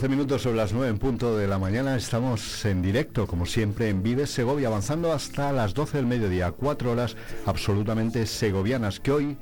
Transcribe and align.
12 0.00 0.08
minutos 0.08 0.40
sobre 0.40 0.56
las 0.56 0.72
9 0.72 0.88
en 0.88 0.98
punto 0.98 1.36
de 1.36 1.46
la 1.46 1.58
mañana. 1.58 1.94
Estamos 1.94 2.64
en 2.64 2.80
directo, 2.80 3.26
como 3.26 3.44
siempre, 3.44 3.90
en 3.90 4.02
Vives 4.02 4.30
Segovia, 4.30 4.68
avanzando 4.68 5.12
hasta 5.12 5.52
las 5.52 5.74
12 5.74 5.98
del 5.98 6.06
mediodía. 6.06 6.52
Cuatro 6.52 6.92
horas 6.92 7.16
absolutamente 7.44 8.24
segovianas 8.24 8.98
que 8.98 9.12
hoy, 9.12 9.36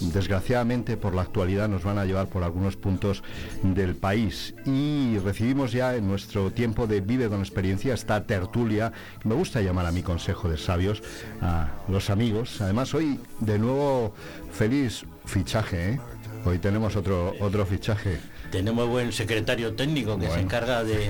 desgraciadamente, 0.00 0.96
por 0.96 1.14
la 1.14 1.22
actualidad, 1.22 1.68
nos 1.68 1.84
van 1.84 1.96
a 1.96 2.06
llevar 2.06 2.26
por 2.26 2.42
algunos 2.42 2.74
puntos 2.74 3.22
del 3.62 3.94
país. 3.94 4.52
Y 4.66 5.16
recibimos 5.18 5.70
ya 5.70 5.94
en 5.94 6.08
nuestro 6.08 6.50
tiempo 6.50 6.88
de 6.88 7.02
Vive 7.02 7.28
con 7.28 7.38
Experiencia 7.38 7.94
esta 7.94 8.26
tertulia. 8.26 8.92
Me 9.22 9.36
gusta 9.36 9.60
llamar 9.60 9.86
a 9.86 9.92
mi 9.92 10.02
consejo 10.02 10.48
de 10.48 10.56
sabios, 10.56 11.04
a 11.40 11.68
los 11.86 12.10
amigos. 12.10 12.60
Además, 12.60 12.94
hoy, 12.94 13.20
de 13.38 13.60
nuevo, 13.60 14.12
feliz 14.50 15.04
fichaje, 15.24 15.90
¿eh? 15.90 16.00
Hoy 16.44 16.58
tenemos 16.58 16.96
otro, 16.96 17.32
otro 17.38 17.64
fichaje. 17.64 18.18
Tenemos 18.50 18.88
buen 18.88 19.12
secretario 19.12 19.74
técnico 19.74 20.18
que 20.18 20.28
se 20.28 20.40
encarga 20.40 20.82
de, 20.82 21.08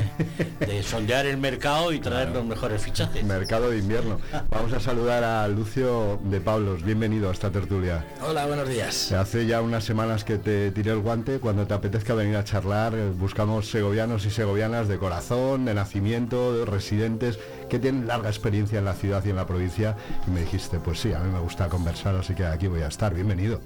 de 0.60 0.82
sondear 0.82 1.24
el 1.24 1.38
mercado 1.38 1.90
y 1.92 1.98
traer 1.98 2.28
los 2.30 2.44
mejores 2.44 2.82
fichajes. 2.82 3.24
Mercado 3.24 3.70
de 3.70 3.78
invierno. 3.78 4.18
Vamos 4.50 4.72
a 4.74 4.80
saludar 4.80 5.24
a 5.24 5.48
Lucio 5.48 6.20
de 6.24 6.40
Pablos. 6.40 6.82
Bienvenido 6.82 7.30
a 7.30 7.32
esta 7.32 7.50
tertulia. 7.50 8.04
Hola, 8.28 8.44
buenos 8.46 8.68
días. 8.68 9.12
Hace 9.12 9.46
ya 9.46 9.62
unas 9.62 9.84
semanas 9.84 10.22
que 10.22 10.36
te 10.36 10.70
tiré 10.70 10.90
el 10.90 10.98
guante. 10.98 11.38
Cuando 11.38 11.66
te 11.66 11.72
apetezca 11.72 12.14
venir 12.14 12.36
a 12.36 12.44
charlar, 12.44 12.94
eh, 12.94 13.10
buscamos 13.10 13.70
segovianos 13.70 14.26
y 14.26 14.30
segovianas 14.30 14.86
de 14.88 14.98
corazón, 14.98 15.64
de 15.64 15.72
nacimiento, 15.72 16.54
de 16.54 16.66
residentes, 16.66 17.38
que 17.70 17.78
tienen 17.78 18.06
larga 18.06 18.28
experiencia 18.28 18.78
en 18.78 18.84
la 18.84 18.94
ciudad 18.94 19.24
y 19.24 19.30
en 19.30 19.36
la 19.36 19.46
provincia. 19.46 19.96
Y 20.26 20.30
me 20.30 20.40
dijiste, 20.40 20.78
pues 20.78 21.00
sí, 21.00 21.14
a 21.14 21.20
mí 21.20 21.32
me 21.32 21.40
gusta 21.40 21.68
conversar, 21.68 22.16
así 22.16 22.34
que 22.34 22.44
aquí 22.44 22.66
voy 22.66 22.82
a 22.82 22.88
estar. 22.88 23.14
Bienvenido. 23.14 23.60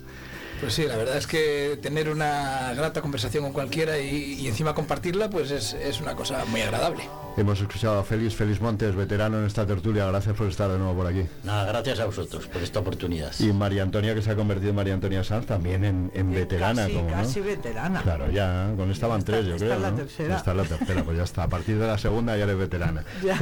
Pues 0.61 0.73
sí, 0.75 0.85
la 0.87 0.97
verdad 0.97 1.19
es 1.19 1.27
que 1.27 1.79
tener 1.83 2.09
una 2.09 2.73
grata 2.75 3.03
conversación 3.03 3.45
con 3.45 3.53
cualquiera 3.53 3.99
y, 3.99 4.35
y 4.41 4.49
encima 4.49 4.75
compartirla, 4.75 5.29
pues 5.29 5.51
es, 5.51 5.75
es 5.75 6.01
una 6.01 6.15
cosa 6.15 6.45
muy 6.47 6.63
agradable. 6.63 7.05
Hemos 7.37 7.61
escuchado 7.61 7.99
a 7.99 8.05
Félix, 8.05 8.35
Félix 8.37 8.61
Montes, 8.61 8.95
veterano 8.95 9.41
en 9.41 9.45
esta 9.47 9.67
tertulia. 9.67 10.07
Gracias 10.07 10.37
por 10.37 10.47
estar 10.47 10.71
de 10.71 10.79
nuevo 10.79 10.95
por 10.95 11.07
aquí. 11.09 11.27
Nada, 11.43 11.65
gracias 11.67 11.99
a 11.99 12.05
vosotros 12.07 12.47
por 12.47 12.63
esta 12.63 12.79
oportunidad. 12.79 13.33
Y 13.41 13.53
María 13.53 13.83
Antonia, 13.83 14.15
que 14.15 14.23
se 14.23 14.31
ha 14.31 14.37
convertido 14.37 14.71
en 14.71 14.77
María 14.77 14.95
Antonia 14.95 15.25
Sanz, 15.25 15.45
también 15.47 15.85
en, 15.85 16.13
en 16.15 16.33
veterana. 16.33 16.83
Casi, 16.83 16.95
como, 16.95 17.11
¿no? 17.11 17.17
casi 17.17 17.41
veterana. 17.41 18.03
Claro, 18.03 18.31
ya, 18.31 18.73
con 18.77 18.91
esta 18.91 19.09
van 19.09 19.25
tres, 19.25 19.45
yo 19.47 19.57
esta 19.57 19.65
creo. 19.67 19.77
es 19.77 19.83
la 19.83 19.91
¿no? 19.91 19.97
tercera. 19.97 20.37
Esta 20.37 20.51
es 20.53 20.57
la 20.57 20.65
tercera, 20.65 21.03
pues 21.05 21.17
ya 21.17 21.25
está. 21.25 21.43
A 21.43 21.49
partir 21.49 21.77
de 21.79 21.87
la 21.89 21.99
segunda 21.99 22.37
ya 22.37 22.45
eres 22.45 22.57
veterana. 22.57 23.05
Ya. 23.23 23.37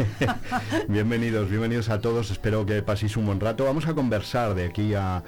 bienvenidos, 0.89 1.51
bienvenidos 1.51 1.91
a 1.91 2.01
todos. 2.01 2.31
Espero 2.31 2.65
que 2.65 2.83
paséis 2.83 3.17
un 3.19 3.27
buen 3.27 3.41
rato. 3.41 3.65
Vamos 3.67 3.87
a 3.87 3.93
conversar 3.95 4.55
de 4.55 4.65
aquí 4.65 4.95
a 4.95 5.23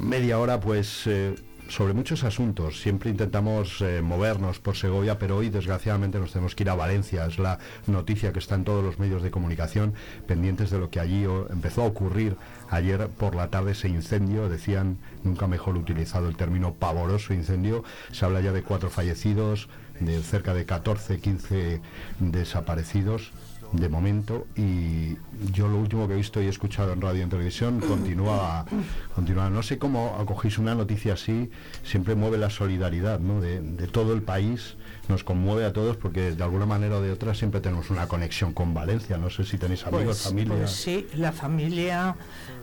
media 0.00 0.38
hora, 0.38 0.60
pues. 0.60 1.06
eh, 1.06 1.34
sobre 1.68 1.94
muchos 1.94 2.24
asuntos, 2.24 2.80
siempre 2.80 3.10
intentamos 3.10 3.80
eh, 3.80 4.02
movernos 4.02 4.58
por 4.58 4.76
Segovia, 4.76 5.18
pero 5.18 5.38
hoy 5.38 5.48
desgraciadamente 5.48 6.18
nos 6.18 6.32
tenemos 6.32 6.54
que 6.54 6.62
ir 6.62 6.70
a 6.70 6.74
Valencia, 6.74 7.26
es 7.26 7.38
la 7.38 7.58
noticia 7.86 8.32
que 8.32 8.38
está 8.38 8.54
en 8.54 8.64
todos 8.64 8.84
los 8.84 8.98
medios 8.98 9.22
de 9.22 9.30
comunicación, 9.30 9.94
pendientes 10.26 10.70
de 10.70 10.78
lo 10.78 10.90
que 10.90 11.00
allí 11.00 11.24
empezó 11.50 11.82
a 11.82 11.86
ocurrir 11.86 12.36
ayer 12.70 13.08
por 13.08 13.34
la 13.34 13.48
tarde, 13.48 13.72
ese 13.72 13.88
incendio, 13.88 14.48
decían, 14.48 14.98
nunca 15.22 15.46
mejor 15.46 15.76
utilizado 15.76 16.28
el 16.28 16.36
término 16.36 16.74
pavoroso 16.74 17.32
incendio, 17.32 17.82
se 18.12 18.24
habla 18.24 18.40
ya 18.40 18.52
de 18.52 18.62
cuatro 18.62 18.90
fallecidos, 18.90 19.68
de 20.00 20.22
cerca 20.22 20.54
de 20.54 20.66
14, 20.66 21.20
15 21.20 21.80
desaparecidos 22.18 23.32
de 23.74 23.88
momento 23.88 24.46
y 24.56 25.16
yo 25.52 25.68
lo 25.68 25.78
último 25.78 26.06
que 26.06 26.14
he 26.14 26.16
visto 26.16 26.40
y 26.40 26.46
he 26.46 26.48
escuchado 26.48 26.92
en 26.92 27.00
radio 27.00 27.20
y 27.20 27.22
en 27.22 27.30
televisión 27.30 27.80
continúa 27.80 28.64
continúa 29.14 29.50
no 29.50 29.62
sé 29.62 29.78
cómo 29.78 30.16
acogéis 30.18 30.58
una 30.58 30.74
noticia 30.74 31.14
así 31.14 31.50
siempre 31.82 32.14
mueve 32.14 32.38
la 32.38 32.50
solidaridad 32.50 33.18
¿no? 33.18 33.40
de, 33.40 33.60
de 33.60 33.86
todo 33.88 34.12
el 34.14 34.22
país 34.22 34.76
nos 35.08 35.24
conmueve 35.24 35.64
a 35.64 35.72
todos 35.72 35.96
porque 35.96 36.32
de 36.32 36.42
alguna 36.44 36.66
manera 36.66 36.98
o 36.98 37.02
de 37.02 37.12
otra 37.12 37.34
siempre 37.34 37.60
tenemos 37.60 37.90
una 37.90 38.08
conexión 38.08 38.52
con 38.52 38.74
Valencia 38.74 39.16
no 39.16 39.30
sé 39.30 39.44
si 39.44 39.58
tenéis 39.58 39.86
amigos 39.86 40.04
Pues, 40.04 40.22
familia 40.22 40.54
pues 40.56 40.70
sí, 40.70 41.06
la 41.14 41.32
familia, 41.32 42.16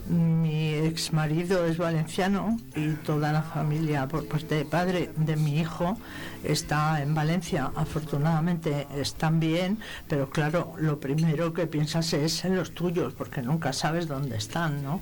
mi 0.08 0.74
ex 0.74 1.14
marido 1.14 1.66
es 1.66 1.78
valenciano 1.78 2.58
y 2.76 2.94
toda 2.94 3.32
la 3.32 3.44
familia 3.44 4.08
por 4.08 4.28
parte 4.28 4.56
de 4.56 4.66
padre 4.66 5.12
de 5.16 5.36
mi 5.36 5.60
hijo 5.60 5.98
está 6.44 7.02
en 7.02 7.14
Valencia. 7.14 7.72
Afortunadamente 7.76 8.88
están 8.96 9.40
bien, 9.40 9.78
pero 10.08 10.30
claro, 10.30 10.74
lo 10.80 11.00
primero 11.00 11.54
que 11.54 11.68
piensas 11.68 12.14
es 12.14 12.46
en 12.46 12.56
los 12.56 12.72
tuyos, 12.72 13.14
porque 13.14 13.42
nunca 13.42 13.74
sabes 13.74 14.08
dónde 14.08 14.38
están, 14.38 14.84
¿no? 14.84 15.02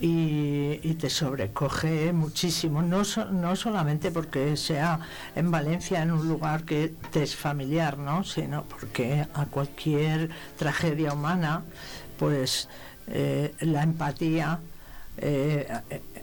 Y, 0.00 0.94
te 0.94 1.10
sobrecoge 1.10 2.12
muchísimo, 2.12 2.82
no, 2.82 3.04
so- 3.04 3.26
no 3.26 3.54
solamente 3.56 4.10
porque 4.10 4.56
sea 4.56 5.00
en 5.36 5.50
Valencia, 5.50 6.02
en 6.02 6.10
un 6.10 6.26
lugar 6.28 6.64
que 6.64 6.92
te 7.12 7.22
es 7.22 7.36
familiar, 7.36 7.98
¿no? 7.98 8.24
sino 8.24 8.64
porque 8.64 9.26
a 9.34 9.46
cualquier 9.46 10.30
tragedia 10.56 11.12
humana, 11.12 11.62
pues 12.18 12.68
eh, 13.08 13.54
la 13.60 13.82
empatía 13.82 14.58
eh, 15.18 15.68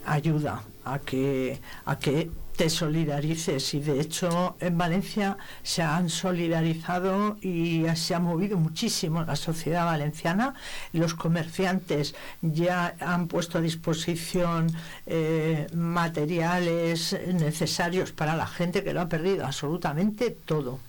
ayuda 0.06 0.62
a 0.84 1.00
que, 1.00 1.60
a 1.86 1.98
que 1.98 2.30
te 2.56 2.70
solidarices. 2.70 3.74
Y 3.74 3.80
de 3.80 4.00
hecho 4.00 4.56
en 4.60 4.78
Valencia 4.78 5.38
se 5.64 5.82
han 5.82 6.10
solidarizado 6.10 7.38
y 7.42 7.86
se 7.96 8.16
ha 8.16 8.20
movido 8.20 8.58
muchísimo 8.58 9.24
la 9.24 9.36
sociedad 9.36 9.86
valenciana. 9.86 10.54
Los 10.94 11.14
comerciantes 11.14 12.16
ya 12.42 12.96
han 13.00 13.28
puesto 13.28 13.58
a 13.58 13.62
disposición 13.62 14.68
eh, 15.06 15.68
materiales 15.74 17.18
necesarios 17.34 18.12
para 18.12 18.36
la 18.36 18.48
gente 18.48 18.84
que 18.84 18.94
lo 18.94 19.02
ha 19.02 19.10
perdido 19.10 19.46
absolutamente 19.46 20.32
todo. 20.32 20.80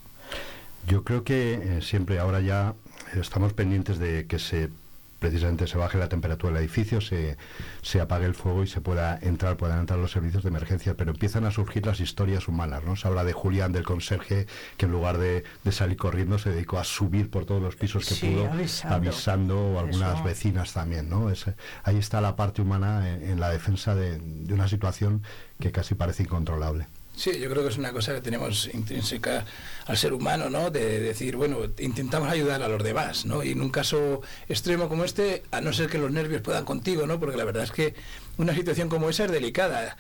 Yo 0.87 1.03
creo 1.03 1.25
que 1.25 1.55
eh, 1.55 1.83
siempre 1.83 2.19
ahora 2.19 2.41
ya 2.41 2.75
estamos 3.15 3.53
pendientes 3.53 3.99
de 3.99 4.27
que 4.27 4.39
se 4.39 4.71
precisamente 5.19 5.67
se 5.67 5.79
baje 5.79 5.99
la 5.99 6.09
temperatura 6.09 6.53
del 6.55 6.63
edificio, 6.63 7.01
se, 7.01 7.37
se 7.83 8.01
apague 8.01 8.27
el 8.27 8.35
fuego 8.35 8.63
y 8.63 8.67
se 8.67 8.81
pueda 8.81 9.19
entrar, 9.23 9.57
puedan 9.57 9.81
entrar 9.81 9.99
los 9.99 10.13
servicios 10.13 10.43
de 10.43 10.49
emergencia, 10.51 10.95
pero 10.97 11.11
empiezan 11.13 11.45
a 11.45 11.51
surgir 11.51 11.87
las 11.87 12.01
historias 12.01 12.49
humanas, 12.49 12.85
¿no? 12.85 12.97
Se 12.97 13.09
habla 13.09 13.25
de 13.25 13.33
Julián, 13.33 13.73
del 13.73 13.85
conserje, 13.85 14.47
que 14.77 14.87
en 14.87 14.93
lugar 14.93 15.19
de, 15.19 15.45
de 15.65 15.73
salir 15.73 15.97
corriendo 15.97 16.39
se 16.39 16.51
dedicó 16.51 16.79
a 16.79 16.85
subir 16.85 17.31
por 17.31 17.47
todos 17.47 17.63
los 17.63 17.77
pisos 17.77 18.07
que 18.07 18.15
Sí, 18.15 18.31
pudo, 18.31 18.51
avisando. 18.53 18.95
avisando, 18.97 19.67
o 19.75 19.79
algunas 19.81 20.15
Eso. 20.17 20.25
vecinas 20.25 20.73
también, 20.73 21.09
¿no? 21.09 21.31
Es- 21.31 21.47
ahí 21.85 21.97
está 21.97 22.21
la 22.21 22.37
parte 22.37 22.63
humana 22.63 23.11
en, 23.13 23.23
en 23.31 23.41
la 23.41 23.51
defensa 23.51 23.95
de, 23.95 24.19
de 24.19 24.55
una 24.55 24.69
situación 24.69 25.23
que 25.61 25.73
casi 25.73 25.95
parece 25.95 26.25
incontrolable. 26.25 26.87
Sí, 27.17 27.39
yo 27.39 27.49
creo 27.49 27.63
que 27.63 27.71
es 27.71 27.79
una 27.79 27.93
cosa 27.93 28.13
que 28.13 28.21
tenemos 28.21 28.69
intrínseca 28.75 29.47
al 29.87 29.97
ser 29.97 30.13
humano, 30.13 30.51
¿no? 30.51 30.71
De 30.71 31.01
decir, 31.01 31.35
bueno, 31.37 31.61
intentamos 31.79 32.29
ayudar 32.29 32.63
a 32.63 32.69
los 32.69 32.83
demás, 32.83 33.25
¿no? 33.25 33.43
Y 33.43 33.53
en 33.53 33.63
un 33.63 33.71
caso 33.71 34.21
extremo 34.51 34.91
como 34.91 35.03
este, 35.03 35.43
a 35.51 35.63
no 35.63 35.73
ser 35.73 35.89
que 35.89 35.97
los 35.97 36.11
nervios 36.11 36.43
puedan 36.43 36.67
contigo, 36.67 37.07
¿no? 37.07 37.19
Porque 37.19 37.39
la 37.39 37.45
verdad 37.45 37.65
es 37.65 37.73
que 37.73 37.95
una 38.37 38.55
situación 38.55 38.91
como 38.91 39.09
esa 39.09 39.25
es 39.25 39.31
delicada. 39.33 39.97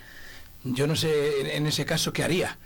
Yo 0.63 0.87
no 0.87 0.95
sé 0.95 1.41
en, 1.41 1.47
en 1.47 1.67
ese 1.67 1.87
caso 1.87 2.13
qué 2.13 2.23
haría. 2.23 2.59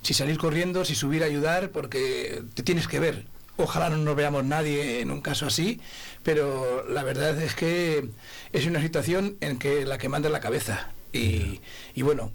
Si 0.00 0.14
salir 0.14 0.38
corriendo, 0.38 0.86
si 0.86 0.94
subir 0.94 1.22
a 1.22 1.26
ayudar, 1.26 1.70
porque 1.70 2.42
te 2.54 2.62
tienes 2.62 2.88
que 2.88 3.00
ver. 3.00 3.26
Ojalá 3.58 3.90
no 3.90 3.98
nos 3.98 4.16
veamos 4.16 4.42
nadie 4.42 5.00
en 5.00 5.10
un 5.10 5.20
caso 5.20 5.44
así, 5.44 5.80
pero 6.22 6.86
la 6.88 7.02
verdad 7.02 7.38
es 7.42 7.54
que 7.54 8.08
es 8.54 8.66
una 8.66 8.80
situación 8.80 9.36
en 9.42 9.58
que 9.58 9.84
la 9.84 9.98
que 9.98 10.08
manda 10.08 10.28
es 10.28 10.32
la 10.32 10.40
cabeza. 10.40 10.92
Y, 11.12 11.60
y 11.94 12.02
bueno, 12.02 12.32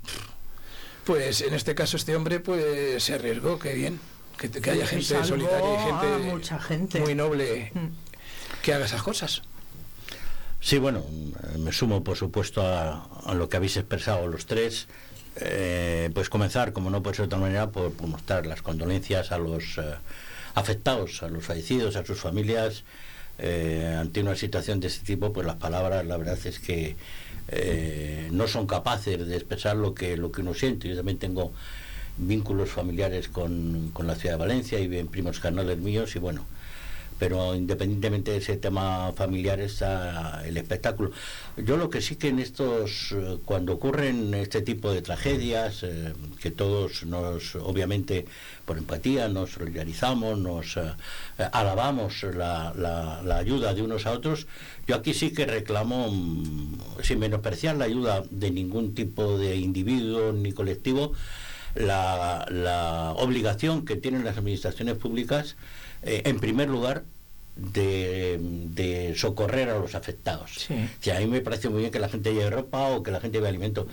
pues 1.06 1.42
en 1.42 1.54
este 1.54 1.76
caso 1.76 1.98
este 1.98 2.16
hombre 2.16 2.40
pues 2.40 3.04
se 3.04 3.14
arriesgó, 3.16 3.60
qué 3.60 3.74
bien. 3.74 4.00
Que, 4.38 4.50
que 4.50 4.72
haya 4.72 4.88
gente 4.88 5.06
salvó 5.06 5.26
solidaria 5.26 5.74
y 5.74 5.84
gente, 5.86 6.32
mucha 6.32 6.60
gente. 6.60 7.00
muy 7.00 7.14
noble 7.16 7.72
Mm. 7.74 7.88
que 8.64 8.74
haga 8.74 8.86
esas 8.86 9.04
cosas. 9.04 9.42
Sí, 10.60 10.78
bueno, 10.80 11.06
me 11.60 11.72
sumo 11.72 12.04
por 12.04 12.18
supuesto 12.18 12.66
a, 12.66 13.04
a 13.26 13.34
lo 13.36 13.50
que 13.50 13.58
habéis 13.58 13.78
expresado 13.78 14.28
los 14.28 14.46
tres. 14.46 14.88
Eh, 15.36 16.10
pues 16.14 16.30
comenzar, 16.30 16.74
como 16.74 16.90
no 16.90 17.02
puede 17.04 17.16
ser 17.18 17.24
de 17.24 17.28
otra 17.36 17.40
manera, 17.40 17.70
por, 17.72 17.92
por 17.94 18.08
mostrar 18.08 18.46
las 18.46 18.62
condolencias 18.62 19.32
a 19.32 19.38
los 19.40 19.78
eh, 19.78 19.82
afectados, 20.56 21.22
a 21.24 21.28
los 21.30 21.44
fallecidos, 21.44 21.96
a 21.96 22.06
sus 22.06 22.20
familias. 22.20 22.84
Eh, 23.40 23.98
ante 24.00 24.22
una 24.22 24.36
situación 24.36 24.80
de 24.80 24.88
este 24.88 25.06
tipo, 25.06 25.34
pues 25.34 25.46
las 25.46 25.56
palabras, 25.58 26.06
la 26.06 26.18
verdad 26.18 26.38
es 26.46 26.60
que 26.60 26.96
eh, 27.48 28.30
no 28.32 28.48
son 28.48 28.68
capaces 28.68 29.26
de 29.28 29.36
expresar 29.36 29.76
lo 29.76 29.94
que, 29.94 30.18
lo 30.18 30.32
que 30.32 30.42
uno 30.42 30.54
siente. 30.54 30.88
Yo 30.90 30.96
también 30.96 31.18
tengo 31.18 31.52
vínculos 32.18 32.70
familiares 32.70 33.28
con, 33.28 33.90
con 33.94 34.08
la 34.08 34.16
ciudad 34.16 34.36
de 34.36 34.40
Valencia 34.40 34.80
y 34.80 34.88
bien 34.88 35.08
primos 35.08 35.40
carnales 35.40 35.78
míos 35.78 36.16
y 36.16 36.20
bueno, 36.20 36.46
pero 37.20 37.56
independientemente 37.56 38.32
de 38.32 38.38
ese 38.38 38.58
tema 38.58 39.12
familiar 39.14 39.60
está 39.60 40.44
el 40.46 40.58
espectáculo. 40.58 41.12
Yo 41.58 41.78
lo 41.78 41.90
que 41.90 42.02
sí 42.02 42.16
que 42.16 42.30
en 42.30 42.40
estos, 42.40 43.12
eh, 43.12 43.38
cuando 43.46 43.74
ocurren 43.74 44.34
este 44.34 44.62
tipo 44.62 44.92
de 44.92 45.02
tragedias, 45.02 45.84
eh, 45.84 46.14
que 46.42 46.52
todos 46.52 47.06
nos, 47.06 47.56
obviamente, 47.56 48.26
por 48.66 48.78
empatía, 48.78 49.28
nos 49.28 49.52
solidarizamos, 49.52 50.40
nos 50.40 50.78
eh, 50.78 50.82
alabamos 51.52 52.24
la, 52.24 52.74
la, 52.76 53.38
ayuda 53.38 53.74
de 53.74 53.82
unos 53.82 54.06
a 54.06 54.12
otros, 54.12 54.48
yo 54.88 54.96
aquí 54.96 55.14
sí 55.14 55.32
que 55.32 55.46
reclamo, 55.46 56.10
mm, 56.10 56.78
sin 57.04 57.20
menospreciar 57.20 57.76
la 57.76 57.86
ayuda 57.86 58.24
de 58.30 58.52
ningún 58.52 58.94
tipo 58.96 59.38
de 59.38 59.56
individuo 59.56 60.32
ni 60.32 60.54
colectivo, 60.54 61.14
la, 61.76 62.46
la 62.50 63.14
obligación 63.18 63.86
que 63.86 63.96
tienen 63.96 64.24
las 64.24 64.38
administraciones 64.38 64.98
públicas, 64.98 65.56
en 66.06 66.40
primer 66.40 66.70
lugar, 66.70 67.04
de, 67.56 69.14
socorrer 69.16 69.70
a 69.70 69.78
los 69.78 69.96
afectados. 69.96 70.68
a 70.70 71.20
mí 71.20 71.28
me 71.28 71.42
parece 71.42 71.70
muy 71.70 71.82
bien 71.82 71.92
que 71.92 72.00
la 72.00 72.10
gente 72.10 72.34
lleve 72.34 72.50
ropa 72.50 72.90
o 72.90 73.04
que 73.04 73.12
la 73.12 73.20
gente 73.20 73.38
lleve 73.38 73.50
alimento. 73.50 73.88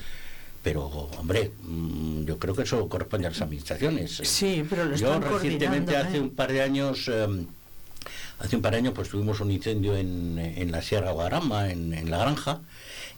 Pero, 0.63 0.87
hombre, 1.19 1.53
mm, 1.63 2.25
yo 2.25 2.39
creo 2.39 2.55
que 2.55 2.63
eso 2.63 2.87
corresponde 2.89 3.27
a 3.27 3.31
las 3.31 3.41
administraciones. 3.41 4.21
Sí, 4.25 4.63
pero 4.69 4.85
lo 4.85 4.95
Yo 4.95 5.19
recientemente, 5.19 5.97
hace 5.97 6.19
¿eh? 6.19 6.21
un 6.21 6.31
par 6.31 6.53
de 6.53 6.61
años, 6.61 7.09
em, 7.09 7.47
hace 8.39 8.57
un 8.57 8.63
par 8.63 8.73
de 8.73 8.79
años, 8.79 8.93
pues 8.95 9.09
tuvimos 9.09 9.41
un 9.41 9.51
incendio 9.51 9.97
en, 9.97 10.39
en 10.39 10.71
la 10.71 10.83
Sierra 10.83 11.13
Guadarrama, 11.13 11.71
en, 11.71 11.95
en 11.95 12.11
la 12.11 12.19
granja, 12.19 12.61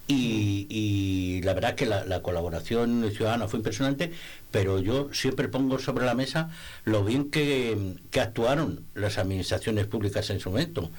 y, 0.09 1.41
la 1.43 1.55
verdad 1.55 1.75
que 1.75 1.87
la, 1.87 2.23
colaboración 2.23 3.11
ciudadana 3.15 3.49
fue 3.49 3.59
impresionante, 3.59 4.13
pero 4.53 4.79
yo 4.79 5.09
siempre 5.13 5.49
pongo 5.49 5.79
sobre 5.79 6.07
la 6.07 6.15
mesa 6.15 6.51
lo 6.85 7.05
bien 7.05 7.31
que, 7.31 7.97
actuaron 8.21 8.85
las 8.95 9.19
administraciones 9.19 9.87
públicas 9.87 10.31
en 10.31 10.39
su 10.39 10.51
momento 10.51 10.91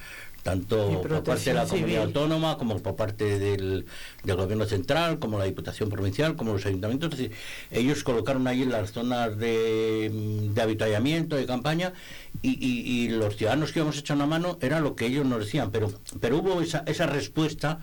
tanto 0.44 1.00
por 1.00 1.24
parte 1.24 1.50
de 1.50 1.54
la 1.54 1.64
comunidad 1.66 2.04
autónoma 2.04 2.58
como 2.58 2.78
por 2.80 2.94
parte 2.94 3.38
del, 3.40 3.86
gobierno 4.24 4.66
central, 4.66 5.18
como 5.18 5.38
la 5.38 5.46
Diputación 5.46 5.88
Provincial, 5.88 6.36
como 6.36 6.52
los 6.52 6.66
ayuntamientos. 6.66 7.18
ellos 7.70 8.04
colocaron 8.04 8.46
ahí 8.46 8.64
las 8.66 8.92
zonas 8.92 9.36
de, 9.38 10.10
de 10.54 10.62
habituallamiento, 10.62 11.34
de 11.34 11.46
campaña, 11.46 11.94
y, 12.42 13.08
los 13.08 13.36
ciudadanos 13.36 13.72
que 13.72 13.78
íbamos 13.78 13.96
echar 13.98 14.16
una 14.16 14.26
mano 14.26 14.58
era 14.60 14.80
lo 14.80 14.96
que 14.96 15.06
ellos 15.06 15.24
nos 15.24 15.40
decían, 15.40 15.70
pero, 15.70 15.90
pero 16.20 16.38
hubo 16.38 16.60
esa, 16.60 16.84
esa 16.86 17.06
respuesta 17.06 17.78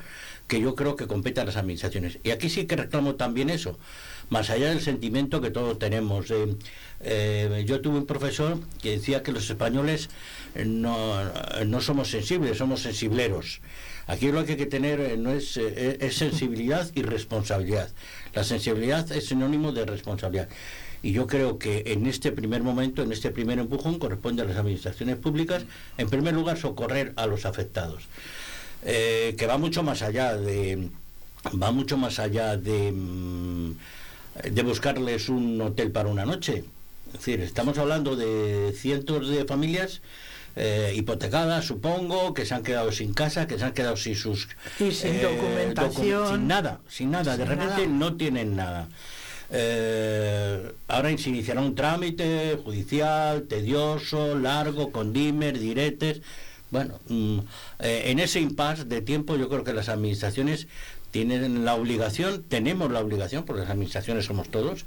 que 0.48 0.60
yo 0.60 0.75
creo 0.75 0.96
que 0.96 1.07
compete 1.07 1.40
a 1.42 1.46
las 1.46 1.56
administraciones. 1.56 2.19
Y 2.24 2.31
aquí 2.31 2.50
sí 2.50 2.66
que 2.66 2.75
reclamo 2.75 3.16
también 3.16 3.50
eso, 3.50 3.80
más 4.30 4.50
allá 4.50 4.69
del 4.69 4.81
sentimiento 4.81 5.40
que 5.40 5.50
todos 5.50 5.80
tenemos. 5.80 6.28
Eh, 7.04 7.64
yo 7.66 7.80
tuve 7.80 7.98
un 7.98 8.06
profesor 8.06 8.60
que 8.81 8.92
decía 8.92 9.24
que 9.24 9.31
los 9.31 9.50
españoles 9.50 10.10
no, 10.66 11.24
no 11.66 11.80
somos 11.80 12.10
sensibles, 12.10 12.50
somos 12.56 12.81
sensibleros. 12.81 13.62
Aquí 14.07 14.31
lo 14.31 14.45
que 14.45 14.53
hay 14.53 14.57
que 14.57 14.65
tener 14.65 15.00
eh, 15.00 15.18
no 15.18 15.31
es, 15.31 15.57
eh, 15.57 15.98
es 16.01 16.15
sensibilidad 16.15 16.89
y 16.95 17.01
responsabilidad. 17.03 17.89
La 18.33 18.44
sensibilidad 18.44 19.09
es 19.12 19.27
sinónimo 19.27 19.71
de 19.71 19.86
responsabilidad. 19.86 20.50
Y 21.03 21.13
yo 21.13 21.27
creo 21.27 21.57
que 21.57 21.83
en 21.88 22.06
este 22.06 22.31
primer 22.31 22.62
momento, 22.62 23.01
en 23.01 23.12
este 23.12 23.31
primer 23.31 23.59
empujón, 23.59 23.98
corresponde 24.00 24.44
a 24.44 24.45
las 24.45 24.57
administraciones 24.57 25.18
públicas, 25.18 25.63
en 25.98 26.09
primer 26.09 26.33
lugar, 26.33 26.57
socorrer 26.57 27.13
a 27.15 27.25
los 27.25 27.45
afectados. 27.45 28.03
Eh, 28.83 29.36
que 29.38 29.45
va 29.45 29.57
mucho 29.57 29.83
más 29.83 30.01
allá 30.01 30.36
de 30.36 30.89
va 31.62 31.71
mucho 31.71 31.97
más 31.97 32.19
allá 32.19 32.57
de, 32.57 32.92
mm, 32.92 33.71
de 34.51 34.63
buscarles 34.63 35.30
un 35.30 35.59
hotel 35.62 35.92
para 35.92 36.09
una 36.09 36.25
noche. 36.25 36.63
Es 37.07 37.13
decir, 37.13 37.42
estamos 37.42 37.77
hablando 37.77 38.15
de 38.15 38.74
cientos 38.75 39.27
de 39.27 39.45
familias 39.45 40.01
eh, 40.56 40.94
hipotecadas, 40.95 41.65
supongo, 41.65 42.33
que 42.33 42.45
se 42.45 42.53
han 42.53 42.63
quedado 42.63 42.92
sin 42.92 43.13
casa, 43.13 43.48
que 43.48 43.57
se 43.57 43.65
han 43.65 43.74
quedado 43.74 43.98
sin 43.98 44.15
sus... 44.15 44.48
Y 44.80 44.92
sin 44.92 45.15
eh, 45.15 45.21
documentación. 45.21 46.27
sin 46.27 46.48
nada, 46.48 46.80
sin 46.88 47.12
nada. 47.12 47.38
de 47.38 47.45
repente 47.45 47.88
no 47.88 48.15
tienen 48.15 48.56
nada. 48.56 48.89
ahora 50.88 51.18
se 51.18 51.30
iniciará 51.30 51.62
un 51.62 51.75
trámite 51.75 52.57
judicial, 52.63 53.44
tedioso, 53.44 54.36
largo, 54.36 54.92
con 54.92 55.13
dimer, 55.13 55.59
diretes 55.59 56.21
bueno, 56.71 57.00
mm, 57.09 57.39
eh, 57.80 58.04
en 58.06 58.19
ese 58.19 58.39
impasse 58.39 58.86
de 58.86 59.01
tiempo 59.01 59.36
yo 59.36 59.50
creo 59.50 59.63
que 59.63 59.74
las 59.74 59.89
administraciones 59.89 60.68
tienen 61.12 61.65
la 61.65 61.75
obligación, 61.75 62.44
tenemos 62.44 62.89
la 62.89 63.01
obligación, 63.01 63.44
porque 63.44 63.63
las 63.63 63.69
administraciones 63.69 64.25
somos 64.25 64.47
todos, 64.47 64.86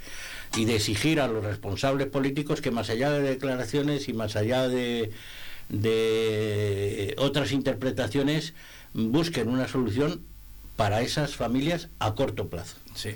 y 0.56 0.64
de 0.64 0.76
exigir 0.76 1.20
a 1.20 1.28
los 1.28 1.44
responsables 1.44 2.06
políticos 2.08 2.62
que 2.62 2.70
más 2.70 2.88
allá 2.88 3.10
de 3.10 3.20
declaraciones 3.20 4.08
y 4.08 4.14
más 4.14 4.34
allá 4.34 4.66
de, 4.66 5.10
de 5.68 7.14
otras 7.18 7.52
interpretaciones, 7.52 8.54
busquen 8.92 9.48
una 9.48 9.68
solución 9.68 10.22
para 10.76 11.02
esas 11.02 11.36
familias 11.36 11.88
a 11.98 12.14
corto 12.14 12.48
plazo. 12.48 12.76
Sí. 12.94 13.14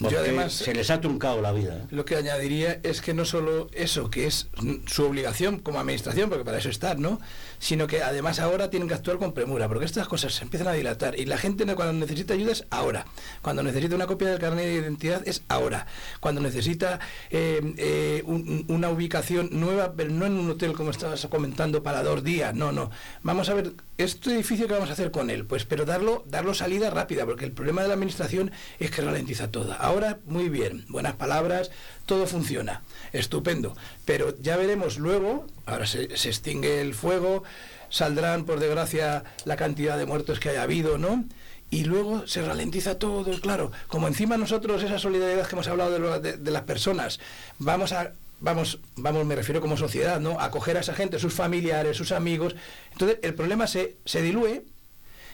Porque 0.00 0.16
además, 0.16 0.52
se 0.52 0.74
les 0.74 0.90
ha 0.90 1.00
truncado 1.00 1.42
la 1.42 1.50
vida. 1.52 1.76
¿eh? 1.76 1.86
Lo 1.90 2.04
que 2.04 2.14
añadiría 2.14 2.78
es 2.84 3.00
que 3.00 3.14
no 3.14 3.24
solo 3.24 3.68
eso, 3.72 4.10
que 4.10 4.26
es 4.26 4.48
su 4.86 5.04
obligación 5.04 5.58
como 5.58 5.80
administración, 5.80 6.28
porque 6.28 6.44
para 6.44 6.58
eso 6.58 6.68
están, 6.68 7.02
¿no? 7.02 7.20
Sino 7.58 7.86
que 7.86 8.02
además 8.02 8.38
ahora 8.40 8.70
tienen 8.70 8.88
que 8.88 8.94
actuar 8.94 9.18
con 9.18 9.32
premura, 9.32 9.68
porque 9.68 9.84
estas 9.84 10.08
cosas 10.08 10.34
se 10.34 10.44
empiezan 10.44 10.68
a 10.68 10.72
dilatar 10.72 11.18
y 11.18 11.26
la 11.26 11.38
gente 11.38 11.66
cuando 11.74 11.92
necesita 11.92 12.34
ayuda 12.34 12.52
es 12.52 12.64
ahora. 12.70 13.06
Cuando 13.42 13.62
necesita 13.62 13.94
una 13.94 14.06
copia 14.06 14.28
del 14.28 14.38
carnet 14.38 14.64
de 14.64 14.74
identidad 14.74 15.26
es 15.26 15.42
ahora. 15.48 15.86
Cuando 16.20 16.40
necesita 16.40 17.00
eh, 17.30 17.60
eh, 17.76 18.22
una 18.68 18.90
ubicación 18.90 19.48
nueva, 19.52 19.94
pero 19.96 20.10
no 20.10 20.26
en 20.26 20.34
un 20.34 20.50
hotel 20.50 20.72
como 20.72 20.90
estabas 20.90 21.26
comentando 21.26 21.82
para 21.82 22.02
dos 22.02 22.22
días, 22.22 22.54
no, 22.54 22.72
no. 22.72 22.90
Vamos 23.22 23.48
a 23.48 23.54
ver 23.54 23.72
este 23.98 24.30
edificio 24.32 24.66
que 24.66 24.74
vamos 24.74 24.90
a 24.90 24.92
hacer 24.92 25.10
con 25.10 25.28
él, 25.30 25.44
pues 25.44 25.64
pero 25.64 25.84
darlo, 25.84 26.24
darlo 26.26 26.54
salida 26.54 26.90
rápida, 26.90 27.26
porque 27.26 27.44
el 27.44 27.52
problema 27.52 27.82
de 27.82 27.88
la 27.88 27.94
administración 27.94 28.52
es 28.78 28.90
que 28.90 29.02
ralentiza 29.02 29.50
todo. 29.50 29.74
Ahora, 29.78 30.18
muy 30.26 30.48
bien, 30.48 30.84
buenas 30.88 31.14
palabras, 31.14 31.70
todo 32.08 32.26
funciona, 32.26 32.82
estupendo. 33.12 33.76
Pero 34.06 34.34
ya 34.40 34.56
veremos 34.56 34.98
luego, 34.98 35.46
ahora 35.66 35.86
se, 35.86 36.04
extingue 36.04 36.80
el 36.80 36.94
fuego, 36.94 37.44
saldrán, 37.90 38.44
por 38.44 38.58
desgracia, 38.58 39.22
la 39.44 39.56
cantidad 39.56 39.96
de 39.96 40.06
muertos 40.06 40.40
que 40.40 40.48
haya 40.48 40.62
habido, 40.62 40.98
¿no? 40.98 41.24
y 41.70 41.84
luego 41.84 42.26
se 42.26 42.40
ralentiza 42.40 42.98
todo, 42.98 43.38
claro. 43.42 43.70
Como 43.88 44.08
encima 44.08 44.38
nosotros, 44.38 44.82
esa 44.82 44.98
solidaridad 44.98 45.46
que 45.46 45.54
hemos 45.54 45.68
hablado 45.68 46.18
de, 46.18 46.50
las 46.50 46.62
personas, 46.62 47.20
vamos 47.58 47.92
a, 47.92 48.14
vamos, 48.40 48.80
vamos, 48.96 49.26
me 49.26 49.36
refiero 49.36 49.60
como 49.60 49.76
sociedad, 49.76 50.18
¿no? 50.18 50.40
Acoger 50.40 50.78
a 50.78 50.80
esa 50.80 50.94
gente, 50.94 51.18
sus 51.18 51.34
familiares, 51.34 51.94
sus 51.94 52.12
amigos. 52.12 52.56
Entonces, 52.92 53.18
el 53.20 53.34
problema 53.34 53.66
se, 53.66 53.96
se 54.06 54.22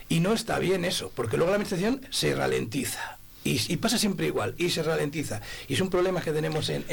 y 0.08 0.18
no 0.18 0.32
está 0.32 0.58
bien 0.58 0.84
eso, 0.84 1.12
porque 1.14 1.36
luego 1.36 1.52
la 1.52 1.56
administración 1.58 2.00
se 2.10 2.34
ralentiza. 2.34 3.18
Y, 3.44 3.76
pasa 3.76 3.98
siempre 3.98 4.26
igual, 4.26 4.54
y 4.56 4.70
se 4.70 4.82
ralentiza. 4.82 5.40
Y 5.68 5.74
es 5.74 5.80
un 5.80 5.90
problema 5.90 6.22
que 6.22 6.32
tenemos 6.32 6.70
en, 6.70 6.84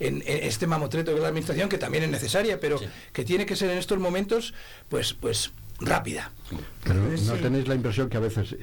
este 0.00 0.66
mamotreto 0.66 1.14
de 1.14 1.20
la 1.20 1.28
administración, 1.28 1.68
que 1.68 1.78
también 1.78 2.04
es 2.04 2.10
necesaria, 2.10 2.58
pero 2.58 2.80
que 3.12 3.24
tiene 3.24 3.46
que 3.46 3.54
ser 3.54 3.70
en 3.70 3.78
estos 3.78 3.98
momentos, 3.98 4.54
pues, 4.88 5.14
pues 5.14 5.52
rápida. 5.80 6.32
Pero 6.82 7.00
no 7.00 7.34
tenéis 7.34 7.68
la 7.68 7.74
impresión 7.74 8.08
que 8.08 8.16
a 8.16 8.20
veces, 8.20 8.56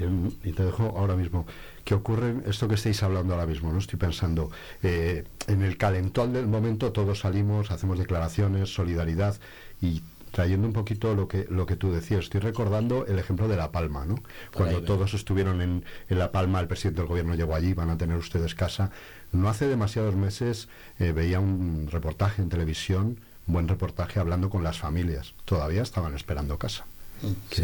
y 0.44 0.52
te 0.52 0.66
dejo 0.66 0.94
ahora 0.98 1.16
mismo, 1.16 1.46
que 1.86 1.94
ocurre 1.94 2.36
esto 2.48 2.68
que 2.68 2.76
estáis 2.76 3.02
hablando 3.04 3.34
ahora 3.34 3.46
mismo, 3.46 3.72
¿no? 3.72 3.80
Estoy 3.80 3.98
pensando, 4.00 4.52
eh, 4.84 5.24
en 5.48 5.62
el 5.62 5.78
calentón 5.78 6.34
del 6.34 6.48
momento 6.48 6.92
todos 6.92 7.20
salimos, 7.20 7.72
hacemos 7.72 7.98
declaraciones, 8.00 8.74
solidaridad 8.74 9.38
y 9.82 10.02
trayendo 10.36 10.68
un 10.68 10.74
poquito 10.74 11.16
lo 11.16 11.30
que 11.30 11.48
lo 11.50 11.66
que 11.66 11.78
tú 11.78 11.94
decías, 11.94 12.26
estoy 12.26 12.42
recordando 12.42 13.06
el 13.06 13.18
ejemplo 13.20 13.48
de 13.48 13.56
La 13.56 13.72
Palma, 13.72 14.06
¿no? 14.06 14.22
Cuando 14.54 14.84
todos 14.84 15.14
estuvieron 15.14 15.62
en, 15.62 15.86
en, 16.10 16.20
La 16.20 16.34
Palma, 16.34 16.60
el 16.60 16.68
presidente 16.68 17.00
del 17.00 17.08
gobierno 17.08 17.36
llegó 17.36 17.56
allí, 17.56 17.74
van 17.74 17.90
a 17.90 17.98
tener 17.98 18.18
ustedes 18.18 18.54
casa. 18.54 18.92
No 19.32 19.48
hace 19.48 19.70
demasiados 19.70 20.14
meses 20.16 20.68
eh, 21.00 21.14
veía 21.14 21.40
un 21.40 21.88
reportaje 21.90 22.42
en 22.42 22.50
televisión, 22.50 23.22
buen 23.46 23.70
reportaje 23.70 24.20
hablando 24.20 24.50
con 24.50 24.62
las 24.62 24.78
familias. 24.78 25.36
Todavía 25.46 25.84
estaban 25.84 26.14
esperando 26.14 26.60
casa. 26.60 26.86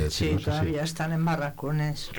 Sí, 0.10 0.38
todavía 0.44 0.84
están 0.84 1.12
en 1.12 1.26
barracones. 1.26 2.10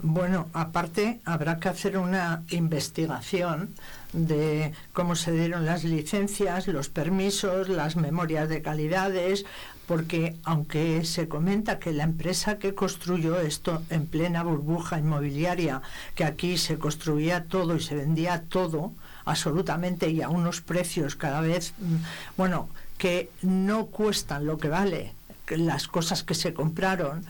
Bueno, 0.00 0.48
aparte 0.52 1.20
habrá 1.24 1.58
que 1.58 1.70
hacer 1.70 1.96
una 1.96 2.42
investigación 2.50 3.74
de 4.12 4.72
cómo 4.92 5.16
se 5.16 5.32
dieron 5.32 5.64
las 5.64 5.84
licencias, 5.84 6.68
los 6.68 6.88
permisos, 6.88 7.68
las 7.68 7.96
memorias 7.96 8.48
de 8.48 8.62
calidades, 8.62 9.44
porque 9.88 10.36
aunque 10.44 11.02
se 11.06 11.28
comenta 11.28 11.78
que 11.78 11.92
la 11.92 12.04
empresa 12.04 12.58
que 12.58 12.74
construyó 12.74 13.40
esto 13.40 13.82
en 13.88 14.06
plena 14.06 14.42
burbuja 14.42 14.98
inmobiliaria, 14.98 15.80
que 16.14 16.24
aquí 16.24 16.58
se 16.58 16.78
construía 16.78 17.44
todo 17.44 17.74
y 17.74 17.80
se 17.80 17.96
vendía 17.96 18.42
todo, 18.50 18.92
absolutamente 19.24 20.10
y 20.10 20.20
a 20.20 20.28
unos 20.28 20.60
precios 20.60 21.16
cada 21.16 21.40
vez, 21.40 21.72
mm, 21.78 21.96
bueno, 22.36 22.68
que 22.98 23.30
no 23.40 23.86
cuestan 23.86 24.44
lo 24.44 24.58
que 24.58 24.68
vale 24.68 25.14
las 25.48 25.88
cosas 25.88 26.22
que 26.22 26.34
se 26.34 26.52
compraron, 26.52 27.24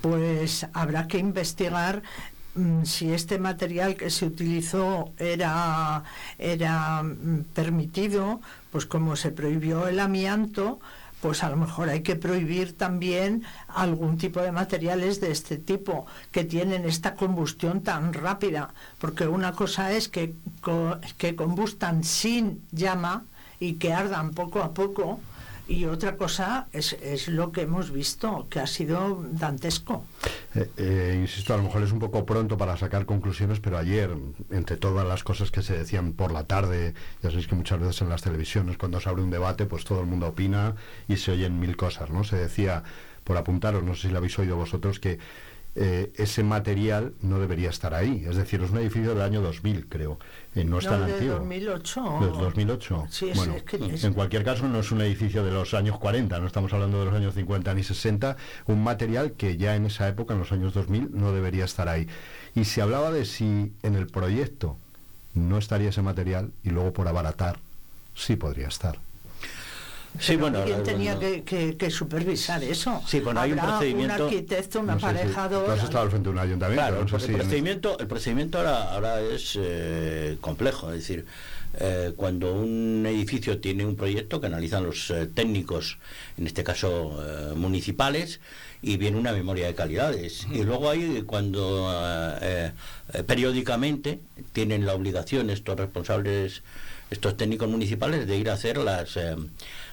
pues 0.00 0.66
habrá 0.72 1.06
que 1.06 1.18
investigar 1.18 2.02
mm, 2.56 2.82
si 2.84 3.12
este 3.12 3.38
material 3.38 3.94
que 3.94 4.10
se 4.10 4.26
utilizó 4.26 5.12
era, 5.16 6.02
era 6.38 7.04
mm, 7.04 7.44
permitido, 7.54 8.40
pues 8.72 8.84
como 8.84 9.14
se 9.14 9.30
prohibió 9.30 9.86
el 9.86 10.00
amianto, 10.00 10.80
pues 11.24 11.42
a 11.42 11.48
lo 11.48 11.56
mejor 11.56 11.88
hay 11.88 12.02
que 12.02 12.16
prohibir 12.16 12.76
también 12.76 13.44
algún 13.68 14.18
tipo 14.18 14.42
de 14.42 14.52
materiales 14.52 15.22
de 15.22 15.30
este 15.30 15.56
tipo 15.56 16.04
que 16.30 16.44
tienen 16.44 16.84
esta 16.84 17.14
combustión 17.14 17.80
tan 17.80 18.12
rápida, 18.12 18.74
porque 18.98 19.26
una 19.26 19.52
cosa 19.52 19.90
es 19.90 20.10
que, 20.10 20.34
que 21.16 21.34
combustan 21.34 22.04
sin 22.04 22.60
llama 22.72 23.24
y 23.58 23.76
que 23.76 23.94
ardan 23.94 24.32
poco 24.32 24.62
a 24.62 24.74
poco, 24.74 25.18
y 25.66 25.86
otra 25.86 26.16
cosa 26.16 26.68
es, 26.72 26.92
es, 26.94 27.28
lo 27.28 27.50
que 27.50 27.62
hemos 27.62 27.90
visto, 27.90 28.46
que 28.50 28.60
ha 28.60 28.66
sido 28.66 29.24
dantesco. 29.32 30.04
Eh, 30.54 30.70
eh, 30.76 31.18
insisto, 31.20 31.54
a 31.54 31.56
lo 31.56 31.62
mejor 31.62 31.82
es 31.82 31.92
un 31.92 31.98
poco 31.98 32.26
pronto 32.26 32.58
para 32.58 32.76
sacar 32.76 33.06
conclusiones, 33.06 33.60
pero 33.60 33.78
ayer, 33.78 34.10
entre 34.50 34.76
todas 34.76 35.06
las 35.06 35.24
cosas 35.24 35.50
que 35.50 35.62
se 35.62 35.76
decían 35.76 36.12
por 36.12 36.32
la 36.32 36.44
tarde, 36.44 36.94
ya 37.22 37.30
sabéis 37.30 37.46
que 37.46 37.54
muchas 37.54 37.80
veces 37.80 38.02
en 38.02 38.08
las 38.10 38.22
televisiones, 38.22 38.76
cuando 38.76 39.00
se 39.00 39.08
abre 39.08 39.22
un 39.22 39.30
debate, 39.30 39.66
pues 39.66 39.84
todo 39.84 40.00
el 40.00 40.06
mundo 40.06 40.28
opina 40.28 40.74
y 41.08 41.16
se 41.16 41.32
oyen 41.32 41.58
mil 41.58 41.76
cosas, 41.76 42.10
¿no? 42.10 42.24
Se 42.24 42.36
decía, 42.36 42.84
por 43.24 43.36
apuntaros, 43.36 43.82
no 43.82 43.94
sé 43.94 44.02
si 44.02 44.08
lo 44.08 44.18
habéis 44.18 44.38
oído 44.38 44.56
vosotros, 44.56 45.00
que 45.00 45.18
eh, 45.76 46.12
ese 46.16 46.42
material 46.44 47.14
no 47.20 47.38
debería 47.40 47.70
estar 47.70 47.94
ahí. 47.94 48.24
Es 48.28 48.36
decir, 48.36 48.62
es 48.62 48.70
un 48.70 48.78
edificio 48.78 49.10
del 49.10 49.22
año 49.22 49.40
2000, 49.42 49.86
creo. 49.88 50.18
Eh, 50.54 50.64
no 50.64 50.78
es 50.78 50.84
tan 50.86 51.04
de 51.06 51.12
antiguo. 51.14 51.34
2008. 51.38 52.18
¿Desde 52.20 52.38
2008? 52.42 53.06
Sí, 53.10 53.30
bueno, 53.34 53.54
es 53.56 53.62
que 53.64 53.76
es- 53.94 54.04
en 54.04 54.12
cualquier 54.14 54.44
caso 54.44 54.68
no 54.68 54.78
es 54.78 54.92
un 54.92 55.00
edificio 55.00 55.44
de 55.44 55.50
los 55.50 55.74
años 55.74 55.98
40, 55.98 56.38
no 56.38 56.46
estamos 56.46 56.72
hablando 56.72 57.00
de 57.00 57.06
los 57.06 57.14
años 57.14 57.34
50 57.34 57.74
ni 57.74 57.82
60, 57.82 58.36
un 58.66 58.84
material 58.84 59.32
que 59.32 59.56
ya 59.56 59.74
en 59.74 59.86
esa 59.86 60.06
época, 60.08 60.34
en 60.34 60.40
los 60.40 60.52
años 60.52 60.74
2000, 60.74 61.08
no 61.12 61.32
debería 61.32 61.64
estar 61.64 61.88
ahí. 61.88 62.06
Y 62.54 62.64
se 62.66 62.80
hablaba 62.82 63.10
de 63.10 63.24
si 63.24 63.72
en 63.82 63.94
el 63.96 64.06
proyecto 64.06 64.76
no 65.34 65.58
estaría 65.58 65.88
ese 65.88 66.02
material 66.02 66.52
y 66.62 66.70
luego 66.70 66.92
por 66.92 67.08
abaratar 67.08 67.58
sí 68.14 68.36
podría 68.36 68.68
estar. 68.68 68.98
Sí, 70.18 70.36
bueno, 70.36 70.62
¿Quién 70.64 70.78
eh, 70.80 70.82
tenía 70.82 71.14
bueno, 71.16 71.28
que, 71.28 71.42
que- 71.42 71.76
que 71.76 71.90
supervisar 71.90 72.62
eso? 72.62 73.02
Sí, 73.06 73.18
bueno, 73.20 73.40
hay 73.40 73.52
un 73.52 73.58
procedimiento- 73.58 74.26
Un 74.28 74.32
arquitecto, 74.34 74.80
un 74.80 74.86
No 74.86 74.92
sé 74.94 75.00
si- 75.00 75.04
aparejador. 75.06 75.64
tú 75.66 75.70
has 75.72 75.82
estado 75.82 76.02
al 76.04 76.10
frente 76.10 76.28
de 76.28 76.32
un 76.32 76.38
ayuntamiento, 76.38 76.82
Claro, 76.86 77.04
no 77.04 77.18
si 77.18 77.24
el 77.24 77.30
en- 77.32 77.36
procedimiento, 77.38 77.98
el 77.98 78.06
procedimiento 78.06 78.58
ahora, 78.58 78.92
ahora 78.94 79.20
es 79.20 79.58
eh, 79.60 80.36
complejo, 80.40 80.92
es 80.92 81.00
decir, 81.00 81.26
eh, 81.80 82.12
cuando 82.16 82.54
un 82.54 83.04
edificio 83.08 83.58
tiene 83.58 83.84
un 83.84 83.96
proyecto 83.96 84.40
que 84.40 84.46
analizan 84.46 84.84
los 84.84 85.10
eh, 85.10 85.26
técnicos, 85.26 85.98
en 86.38 86.46
este 86.46 86.62
caso 86.62 87.18
eh, 87.20 87.54
municipales, 87.56 88.38
y 88.82 88.96
viene 88.98 89.16
una 89.18 89.32
memoria 89.32 89.66
de 89.66 89.74
calidades. 89.74 90.46
Y 90.52 90.62
luego 90.62 90.90
hay 90.90 91.22
cuando 91.26 91.90
eh, 92.40 92.70
eh, 93.14 93.22
periódicamente 93.24 94.20
tienen 94.52 94.86
la 94.86 94.94
obligación 94.94 95.50
estos 95.50 95.76
responsables, 95.76 96.62
estos 97.10 97.36
técnicos 97.36 97.68
municipales, 97.68 98.26
de 98.28 98.36
ir 98.36 98.50
a 98.50 98.52
hacer 98.52 98.76
las 98.78 99.16
eh, 99.16 99.34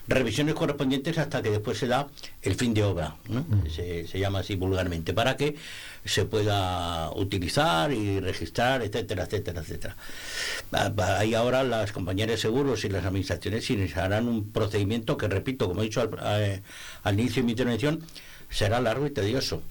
revisiones 0.08 0.56
correspondientes 0.56 1.18
hasta 1.18 1.42
que 1.42 1.50
después 1.52 1.78
se 1.78 1.88
da 1.88 2.08
el 2.42 2.56
fin 2.56 2.74
de 2.74 2.84
obra, 2.84 3.16
¿no? 3.30 3.46
se, 3.70 4.08
se 4.08 4.20
llama 4.20 4.40
así 4.40 4.56
vulgarmente, 4.56 5.14
para 5.14 5.38
que 5.38 5.56
se 6.04 6.26
pueda 6.26 7.12
utilizar 7.12 7.92
y 7.94 8.20
registrar, 8.20 8.82
etcétera, 8.82 9.24
etcétera, 9.24 9.62
etcétera. 9.62 9.96
Va- 10.74 11.20
Ahí 11.20 11.34
ahora 11.36 11.64
las 11.64 11.92
compañías 11.92 12.28
de 12.30 12.38
seguros 12.38 12.84
y 12.86 12.90
las 12.90 13.06
administraciones 13.06 13.70
iniciarán 13.70 14.28
un 14.28 14.52
procedimiento 14.52 15.16
que, 15.18 15.28
repito, 15.28 15.68
como 15.68 15.82
he 15.82 15.86
dicho 15.86 16.02
al, 16.02 16.18
a- 16.20 16.60
al 17.04 17.20
inicio 17.20 17.42
de 17.42 17.46
mi 17.46 17.52
intervención, 17.52 18.02
será 18.50 18.82
largo 18.82 19.06
y 19.06 19.12
tedioso. 19.12 19.62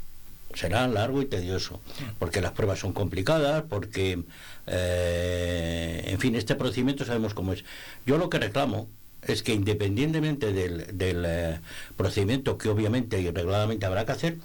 Será 0.54 0.88
largo 0.88 1.22
y 1.22 1.26
tedioso, 1.26 1.80
porque 2.18 2.40
las 2.40 2.50
pruebas 2.52 2.80
son 2.80 2.92
complicadas, 2.92 3.62
porque, 3.68 4.24
eh, 4.66 6.02
en 6.06 6.18
fin, 6.18 6.34
este 6.34 6.54
procedimiento 6.56 7.04
sabemos 7.04 7.34
cómo 7.34 7.52
es. 7.52 7.64
Yo 8.06 8.18
lo 8.18 8.28
que 8.30 8.38
reclamo 8.38 8.88
es 9.26 9.42
que 9.42 9.52
independientemente 9.52 10.52
del, 10.52 10.96
del, 10.96 11.24
eh, 11.26 11.60
procedimiento 11.96 12.56
que 12.58 12.68
obviamente 12.68 13.20
y 13.20 13.30
reguladamente 13.30 13.86
habrá 13.86 14.04
que 14.06 14.12
hacer, 14.12 14.36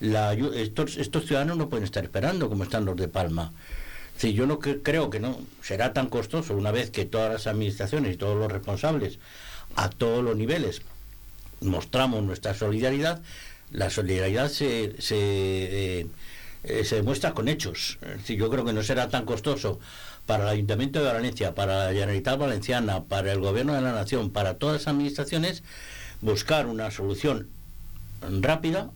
la 0.00 0.32
estos, 0.32 0.96
estos 0.96 1.26
ciudadanos 1.26 1.56
no 1.58 1.68
pueden 1.68 1.84
estar 1.84 2.04
esperando 2.04 2.48
como 2.48 2.64
están 2.64 2.84
los 2.84 2.96
de 2.96 3.08
Palma. 3.08 3.52
Sí, 4.16 4.32
yo 4.34 4.46
no 4.46 4.58
cre- 4.58 4.80
creo 4.82 5.10
que 5.10 5.20
no 5.20 5.38
será 5.62 5.92
tan 5.92 6.08
costoso 6.08 6.54
una 6.54 6.70
vez 6.70 6.90
que 6.90 7.04
todas 7.06 7.32
las 7.32 7.46
administraciones 7.46 8.14
y 8.14 8.16
todos 8.16 8.38
los 8.38 8.50
responsables 8.50 9.18
a 9.76 9.88
todos 9.90 10.22
los 10.24 10.36
niveles 10.36 10.82
mostramos 11.60 12.22
nuestra 12.22 12.54
solidaridad, 12.54 13.20
la 13.70 13.90
solidaridad 13.90 14.48
se, 14.48 14.94
se, 15.00 15.16
eh, 15.16 16.06
eh, 16.64 16.84
se 16.84 16.96
demuestra 16.96 17.32
con 17.32 17.48
hechos. 17.48 17.98
Decir, 18.00 18.38
yo 18.38 18.50
creo 18.50 18.64
que 18.64 18.72
no 18.72 18.82
será 18.82 19.08
tan 19.08 19.24
costoso 19.24 19.78
para 20.26 20.44
el 20.44 20.50
Ayuntamiento 20.50 21.00
de 21.02 21.12
Valencia, 21.12 21.54
para 21.54 21.86
la 21.86 21.92
Generalitat 21.92 22.38
Valenciana, 22.38 23.04
para 23.04 23.32
el 23.32 23.40
Gobierno 23.40 23.74
de 23.74 23.80
la 23.80 23.92
Nación, 23.92 24.30
para 24.30 24.54
todas 24.54 24.82
las 24.82 24.88
administraciones, 24.88 25.62
buscar 26.20 26.66
una 26.66 26.90
solución 26.90 27.48
rápida. 28.40 28.90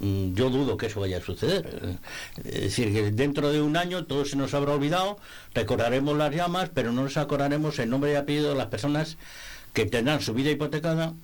Mm, 0.00 0.34
Yo 0.34 0.50
dudo 0.50 0.76
que 0.76 0.86
eso 0.86 1.00
vaya 1.00 1.18
a 1.18 1.20
suceder. 1.20 1.98
Es 2.44 2.60
decir, 2.60 2.92
que 2.92 3.10
dentro 3.10 3.50
de 3.50 3.60
un 3.60 3.76
año 3.76 4.04
todo 4.04 4.24
se 4.24 4.36
nos 4.36 4.54
habrá 4.54 4.72
olvidado, 4.72 5.18
recordaremos 5.54 6.16
las 6.16 6.34
llamas, 6.34 6.70
pero 6.72 6.92
no 6.92 7.02
nos 7.02 7.16
acordaremos 7.16 7.78
el 7.78 7.90
nombre 7.90 8.12
y 8.12 8.14
apellido 8.14 8.50
de 8.50 8.54
las 8.54 8.68
personas 8.68 9.16
que 9.72 9.86
tendrán 9.86 10.20
su 10.20 10.34
vida 10.34 10.50
hipotecada, 10.50 11.14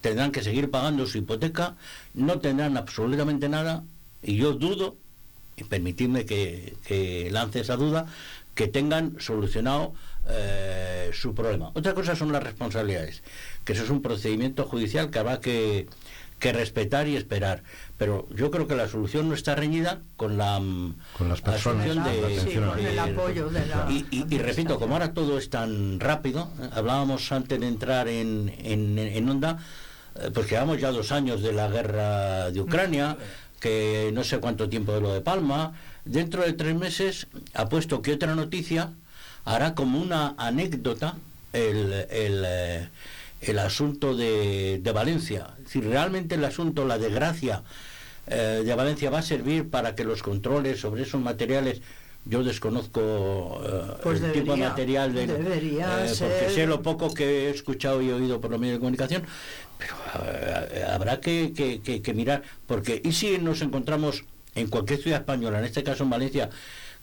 tendrán 0.00 0.30
que 0.30 0.42
seguir 0.42 0.70
pagando 0.70 1.06
su 1.06 1.18
hipoteca, 1.18 1.74
no 2.14 2.38
tendrán 2.38 2.76
absolutamente 2.76 3.48
nada, 3.48 3.82
y 4.22 4.36
yo 4.36 4.52
dudo, 4.52 4.96
y 5.56 5.64
permitidme 5.64 6.24
que, 6.24 6.76
que 6.86 7.30
lance 7.32 7.60
esa 7.60 7.76
duda, 7.76 8.06
que 8.58 8.66
tengan 8.66 9.14
solucionado 9.20 9.92
eh, 10.28 11.10
su 11.12 11.32
problema. 11.32 11.70
Otra 11.74 11.94
cosa 11.94 12.16
son 12.16 12.32
las 12.32 12.42
responsabilidades, 12.42 13.22
que 13.64 13.72
eso 13.72 13.84
es 13.84 13.90
un 13.90 14.02
procedimiento 14.02 14.64
judicial 14.64 15.10
que 15.12 15.20
habrá 15.20 15.38
que, 15.38 15.86
que 16.40 16.52
respetar 16.52 17.06
y 17.06 17.14
esperar. 17.14 17.62
Pero 17.98 18.26
yo 18.34 18.50
creo 18.50 18.66
que 18.66 18.74
la 18.74 18.88
solución 18.88 19.28
no 19.28 19.34
está 19.36 19.54
reñida 19.54 20.00
con 20.16 20.36
la 20.38 20.58
mm, 20.58 20.96
Con 21.16 21.28
las 21.28 21.40
personas, 21.40 21.86
asunción 21.86 22.04
la 22.04 22.26
atención 22.26 22.64
a 22.64 22.68
con 22.72 22.80
el 22.84 22.98
apoyo 22.98 23.48
de 23.48 23.64
la 23.66 23.86
y, 23.90 24.06
y- 24.10 24.26
y 24.28 24.38
repito, 24.38 24.76
como 24.80 24.94
ahora 24.94 25.14
todo 25.14 25.38
es 25.38 25.50
tan 25.50 26.00
rápido, 26.00 26.50
eh, 26.60 26.68
hablábamos 26.72 27.30
antes 27.30 27.60
de 27.60 27.68
entrar 27.68 28.08
en, 28.08 28.52
en, 28.58 28.98
en 28.98 29.28
onda, 29.28 29.58
eh, 30.16 30.32
pues 30.34 30.50
llevamos 30.50 30.80
ya 30.80 30.90
dos 30.90 31.12
años 31.12 31.42
de 31.42 31.52
la 31.52 31.68
guerra 31.68 32.50
de 32.50 32.60
Ucrania, 32.60 33.16
que 33.60 34.10
no 34.12 34.24
sé 34.24 34.38
cuánto 34.40 34.68
tiempo 34.68 34.90
de 34.92 35.00
lo 35.00 35.12
de 35.14 35.20
Palma, 35.20 35.74
dentro 36.08 36.42
de 36.42 36.52
tres 36.54 36.74
meses, 36.74 37.26
apuesto 37.54 38.02
que 38.02 38.12
otra 38.14 38.34
noticia 38.34 38.92
hará 39.44 39.74
como 39.74 40.00
una 40.00 40.34
anécdota 40.38 41.16
el, 41.52 41.92
el, 42.10 42.44
eh, 42.46 42.88
el 43.40 43.58
asunto 43.58 44.16
de, 44.16 44.80
de 44.82 44.92
Valencia. 44.92 45.54
Si 45.66 45.80
realmente 45.80 46.34
el 46.34 46.44
asunto, 46.44 46.84
la 46.86 46.98
desgracia 46.98 47.62
eh, 48.26 48.62
de 48.64 48.74
Valencia 48.74 49.10
va 49.10 49.20
a 49.20 49.22
servir 49.22 49.70
para 49.70 49.94
que 49.94 50.04
los 50.04 50.22
controles 50.22 50.80
sobre 50.80 51.02
esos 51.02 51.20
materiales 51.20 51.80
yo 52.24 52.42
desconozco 52.42 53.62
eh, 53.64 54.00
Pues 54.02 54.20
el 54.20 54.32
tipo 54.32 54.52
de 54.52 54.58
debería- 54.58 54.68
material 54.68 55.14
de, 55.14 55.26
debería 55.26 56.04
eh, 56.04 56.08
ser- 56.08 56.28
porque 56.30 56.54
sé 56.54 56.66
lo 56.66 56.82
poco 56.82 57.14
que 57.14 57.46
he 57.46 57.50
escuchado 57.50 58.02
y 58.02 58.10
oído 58.10 58.38
por 58.40 58.50
los 58.50 58.60
medios 58.60 58.74
de 58.76 58.80
comunicación 58.80 59.22
pero 59.78 59.94
habrá 60.92 61.20
que, 61.20 61.52
que- 61.56 61.80
que- 61.80 62.02
que 62.02 62.12
mirar 62.14 62.42
porque 62.66 63.00
y 63.02 63.12
si 63.12 63.38
nos 63.38 63.62
encontramos 63.62 64.24
en 64.60 64.68
cualquier 64.68 65.00
ciudad 65.00 65.20
española 65.20 65.58
en 65.58 65.64
este 65.64 65.82
caso 65.82 66.04
en 66.04 66.10
Valencia 66.10 66.50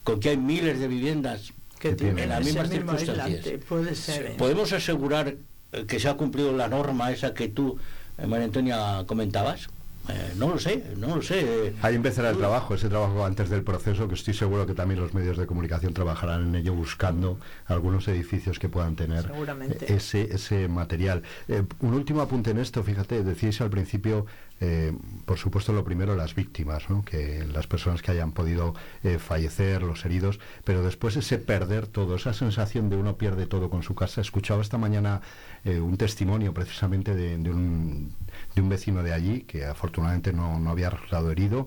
con 0.04 0.20
que 0.20 0.30
hay 0.30 0.36
miles 0.36 0.78
de 0.78 0.88
viviendas 0.88 1.52
que 1.78 1.94
tiene 1.94 2.26
las 2.26 2.44
mismas 2.44 2.68
circunstancias. 2.70 3.18
aislante, 3.18 3.58
puede 3.58 3.94
ser. 3.94 4.26
¿eh? 4.26 4.34
podemos 4.38 4.72
asegurar 4.72 5.34
eh, 5.72 5.84
que 5.86 6.00
se 6.00 6.08
ha 6.08 6.14
cumplido 6.14 6.52
la 6.52 6.68
norma 6.68 7.10
esa 7.10 7.34
que 7.34 7.48
tú 7.48 7.78
eh, 8.18 8.26
María 8.26 8.46
Antonia 8.46 9.04
comentabas 9.06 9.68
Eh, 10.08 10.34
no 10.36 10.50
lo 10.50 10.58
sé 10.58 10.84
no 10.96 11.16
lo 11.16 11.22
sé 11.22 11.74
Ahí 11.82 11.94
empezará 11.94 12.30
el 12.30 12.36
trabajo, 12.36 12.74
ese 12.74 12.88
trabajo 12.88 13.24
antes 13.24 13.50
del 13.50 13.62
proceso, 13.62 14.08
que 14.08 14.14
estoy 14.14 14.34
seguro 14.34 14.66
que 14.66 14.74
también 14.74 15.00
los 15.00 15.14
medios 15.14 15.36
de 15.36 15.46
comunicación 15.46 15.94
trabajarán 15.94 16.48
en 16.48 16.54
ello 16.54 16.74
buscando 16.74 17.38
algunos 17.66 18.06
edificios 18.08 18.58
que 18.58 18.68
puedan 18.68 18.96
tener 18.96 19.30
eh, 19.70 19.86
ese, 19.88 20.22
ese 20.34 20.68
material. 20.68 21.22
Eh, 21.48 21.62
un 21.80 21.94
último 21.94 22.20
apunte 22.20 22.50
en 22.50 22.58
esto, 22.58 22.82
fíjate, 22.82 23.24
decíais 23.24 23.60
al 23.60 23.70
principio, 23.70 24.26
eh, 24.60 24.94
por 25.26 25.36
supuesto, 25.38 25.72
lo 25.72 25.84
primero, 25.84 26.16
las 26.16 26.34
víctimas, 26.34 26.88
¿no? 26.88 27.04
que 27.04 27.44
las 27.44 27.66
personas 27.66 28.00
que 28.00 28.10
hayan 28.10 28.32
podido 28.32 28.74
eh, 29.02 29.18
fallecer, 29.18 29.82
los 29.82 30.04
heridos, 30.04 30.40
pero 30.64 30.82
después 30.82 31.16
ese 31.16 31.38
perder 31.38 31.86
todo, 31.86 32.16
esa 32.16 32.32
sensación 32.32 32.88
de 32.88 32.96
uno 32.96 33.16
pierde 33.18 33.46
todo 33.46 33.68
con 33.68 33.82
su 33.82 33.94
casa. 33.94 34.20
Escuchaba 34.20 34.62
esta 34.62 34.78
mañana 34.78 35.20
eh, 35.64 35.78
un 35.78 35.96
testimonio 35.98 36.54
precisamente 36.54 37.14
de, 37.14 37.36
de 37.36 37.50
un, 37.50 38.14
de 38.56 38.62
un 38.62 38.68
vecino 38.70 39.02
de 39.02 39.12
allí 39.12 39.42
que 39.42 39.66
afortunadamente 39.66 40.32
no, 40.32 40.58
no 40.58 40.70
había 40.70 40.90
resultado 40.90 41.30
herido 41.30 41.66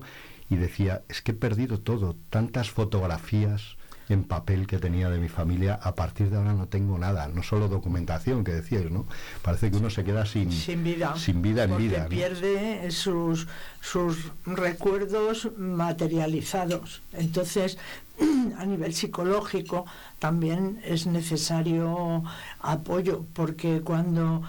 y 0.50 0.56
decía, 0.56 1.02
es 1.08 1.22
que 1.22 1.30
he 1.30 1.34
perdido 1.34 1.78
todo, 1.78 2.16
tantas 2.28 2.70
fotografías 2.70 3.76
en 4.08 4.24
papel 4.24 4.66
que 4.66 4.78
tenía 4.78 5.08
de 5.08 5.18
mi 5.18 5.28
familia, 5.28 5.78
a 5.80 5.94
partir 5.94 6.30
de 6.30 6.36
ahora 6.36 6.52
no 6.52 6.66
tengo 6.66 6.98
nada, 6.98 7.28
no 7.28 7.44
solo 7.44 7.68
documentación 7.68 8.42
que 8.42 8.50
decíais, 8.50 8.90
¿no? 8.90 9.06
Parece 9.42 9.70
que 9.70 9.76
uno 9.76 9.88
se 9.88 10.02
queda 10.02 10.26
sin, 10.26 10.50
sin 10.50 10.82
vida 10.82 11.16
sin 11.16 11.40
vida 11.40 11.62
en 11.62 11.70
porque 11.70 11.86
vida. 11.86 12.02
¿no? 12.02 12.08
pierde 12.08 12.90
sus 12.90 13.46
sus 13.80 14.32
recuerdos 14.46 15.50
materializados 15.56 17.02
entonces 17.12 17.78
a 18.58 18.66
nivel 18.66 18.94
psicológico 18.94 19.86
también 20.18 20.80
es 20.84 21.06
necesario 21.06 22.24
apoyo 22.60 23.24
porque 23.32 23.80
cuando 23.80 24.42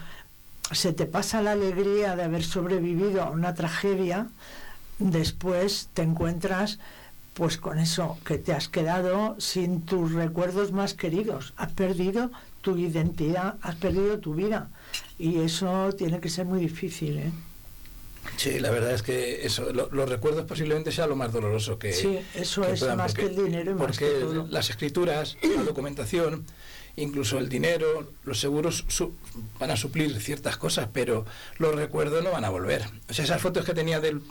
se 0.74 0.94
te 0.94 1.06
pasa 1.06 1.42
la 1.42 1.52
alegría 1.54 2.16
de 2.16 2.24
haber 2.24 2.44
sobrevivido 2.44 3.22
a 3.24 3.30
una 3.30 3.54
tragedia, 3.54 4.28
después 5.00 5.90
te 5.94 6.02
encuentras 6.04 6.80
pues 7.34 7.58
con 7.58 7.80
eso, 7.80 8.18
que 8.26 8.38
te 8.38 8.52
has 8.54 8.68
quedado 8.68 9.36
sin 9.40 9.82
tus 9.86 10.12
recuerdos 10.12 10.74
más 10.74 10.94
queridos, 10.94 11.54
has 11.56 11.72
perdido 11.72 12.30
tu 12.62 12.76
identidad, 12.78 13.56
has 13.62 13.76
perdido 13.76 14.20
tu 14.20 14.36
vida 14.36 14.70
y 15.18 15.40
eso 15.40 15.92
tiene 15.98 16.20
que 16.20 16.30
ser 16.30 16.46
muy 16.46 16.60
difícil. 16.60 17.18
¿eh? 17.20 17.32
Sí, 18.36 18.60
la 18.60 18.70
verdad 18.70 18.94
es 18.94 19.02
que 19.02 19.46
eso, 19.46 19.72
lo- 19.72 19.90
los 19.92 20.10
recuerdos 20.10 20.46
posiblemente 20.46 20.92
sea 20.92 21.08
lo 21.08 21.16
más 21.16 21.32
doloroso 21.32 21.80
que. 21.80 21.94
Sí, 21.94 22.20
eso 22.36 22.66
es 22.66 22.82
puedan, 22.82 22.98
más 22.98 23.14
que 23.14 23.26
el 23.28 23.36
dinero 23.36 23.72
y 23.72 23.76
más 23.76 23.88
porque 23.88 24.06
que 24.14 24.20
todo. 24.20 24.48
las 24.50 24.70
escrituras, 24.70 25.38
la 25.42 25.64
documentación, 25.64 26.46
incluso 26.96 27.38
el 27.38 27.50
dinero, 27.50 28.12
los 28.24 28.40
seguros 28.40 28.86
van 29.60 29.72
a 29.72 29.78
suplir 29.78 30.20
ciertas 30.22 30.58
cosas, 30.58 30.90
pero 30.92 31.26
los 31.58 31.76
recuerdos 31.76 32.24
no 32.24 32.32
van 32.32 32.46
a 32.46 32.50
volver. 32.50 32.84
O 33.10 33.14
sea, 33.14 33.26
esas 33.26 33.42
fotos 33.42 33.66
que 33.66 33.74
tenía 33.74 34.00
del- 34.00 34.22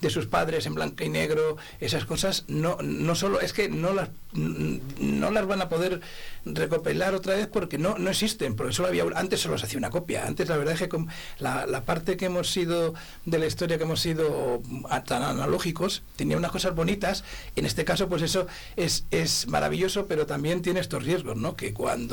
de 0.00 0.10
sus 0.10 0.26
padres 0.26 0.66
en 0.66 0.74
blanco 0.74 1.04
y 1.04 1.08
negro, 1.08 1.56
esas 1.80 2.04
cosas, 2.04 2.44
no, 2.48 2.76
no 2.82 3.14
solo, 3.14 3.40
es 3.40 3.52
que 3.52 3.68
no 3.68 3.92
las, 3.92 4.10
no 4.32 5.30
las 5.30 5.46
van 5.46 5.62
a 5.62 5.68
poder 5.68 6.00
recopilar 6.44 7.14
otra 7.14 7.34
vez 7.34 7.46
porque 7.46 7.78
no, 7.78 7.98
no 7.98 8.10
existen, 8.10 8.56
porque 8.56 8.72
solo 8.72 8.88
había, 8.88 9.04
antes 9.14 9.40
solo 9.40 9.58
se 9.58 9.66
hacía 9.66 9.78
una 9.78 9.90
copia. 9.90 10.26
Antes 10.26 10.48
la 10.48 10.56
verdad 10.56 10.74
es 10.74 10.80
que 10.80 10.88
con 10.88 11.08
la, 11.38 11.66
la 11.66 11.84
parte 11.84 12.16
que 12.16 12.26
hemos 12.26 12.50
sido 12.50 12.94
de 13.24 13.38
la 13.38 13.46
historia 13.46 13.78
que 13.78 13.84
hemos 13.84 14.00
sido 14.00 14.62
tan 15.06 15.22
analógicos, 15.22 16.02
tenía 16.16 16.36
unas 16.36 16.50
cosas 16.52 16.74
bonitas. 16.74 17.24
En 17.56 17.66
este 17.66 17.84
caso, 17.84 18.08
pues 18.08 18.22
eso 18.22 18.46
es, 18.76 19.04
es 19.10 19.46
maravilloso, 19.48 20.06
pero 20.06 20.26
también 20.26 20.62
tiene 20.62 20.80
estos 20.80 21.04
riesgos, 21.04 21.36
¿no? 21.36 21.56
Que 21.56 21.72
cuando 21.72 22.09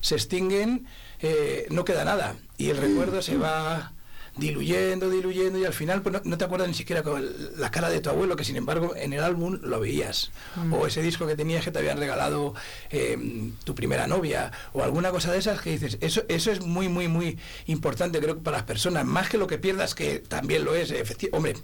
se 0.00 0.14
extinguen 0.16 0.86
eh, 1.20 1.66
no 1.70 1.84
queda 1.84 2.04
nada 2.04 2.36
y 2.58 2.70
el 2.70 2.76
recuerdo 2.76 3.22
se 3.22 3.36
va 3.36 3.92
diluyendo, 4.36 5.08
diluyendo 5.08 5.58
y 5.58 5.64
al 5.64 5.72
final 5.72 6.02
pues, 6.02 6.12
no, 6.12 6.20
no 6.24 6.36
te 6.36 6.44
acuerdas 6.44 6.68
ni 6.68 6.74
siquiera 6.74 7.02
con 7.02 7.22
el- 7.22 7.52
la 7.58 7.70
cara 7.70 7.88
de 7.88 8.00
tu 8.02 8.10
abuelo, 8.10 8.36
que 8.36 8.44
sin 8.44 8.56
embargo 8.56 8.94
en 8.94 9.14
el 9.14 9.22
álbum 9.24 9.58
lo 9.62 9.80
veías. 9.80 10.30
O 10.76 10.86
ese 10.86 11.00
disco 11.00 11.26
que 11.26 11.36
tenías 11.36 11.64
que 11.64 11.70
te 11.70 11.78
habían 11.78 11.96
regalado 11.98 12.54
eh, 12.90 13.16
tu 13.64 13.74
primera 13.74 14.06
novia 14.06 14.52
o 14.74 14.82
alguna 14.84 15.10
cosa 15.10 15.32
de 15.32 15.38
esas 15.38 15.62
que 15.62 15.70
dices, 15.70 15.96
eso, 16.02 16.22
eso 16.28 16.50
es 16.52 16.60
muy, 16.60 16.88
muy, 16.88 17.08
muy 17.08 17.38
importante 17.66 18.20
creo 18.20 18.34
que 18.36 18.42
para 18.42 18.58
las 18.58 18.66
personas, 18.66 19.06
más 19.06 19.30
que 19.30 19.38
lo 19.38 19.46
que 19.46 19.56
pierdas, 19.56 19.94
que 19.94 20.18
también 20.18 20.66
lo 20.66 20.74
es, 20.74 20.92
hombre, 21.32 21.54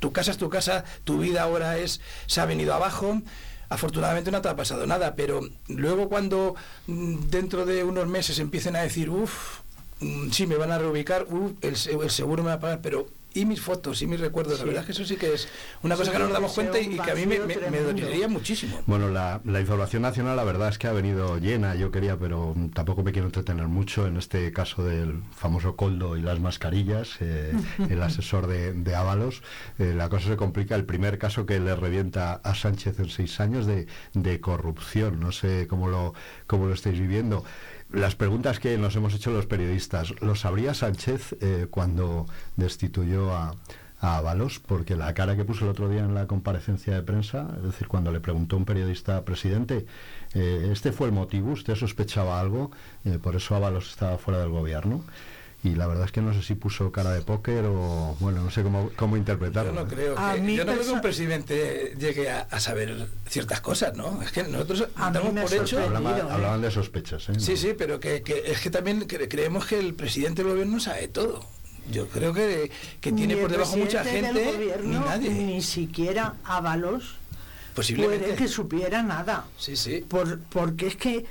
tu 0.00 0.10
casa 0.12 0.30
es 0.30 0.38
tu 0.38 0.48
casa, 0.48 0.84
tu 1.04 1.18
vida 1.18 1.42
ahora 1.42 1.76
es, 1.76 2.00
se 2.26 2.40
ha 2.40 2.46
venido 2.46 2.72
abajo. 2.72 3.20
Afortunadamente 3.68 4.30
no 4.30 4.40
te 4.40 4.48
ha 4.48 4.56
pasado 4.56 4.86
nada, 4.86 5.14
pero 5.14 5.40
luego 5.68 6.08
cuando 6.08 6.54
mm, 6.86 7.30
dentro 7.30 7.64
de 7.66 7.84
unos 7.84 8.06
meses 8.06 8.38
empiecen 8.38 8.76
a 8.76 8.82
decir, 8.82 9.10
uff, 9.10 9.64
Mm, 10.00 10.30
sí, 10.30 10.46
me 10.46 10.56
van 10.56 10.70
a 10.72 10.78
reubicar, 10.78 11.26
uh, 11.30 11.54
el, 11.60 11.74
el 12.02 12.10
seguro 12.10 12.42
me 12.42 12.48
va 12.48 12.54
a 12.54 12.60
pagar, 12.60 12.80
pero 12.82 13.06
y 13.34 13.44
mis 13.44 13.60
fotos 13.60 14.00
y 14.00 14.06
mis 14.06 14.20
recuerdos, 14.20 14.60
la 14.60 14.64
verdad 14.64 14.80
es 14.82 14.86
que 14.86 14.92
eso 14.92 15.04
sí 15.04 15.16
que 15.16 15.34
es 15.34 15.48
una 15.82 15.96
cosa 15.96 16.10
Sí, 16.10 16.12
que 16.12 16.18
no 16.18 16.24
nos 16.26 16.34
damos 16.34 16.52
cuenta 16.52 16.78
y, 16.78 16.96
que 16.96 17.10
a 17.10 17.14
mí 17.14 17.26
me, 17.26 17.40
me, 17.40 17.80
dolería 17.80 18.28
muchísimo. 18.28 18.80
Bueno, 18.86 19.08
la, 19.08 19.40
la 19.44 19.60
información 19.60 20.02
nacional 20.02 20.36
la 20.36 20.44
verdad 20.44 20.68
es 20.68 20.78
que 20.78 20.86
ha 20.86 20.92
venido 20.92 21.38
llena, 21.38 21.74
yo 21.74 21.90
quería, 21.90 22.16
pero 22.16 22.54
tampoco 22.74 23.02
me 23.02 23.12
quiero 23.12 23.26
entretener 23.26 23.66
mucho 23.66 24.06
en 24.06 24.16
este 24.16 24.52
caso 24.52 24.84
del 24.84 25.22
famoso 25.34 25.74
coldo 25.74 26.16
y 26.16 26.22
las 26.22 26.38
mascarillas, 26.38 27.16
eh, 27.20 27.52
el 27.88 28.02
asesor 28.04 28.46
de, 28.46 28.72
de 28.72 28.94
Ábalos. 28.94 29.42
Eh, 29.78 29.94
la 29.96 30.08
cosa 30.08 30.28
se 30.28 30.36
complica, 30.36 30.76
el 30.76 30.84
primer 30.84 31.18
caso 31.18 31.44
que 31.44 31.58
le 31.58 31.74
revienta 31.74 32.34
a 32.34 32.54
Sánchez 32.54 33.00
en 33.00 33.10
seis 33.10 33.40
años 33.40 33.66
de, 33.66 33.86
de 34.12 34.40
corrupción, 34.40 35.18
no 35.18 35.32
sé 35.32 35.66
cómo 35.66 35.88
lo, 35.88 36.14
cómo 36.46 36.66
lo 36.66 36.74
estáis 36.74 37.00
viviendo. 37.00 37.44
Las 37.94 38.16
preguntas 38.16 38.58
que 38.58 38.76
nos 38.76 38.96
hemos 38.96 39.14
hecho 39.14 39.30
los 39.30 39.46
periodistas, 39.46 40.20
¿lo 40.20 40.34
sabría 40.34 40.74
Sánchez 40.74 41.36
eh, 41.40 41.68
cuando 41.70 42.26
destituyó 42.56 43.32
a, 43.32 43.54
a 44.00 44.16
Ábalos? 44.16 44.58
Porque 44.58 44.96
la 44.96 45.14
cara 45.14 45.36
que 45.36 45.44
puso 45.44 45.64
el 45.64 45.70
otro 45.70 45.88
día 45.88 46.00
en 46.00 46.12
la 46.12 46.26
comparecencia 46.26 46.92
de 46.92 47.02
prensa, 47.02 47.46
es 47.56 47.62
decir, 47.62 47.86
cuando 47.86 48.10
le 48.10 48.18
preguntó 48.18 48.56
un 48.56 48.64
periodista, 48.64 49.24
presidente, 49.24 49.86
eh, 50.34 50.70
¿este 50.72 50.90
fue 50.90 51.06
el 51.06 51.12
motivo? 51.12 51.52
¿Usted 51.52 51.76
sospechaba 51.76 52.40
algo? 52.40 52.72
Eh, 53.04 53.20
por 53.22 53.36
eso 53.36 53.54
Ábalos 53.54 53.90
estaba 53.90 54.18
fuera 54.18 54.40
del 54.40 54.50
gobierno. 54.50 55.04
Y 55.64 55.74
la 55.76 55.86
verdad 55.86 56.04
es 56.04 56.12
que 56.12 56.20
no 56.20 56.34
sé 56.34 56.42
si 56.42 56.54
puso 56.54 56.92
cara 56.92 57.10
de 57.12 57.22
póker 57.22 57.64
o, 57.64 58.14
bueno, 58.20 58.42
no 58.42 58.50
sé 58.50 58.62
cómo, 58.62 58.90
cómo 58.96 59.16
interpretarlo. 59.16 59.72
Yo 59.74 59.80
no 59.80 59.86
¿eh? 59.86 59.94
creo 59.94 60.18
A 60.18 60.34
que, 60.34 60.40
mí 60.42 60.56
yo 60.56 60.64
no 60.66 60.72
creo 60.74 60.84
que 60.84 60.90
un 60.92 61.00
presidente 61.00 61.94
llegue 61.98 62.30
a, 62.30 62.40
a 62.50 62.60
saber 62.60 63.08
ciertas 63.26 63.62
cosas, 63.62 63.96
¿no? 63.96 64.20
Es 64.22 64.30
que 64.30 64.42
nosotros 64.44 64.86
damos 64.96 65.32
por 65.50 65.54
hecho... 65.54 65.78
Hablaba- 65.80 66.18
¿eh? 66.18 66.22
hablaban 66.30 66.60
de 66.60 66.70
sospechas, 66.70 67.30
¿eh? 67.30 67.32
Sí, 67.38 67.52
No. 67.52 67.56
sí, 67.56 67.74
pero 67.78 67.98
que, 67.98 68.20
que 68.22 68.42
es 68.52 68.60
que 68.60 68.68
también 68.68 69.08
cre- 69.08 69.26
creemos 69.26 69.64
que 69.64 69.78
el 69.78 69.94
presidente 69.94 70.42
del 70.42 70.52
gobierno 70.52 70.78
sabe 70.80 71.08
todo. 71.08 71.40
Yo 71.90 72.08
creo 72.08 72.34
que, 72.34 72.70
que 73.00 73.12
tiene 73.12 73.34
por 73.36 73.50
debajo 73.50 73.76
mucha 73.78 74.04
gente, 74.04 74.32
del 74.34 74.54
gobierno, 74.56 75.00
ni 75.00 75.04
nadie. 75.06 75.30
Ni 75.30 75.62
siquiera 75.62 76.34
Ábalos 76.44 77.16
Posiblemente. 77.74 78.24
puede 78.24 78.36
que 78.36 78.48
supiera 78.48 79.02
nada. 79.02 79.46
Sí, 79.58 79.76
sí. 79.76 80.04
Por, 80.06 80.40
porque 80.40 80.86
es 80.88 80.96
que 80.96 81.24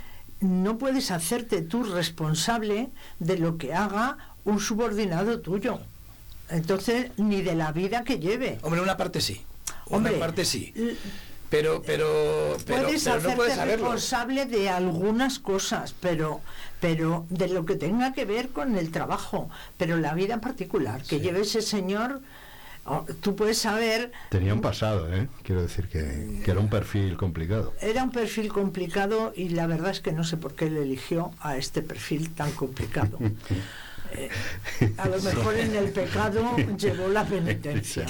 no 0.44 0.78
puedes 0.78 1.10
hacerte 1.12 1.62
tú 1.62 1.84
responsable 1.84 2.90
de 3.20 3.38
lo 3.38 3.58
que 3.58 3.74
haga 3.74 4.18
un 4.46 4.60
subordinado 4.60 5.40
tuyo. 5.40 5.80
Entonces, 6.50 7.12
ni 7.18 7.42
de 7.42 7.56
la 7.56 7.72
vida 7.72 8.04
que 8.04 8.20
lleve. 8.20 8.60
Hombre, 8.62 8.82
una 8.82 8.98
parte 8.98 9.22
sí. 9.22 9.42
Hombre, 9.86 10.14
una 10.14 10.20
parte 10.20 10.46
sí. 10.46 10.74
Pero, 11.50 11.82
pero, 11.86 12.58
pero, 12.66 12.84
puedes 12.84 13.04
pero 13.04 13.16
hacerte 13.16 13.30
no 13.30 13.36
puedes 13.36 13.58
responsable 13.58 14.46
de 14.46 14.70
algunas 14.70 15.40
cosas, 15.40 15.94
pero, 16.00 16.42
pero 16.80 17.26
de 17.30 17.48
lo 17.48 17.66
que 17.66 17.76
tenga 17.76 18.12
que 18.12 18.26
ver 18.26 18.50
con 18.50 18.76
el 18.78 18.92
trabajo. 18.92 19.50
Pero 19.78 19.98
la 19.98 20.14
vida 20.14 20.34
en 20.34 20.42
particular, 20.42 21.02
que 21.04 21.18
Sí. 21.18 21.22
lleve 21.22 21.42
ese 21.42 21.62
señor, 21.62 22.22
tú 23.22 23.36
puedes 23.36 23.58
saber 23.58 24.12
Tenía 24.30 24.54
un 24.54 24.62
pasado, 24.62 25.14
¿eh? 25.14 25.28
Quiero 25.44 25.62
decir 25.62 25.88
que, 25.88 26.42
que 26.44 26.52
era 26.52 26.60
un 26.60 26.70
perfil 26.70 27.16
complicado. 27.18 27.74
Era 27.82 28.04
un 28.04 28.12
perfil 28.12 28.50
complicado 28.50 29.34
y 29.36 29.50
la 29.50 29.68
verdad 29.68 29.92
es 29.92 30.02
que 30.02 30.12
no 30.12 30.24
sé 30.24 30.38
por 30.38 30.56
qué 30.56 30.70
le 30.70 30.82
eligió 30.82 31.32
a 31.40 31.58
este 31.58 31.82
perfil 31.82 32.34
tan 32.34 32.52
complicado. 32.52 33.20
Eh, 34.16 34.30
a 34.98 35.08
lo 35.08 35.20
mejor 35.22 35.58
en 35.58 35.76
el 35.76 35.92
pecado 35.92 36.56
llevó 36.78 37.08
la 37.08 37.26
penitencia. 37.26 38.06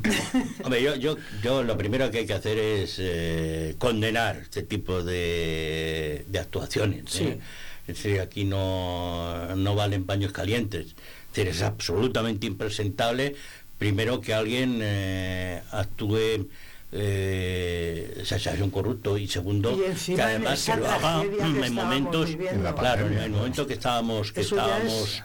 Hombre, 0.64 0.82
yo, 0.82 0.94
yo, 0.96 1.16
yo 1.42 1.62
lo 1.62 1.76
primero 1.76 2.10
que 2.10 2.18
hay 2.18 2.26
que 2.26 2.32
hacer 2.34 2.58
es 2.58 2.96
eh, 2.98 3.74
condenar 3.78 4.36
este 4.36 4.62
tipo 4.62 5.02
de, 5.02 6.24
de 6.28 6.38
actuaciones. 6.38 7.04
Sí. 7.08 7.24
¿eh? 7.24 7.40
Es 7.86 7.96
decir, 7.96 8.20
aquí 8.20 8.44
no, 8.44 9.54
no 9.56 9.74
valen 9.74 10.04
paños 10.04 10.32
calientes. 10.32 10.86
Es 10.86 11.34
decir, 11.34 11.48
es 11.48 11.62
absolutamente 11.62 12.46
impresentable, 12.46 13.34
primero, 13.78 14.20
que 14.20 14.34
alguien 14.34 14.78
eh, 14.82 15.62
actúe 15.70 16.48
eh, 16.96 18.22
se 18.24 18.38
sea 18.38 18.54
un 18.62 18.70
corrupto 18.70 19.18
y 19.18 19.26
segundo 19.26 19.72
Y 20.06 20.14
que 20.14 20.22
además 20.22 20.64
que 20.64 20.76
lo 20.76 20.88
haga. 20.90 21.22
que 21.22 21.66
en 21.66 21.74
momentos 21.74 22.28
viviendo. 22.30 22.74
Claro 22.74 23.06
en 23.08 23.18
el 23.18 23.30
momento 23.30 23.66
que 23.66 23.74
estábamos 23.74 24.32
que 24.32 24.42
Eso 24.42 24.56
estábamos 24.56 25.14
es- 25.16 25.22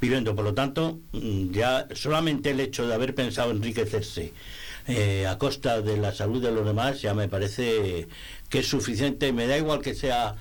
viviendo. 0.00 0.34
Por 0.36 0.44
lo 0.44 0.52
tanto 0.54 0.98
mm, 1.12 1.50
ya 1.52 1.86
solamente 1.94 2.50
el 2.50 2.60
hecho 2.60 2.86
de 2.86 2.94
haber 2.94 3.14
pensado 3.14 3.50
enriquecerse 3.50 4.34
eh, 4.88 5.26
a 5.26 5.38
costa 5.38 5.80
de 5.80 5.96
la 5.96 6.12
salud 6.12 6.42
de 6.42 6.52
los 6.52 6.64
demás 6.66 7.00
ya 7.00 7.14
me 7.14 7.28
parece 7.28 8.08
que 8.50 8.58
es 8.58 8.68
suficiente. 8.68 9.32
Me 9.32 9.46
da 9.46 9.56
igual 9.56 9.80
que 9.80 9.94
sea 9.94 10.34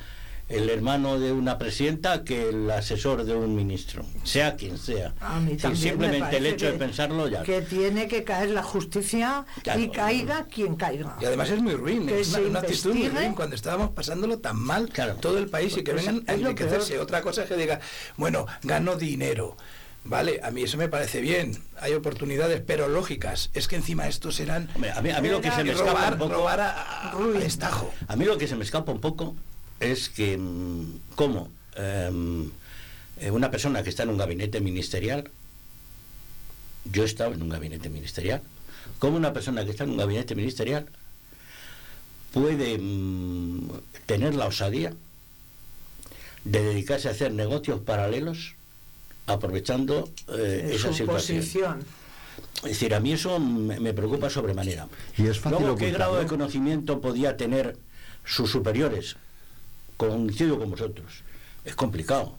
el 0.48 0.70
hermano 0.70 1.20
de 1.20 1.32
una 1.32 1.58
presidenta 1.58 2.24
que 2.24 2.50
el 2.50 2.70
asesor 2.70 3.24
de 3.26 3.36
un 3.36 3.56
ministro 3.56 4.06
sea 4.24 4.56
quien 4.56 4.78
sea 4.78 5.14
A 5.20 5.40
mí 5.40 5.58
simplemente 5.76 6.38
el 6.38 6.46
hecho 6.46 6.68
de 6.68 6.74
que- 6.74 6.78
pensarlo 6.78 7.28
ya 7.28 7.42
Que 7.42 7.62
tiene 7.64 8.08
que 8.08 8.24
caer 8.24 8.52
la 8.52 8.62
justicia 8.62 9.46
Claro. 9.64 9.80
y 9.80 9.90
caiga 9.90 10.46
quien 10.46 10.76
caiga. 10.76 11.18
Y 11.20 11.26
además 11.26 11.50
es 11.50 11.62
muy 11.62 11.74
ruin, 11.74 12.06
Que 12.06 12.20
es 12.22 12.34
una, 12.36 12.60
actitud 12.60 12.94
muy 12.94 13.10
ruin 13.10 13.34
cuando 13.34 13.56
estábamos 13.56 13.90
pasándolo 13.92 14.38
tan 14.38 14.58
mal 14.60 14.90
Claro. 14.90 15.16
todo 15.16 15.40
el 15.40 15.48
país 15.48 15.76
y 15.78 15.84
que 15.84 15.94
Pues 15.94 16.06
vengan 16.06 16.24
a 16.28 16.34
enriquecerse. 16.34 17.00
Otra 17.00 17.22
cosa 17.24 17.44
es 17.44 17.50
que 17.50 17.56
diga, 17.58 17.80
bueno, 18.18 18.46
gano 18.62 18.96
dinero. 18.98 19.58
Vale, 20.08 20.40
a 20.44 20.52
mí 20.52 20.62
eso 20.62 20.78
me 20.78 20.88
parece 20.88 21.20
bien, 21.22 21.58
hay 21.82 21.94
oportunidades, 21.94 22.62
pero 22.64 22.88
lógicas. 22.88 23.50
Es 23.56 23.68
que 23.68 23.76
encima 23.78 24.08
estos 24.08 24.40
eran 24.40 24.70
Hombre, 24.76 24.92
a 24.92 25.02
mí, 25.02 25.10
a 25.10 25.20
mí 25.20 25.30
lo 25.30 25.42
que 25.42 25.50
se 25.50 25.64
me 25.64 25.72
escapa 25.72 26.12
un 26.12 26.18
poco 26.20 26.34
robar 26.36 26.60
a, 26.62 26.70
a- 26.84 27.12
a 27.18 27.26
destajo. 27.40 27.92
A 28.08 28.16
mí 28.16 28.26
lo 28.26 28.38
que 28.38 28.48
se 28.48 28.56
me 28.56 28.64
escapa 28.64 28.92
un 28.92 29.02
poco 29.02 29.36
es 29.80 30.10
que 30.10 30.38
mm, 30.38 31.00
cómo 31.16 31.50
em, 31.76 32.50
eh, 33.20 33.32
una 33.32 33.52
persona 33.52 33.84
que 33.84 33.90
está 33.90 34.04
en 34.04 34.10
un 34.10 34.18
gabinete 34.18 34.62
ministerial, 34.62 35.30
yo 36.86 37.04
he 37.04 37.06
estado 37.06 37.34
en 37.34 37.42
un 37.42 37.50
gabinete 37.50 37.90
ministerial, 37.90 38.42
cómo 39.00 39.18
una 39.18 39.34
persona 39.34 39.66
que 39.66 39.72
está 39.72 39.84
en 39.84 39.92
un 39.92 39.98
gabinete 39.98 40.36
ministerial 40.36 40.88
puede 42.34 42.78
mm, 42.78 43.70
tener 44.06 44.36
la 44.36 44.48
osadía 44.48 44.94
de 46.44 46.64
dedicarse 46.64 47.08
a 47.08 47.12
hacer 47.12 47.32
negocios 47.32 47.80
paralelos 47.82 48.56
aprovechando 49.28 50.10
eh, 50.30 50.72
esa 50.74 50.94
situación. 50.94 51.38
posición. 51.40 51.80
Es 52.58 52.72
decir, 52.72 52.94
a 52.94 53.00
mí 53.00 53.14
eso 53.14 53.40
me, 53.40 53.80
me 53.80 53.94
preocupa 53.94 54.30
sobremanera. 54.30 54.88
Y 55.18 55.28
es 55.28 55.40
fácil 55.40 55.60
Luego, 55.60 55.78
¿qué 55.78 55.92
grado 55.92 56.18
de 56.20 56.28
conocimiento 56.28 57.02
podía 57.02 57.38
tener 57.38 57.78
sus 58.24 58.52
superiores? 58.52 59.16
Coincido 59.98 60.58
con 60.60 60.72
vosotros. 60.72 61.24
Es 61.64 61.76
complicado. 61.76 62.38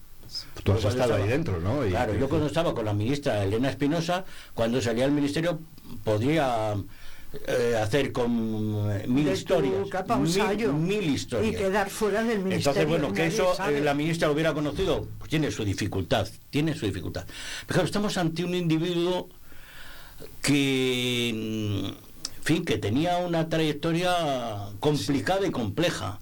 Tú 0.65 0.73
has 0.73 0.85
estado 0.85 1.15
ahí 1.15 1.29
dentro, 1.29 1.61
¿no? 1.61 1.87
Y- 1.87 1.91
claro, 1.91 2.15
yo 2.15 2.29
cuando 2.29 2.47
estaba 2.49 2.75
con 2.75 2.85
la 2.85 2.93
ministra 2.93 3.43
Elena 3.45 3.71
Espinosa, 3.71 4.25
cuando 4.55 4.81
salía 4.83 5.05
al 5.05 5.13
ministerio, 5.13 5.61
podía 6.05 6.75
eh, 7.47 7.77
hacer 7.81 8.13
con 8.13 8.91
eh, 8.91 9.07
mil 9.07 9.29
historias. 9.29 9.89
capa 9.89 10.17
un 10.17 10.25
mil, 10.25 10.33
sallo. 10.33 10.73
mil 10.73 11.05
historias. 11.05 11.55
Y 11.55 11.57
quedar 11.57 11.89
fuera 11.91 12.23
del 12.23 12.41
ministerio. 12.41 12.57
Entonces, 12.59 12.87
bueno, 12.89 13.13
que 13.13 13.27
eso 13.27 13.55
eh, 13.69 13.81
la 13.81 13.95
ministra 13.95 14.27
lo 14.29 14.35
hubiera 14.35 14.53
conocido, 14.53 15.07
pues 15.19 15.31
tiene 15.31 15.51
su 15.51 15.65
dificultad, 15.65 16.29
tiene 16.51 16.75
su 16.75 16.87
dificultad. 16.87 17.25
Pero 17.67 17.75
claro, 17.75 17.87
estamos 17.87 18.17
ante 18.19 18.45
un 18.45 18.55
individuo 18.55 19.29
que, 20.43 21.29
en 21.29 21.95
fin, 22.43 22.65
que 22.65 22.79
tenía 22.79 23.19
una 23.19 23.49
trayectoria 23.49 24.71
complicada 24.81 25.47
y 25.47 25.51
compleja. 25.51 26.19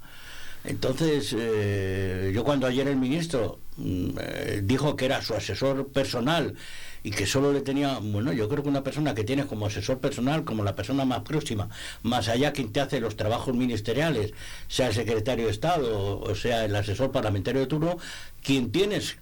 Entonces, 0.64 1.34
eh, 1.38 2.32
yo 2.34 2.42
cuando 2.42 2.66
ayer 2.66 2.88
el 2.88 2.96
ministro 2.96 3.58
mm, 3.76 4.08
eh, 4.18 4.60
dijo 4.64 4.96
que 4.96 5.04
era 5.04 5.22
su 5.22 5.34
asesor 5.34 5.88
personal 5.88 6.54
y 7.02 7.10
que 7.10 7.26
solo 7.26 7.52
le 7.52 7.60
tenía, 7.60 7.98
bueno, 8.00 8.32
yo 8.32 8.48
creo 8.48 8.62
que 8.62 8.70
una 8.70 8.82
persona 8.82 9.14
que 9.14 9.24
tienes 9.24 9.44
como 9.44 9.66
asesor 9.66 9.98
personal, 9.98 10.44
como 10.44 10.64
la 10.64 10.74
persona 10.74 11.04
más 11.04 11.20
próxima, 11.20 11.68
más 12.02 12.28
allá 12.28 12.52
quien 12.52 12.72
te 12.72 12.80
hace 12.80 12.98
los 12.98 13.14
trabajos 13.14 13.54
ministeriales, 13.54 14.32
sea 14.68 14.88
el 14.88 14.94
secretario 14.94 15.44
de 15.44 15.50
Estado 15.50 16.18
o 16.18 16.34
sea 16.34 16.64
el 16.64 16.74
asesor 16.74 17.12
parlamentario 17.12 17.60
de 17.60 17.66
turno, 17.66 17.98
quien 18.42 18.72
tienes 18.72 19.18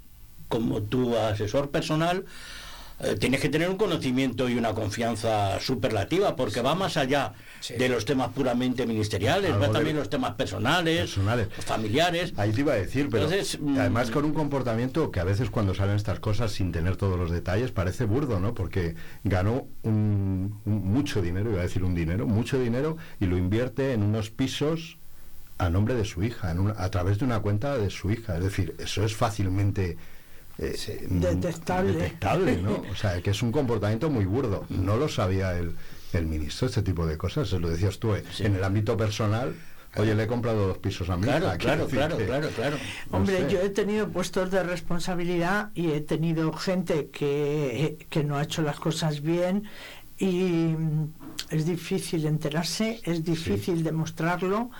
como 0.48 0.82
tu 0.82 1.16
asesor 1.16 1.70
personal, 1.70 2.24
eh, 3.02 3.16
tienes 3.18 3.40
que 3.40 3.48
tener 3.48 3.68
un 3.68 3.76
conocimiento 3.76 4.48
y 4.48 4.54
una 4.56 4.72
confianza 4.74 5.58
superlativa, 5.60 6.36
porque 6.36 6.60
va 6.62 6.74
más 6.74 6.96
allá 6.96 7.32
Sí. 7.60 7.74
de 7.74 7.88
los 7.88 8.04
temas 8.04 8.30
puramente 8.30 8.86
ministeriales, 8.86 9.52
va 9.60 9.70
también 9.70 9.96
los 9.96 10.10
temas 10.10 10.34
personales, 10.34 11.00
Personales. 11.00 11.48
familiares. 11.64 12.32
Ahí 12.36 12.50
te 12.52 12.60
iba 12.60 12.72
a 12.72 12.76
decir, 12.76 13.08
pero 13.10 13.24
Entonces, 13.24 13.58
mm, 13.60 13.78
además 13.78 14.10
con 14.10 14.24
un 14.24 14.32
comportamiento 14.34 15.10
que 15.12 15.20
a 15.20 15.24
veces 15.24 15.48
cuando 15.50 15.72
salen 15.74 15.94
estas 15.96 16.18
cosas 16.18 16.50
sin 16.52 16.72
tener 16.72 16.96
todos 16.96 17.16
los 17.18 17.30
detalles 17.30 17.70
parece 17.70 18.04
burdo, 18.04 18.40
¿no? 18.40 18.52
Porque 18.54 18.96
ganó 19.22 19.66
un, 19.82 20.60
un- 20.64 20.92
mucho 20.92 21.22
dinero, 21.22 21.50
iba 21.50 21.60
a 21.60 21.62
decir 21.64 21.84
un 21.84 21.94
dinero, 21.94 22.26
mucho 22.26 22.58
dinero 22.58 22.96
y 23.20 23.26
lo 23.26 23.36
invierte 23.36 23.92
en 23.92 24.02
unos 24.02 24.30
pisos 24.30 24.98
a 25.58 25.70
nombre 25.70 25.94
de 25.94 26.04
su 26.04 26.24
hija, 26.24 26.50
en 26.50 26.58
una- 26.58 26.74
a 26.82 26.90
través 26.90 27.18
de 27.20 27.24
una 27.24 27.38
cuenta 27.40 27.78
de 27.78 27.90
su 27.90 28.10
hija. 28.10 28.36
Es 28.38 28.42
decir, 28.44 28.74
eso 28.80 29.04
es 29.04 29.14
fácilmente 29.14 29.96
eh, 30.58 30.74
Sí. 30.76 30.92
mm, 31.08 31.20
Detectable. 31.20 31.92
detectable, 31.92 32.56
¿no? 32.62 32.82
O 32.90 32.94
sea, 32.94 33.20
que 33.22 33.30
es 33.30 33.42
un 33.42 33.52
comportamiento 33.52 34.10
muy 34.10 34.24
burdo. 34.24 34.66
No 34.68 34.96
lo 34.96 35.08
sabía 35.08 35.56
el, 35.58 35.74
el 36.12 36.26
ministro, 36.26 36.66
este 36.68 36.82
tipo 36.82 37.06
de 37.06 37.16
cosas. 37.18 37.48
Se 37.48 37.58
lo 37.58 37.68
decías 37.70 37.98
tú, 37.98 38.14
eh, 38.14 38.22
Sí. 38.32 38.44
en 38.44 38.56
el 38.56 38.64
ámbito 38.64 38.96
personal. 38.96 39.54
Oye, 39.96 40.14
le 40.14 40.22
he 40.22 40.26
comprado 40.26 40.68
dos 40.68 40.78
pisos 40.78 41.10
a 41.10 41.16
mi 41.18 41.24
Claro, 41.24 41.46
hija. 41.48 41.58
claro, 41.58 41.86
claro, 41.86 42.16
que- 42.16 42.24
claro, 42.24 42.48
claro. 42.56 42.76
no 43.10 43.18
Hombre, 43.18 43.40
sé. 43.40 43.52
yo 43.52 43.60
he 43.60 43.68
tenido 43.68 44.08
puestos 44.08 44.50
de 44.50 44.62
responsabilidad 44.62 45.70
y 45.74 45.90
he 45.90 46.00
tenido 46.00 46.50
gente 46.54 47.08
que, 47.12 47.98
que 48.08 48.24
no 48.24 48.36
ha 48.38 48.42
hecho 48.44 48.62
las 48.62 48.80
cosas 48.80 49.20
bien 49.20 49.64
y 50.18 50.74
mm, 50.78 51.12
es 51.50 51.66
difícil 51.66 52.24
enterarse, 52.24 53.00
es 53.04 53.22
difícil 53.22 53.82
demostrarlo 53.84 54.70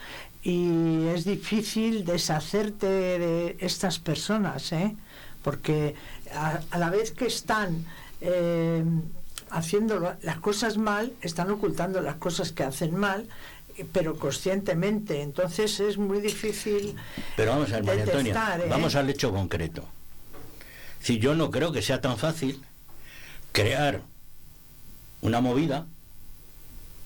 y 0.43 1.09
es 1.15 1.25
difícil 1.27 2.07
deshacerte 2.07 2.87
de 2.87 3.57
estas 3.61 3.99
personas, 3.99 4.73
¿eh? 4.73 4.97
Porque 5.43 5.95
a, 6.35 6.61
a 6.71 6.79
la 6.79 6.91
vez 6.91 7.11
que 7.11 7.27
están 7.27 7.85
eh, 8.21 8.85
haciendo 9.51 10.17
las 10.23 10.39
cosas 10.39 10.79
mal, 10.79 11.13
están 11.21 11.51
ocultando 11.51 12.01
las 12.01 12.17
cosas 12.17 12.53
que 12.53 12.65
hacen 12.65 12.97
mal, 12.97 13.29
eh, 13.77 13.85
pero 13.93 14.17
conscientemente. 14.19 15.23
Entonces 15.23 15.79
es 15.81 15.99
muy 15.99 16.21
difícil. 16.21 16.97
Pero 17.37 17.53
vamos 17.53 17.71
a 17.73 17.77
ver, 17.77 17.85
María 17.85 18.05
Antonia, 18.05 18.59
¿eh? 18.59 18.67
vamos 18.69 18.95
al 18.95 19.11
hecho 19.11 19.33
concreto. 19.33 19.85
Si 21.01 21.19
yo 21.19 21.35
no 21.35 21.51
creo 21.51 21.73
que 21.73 21.83
sea 21.83 22.01
tan 22.01 22.17
fácil 22.17 22.63
crear 23.51 24.03
una 25.21 25.41
movida 25.41 25.87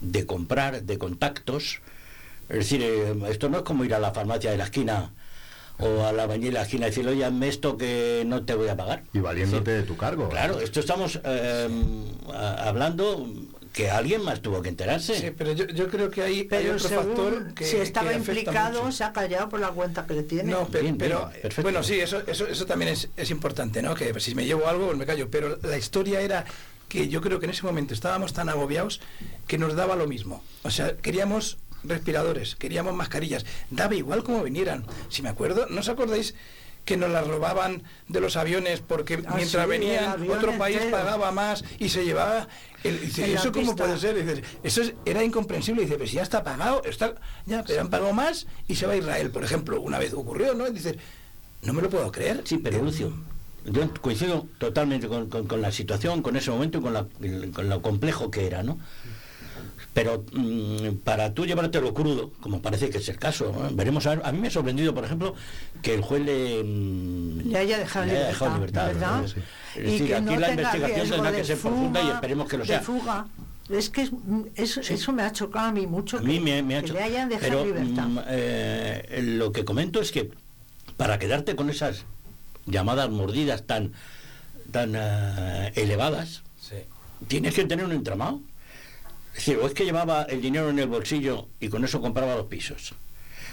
de 0.00 0.26
comprar, 0.26 0.82
de 0.82 0.98
contactos. 0.98 1.80
Es 2.48 2.58
decir, 2.58 2.82
esto 3.28 3.48
no 3.48 3.58
es 3.58 3.62
como 3.64 3.84
ir 3.84 3.94
a 3.94 3.98
la 3.98 4.12
farmacia 4.12 4.50
de 4.50 4.58
la 4.58 4.64
esquina 4.64 5.10
o 5.78 6.04
a 6.06 6.12
la 6.12 6.26
bañera 6.26 6.62
esquina 6.62 6.86
y 6.86 6.90
decirle, 6.90 7.12
oye, 7.12 7.24
hazme 7.24 7.48
esto 7.48 7.76
que 7.76 8.22
no 8.26 8.44
te 8.44 8.54
voy 8.54 8.68
a 8.68 8.76
pagar. 8.76 9.02
Y 9.12 9.18
valiéndote 9.18 9.70
de 9.72 9.82
tu 9.82 9.96
cargo. 9.96 10.28
Claro, 10.28 10.60
esto 10.60 10.80
estamos 10.80 11.20
eh, 11.24 11.68
hablando 12.58 13.26
que 13.72 13.90
alguien 13.90 14.22
más 14.22 14.40
tuvo 14.40 14.62
que 14.62 14.70
enterarse. 14.70 15.14
Sí, 15.20 15.32
pero 15.36 15.52
yo, 15.52 15.66
yo 15.66 15.88
creo 15.88 16.10
que 16.10 16.22
hay, 16.22 16.48
hay 16.50 16.68
otro 16.68 16.88
según 16.88 17.04
factor 17.08 17.54
que 17.54 17.64
si 17.66 17.76
estaba 17.76 18.10
que 18.10 18.16
implicado, 18.16 18.84
mucho. 18.84 18.96
se 18.96 19.04
ha 19.04 19.12
callado 19.12 19.50
por 19.50 19.60
la 19.60 19.68
cuenta 19.68 20.06
que 20.06 20.14
le 20.14 20.22
tiene. 20.22 20.50
No, 20.50 20.66
pe- 20.66 20.80
Bien, 20.80 20.96
pero, 20.96 21.30
bien, 21.42 21.52
bueno, 21.62 21.82
sí, 21.82 22.00
eso, 22.00 22.22
eso, 22.26 22.46
eso 22.46 22.64
también 22.64 22.92
es, 22.92 23.08
es 23.16 23.30
importante, 23.30 23.82
¿no? 23.82 23.94
Que 23.94 24.18
si 24.18 24.34
me 24.34 24.46
llevo 24.46 24.66
algo, 24.66 24.86
pues 24.86 24.96
me 24.96 25.04
callo. 25.04 25.30
Pero 25.30 25.58
la 25.62 25.76
historia 25.76 26.22
era 26.22 26.46
que 26.88 27.08
yo 27.08 27.20
creo 27.20 27.38
que 27.38 27.44
en 27.46 27.50
ese 27.50 27.64
momento 27.64 27.92
estábamos 27.92 28.32
tan 28.32 28.48
agobiados 28.48 29.00
que 29.46 29.58
nos 29.58 29.74
daba 29.74 29.94
lo 29.94 30.06
mismo. 30.06 30.42
O 30.62 30.70
sea, 30.70 30.96
queríamos 30.96 31.58
respiradores, 31.88 32.56
queríamos 32.56 32.94
mascarillas, 32.94 33.44
daba 33.70 33.94
igual 33.94 34.22
como 34.24 34.42
vinieran. 34.42 34.84
Si 35.08 35.22
me 35.22 35.28
acuerdo, 35.28 35.66
¿no 35.70 35.80
os 35.80 35.88
acordáis 35.88 36.34
que 36.84 36.96
nos 36.96 37.10
las 37.10 37.26
robaban 37.26 37.82
de 38.06 38.20
los 38.20 38.36
aviones 38.36 38.80
porque 38.80 39.14
Ah, 39.26 39.32
mientras 39.34 39.64
sí, 39.64 39.70
venían 39.70 40.30
otro 40.30 40.56
país 40.56 40.76
entero. 40.76 40.96
pagaba 40.96 41.32
más 41.32 41.64
y 41.80 41.88
se 41.88 42.04
llevaba 42.04 42.46
el, 42.84 43.00
dice, 43.00 43.32
eso 43.34 43.50
cómo 43.50 43.74
puede 43.74 43.98
ser 43.98 44.14
Dice, 44.24 44.42
eso 44.62 44.82
es- 44.82 44.94
era 45.04 45.24
incomprensible. 45.24 45.82
Dice 45.82 45.94
pero 45.96 46.06
si 46.08 46.14
ya 46.14 46.22
está 46.22 46.44
pagado 46.44 46.82
está 46.84 47.14
ya 47.44 47.64
pero 47.64 47.80
han 47.80 47.90
pagado 47.90 48.12
más 48.12 48.46
y 48.68 48.76
se 48.76 48.86
va 48.86 48.92
a 48.92 48.96
Israel 48.96 49.30
por 49.32 49.42
ejemplo 49.42 49.80
una 49.80 49.98
vez 49.98 50.14
ocurrió 50.14 50.54
no 50.54 50.70
dice 50.70 50.96
no 51.62 51.72
me 51.72 51.82
lo 51.82 51.90
puedo 51.90 52.12
creer 52.12 52.42
Sí, 52.44 52.58
pero 52.58 52.80
Lucio, 52.80 53.12
yo 53.64 53.92
coincido 54.00 54.46
totalmente 54.58 55.08
con, 55.08 55.28
con- 55.28 55.48
con 55.48 55.60
la 55.60 55.72
situación, 55.72 56.22
con 56.22 56.36
ese 56.36 56.52
momento 56.52 56.78
y 56.78 56.82
con, 56.82 56.92
la- 56.92 57.08
con 57.52 57.68
lo 57.68 57.82
complejo 57.82 58.30
que 58.30 58.46
era, 58.46 58.62
¿no? 58.62 58.78
Pero 59.96 60.26
mm, 60.30 60.96
para 61.04 61.32
tú 61.32 61.46
llevártelo 61.46 61.94
crudo, 61.94 62.30
como 62.42 62.60
parece 62.60 62.90
que 62.90 62.98
es 62.98 63.08
el 63.08 63.18
caso, 63.18 63.50
¿no? 63.50 63.74
veremos 63.74 64.04
a 64.06 64.10
ver. 64.16 64.26
A 64.26 64.30
mí 64.30 64.38
me 64.38 64.48
ha 64.48 64.50
sorprendido, 64.50 64.92
por 64.94 65.06
ejemplo, 65.06 65.34
que 65.80 65.94
el 65.94 66.02
juez 66.02 66.22
le, 66.22 66.62
mm, 66.62 67.48
Le 67.50 67.58
haya 67.58 67.78
dejado 67.78 68.04
le 68.04 68.12
haya 68.12 68.26
dejado 68.26 68.54
libertad, 68.56 68.88
libertad, 68.88 69.08
¿verdad? 69.08 69.20
¿no? 69.20 69.24
Es 69.24 69.34
Y 69.76 69.80
decir, 69.80 70.06
que 70.08 70.14
aquí 70.16 70.24
no 70.34 70.38
la 70.38 70.50
investigación 70.50 71.08
tendrá 71.08 71.32
de 71.32 71.38
que 71.38 71.44
ser 71.44 71.56
profunda 71.58 72.02
y 72.02 72.08
esperemos 72.10 72.46
que 72.46 72.56
lo 72.58 72.62
de 72.64 72.68
sea. 72.68 72.80
fuga. 72.82 73.26
Es 73.70 73.88
que 73.88 74.02
es- 74.02 74.10
eso, 74.54 74.80
eso 74.82 75.12
me 75.14 75.22
ha 75.22 75.32
chocado 75.32 75.68
a 75.68 75.72
mí 75.72 75.86
mucho. 75.86 76.18
A 76.18 76.20
mí 76.20 76.34
que- 76.34 76.40
me, 76.44 76.62
me 76.62 76.76
ha 76.76 76.80
que 76.80 76.84
hecho. 76.88 76.92
le 76.94 77.02
hayan 77.02 77.30
dejado 77.30 77.50
Pero 77.50 77.64
libertad. 77.64 78.06
mm, 78.06 78.18
eh, 78.28 79.20
lo 79.38 79.50
que 79.52 79.64
comento 79.64 80.02
es 80.02 80.12
que 80.12 80.30
para 80.98 81.18
quedarte 81.18 81.56
con 81.56 81.70
esas 81.70 82.04
llamadas 82.66 83.08
mordidas 83.08 83.62
tan, 83.62 83.92
tan 84.72 84.92
eh, 84.94 85.72
elevadas, 85.74 86.42
sí. 86.60 86.76
tienes 87.28 87.54
que 87.54 87.64
tener 87.64 87.86
un 87.86 87.92
entramado. 87.92 88.42
Es 89.36 89.44
decir, 89.46 89.58
o 89.62 89.66
es 89.66 89.74
que 89.74 89.84
llevaba 89.84 90.22
el 90.24 90.40
dinero 90.40 90.70
en 90.70 90.78
el 90.78 90.86
bolsillo 90.88 91.48
y 91.60 91.68
con 91.68 91.84
eso 91.84 92.00
compraba 92.00 92.34
los 92.36 92.46
pisos. 92.46 92.94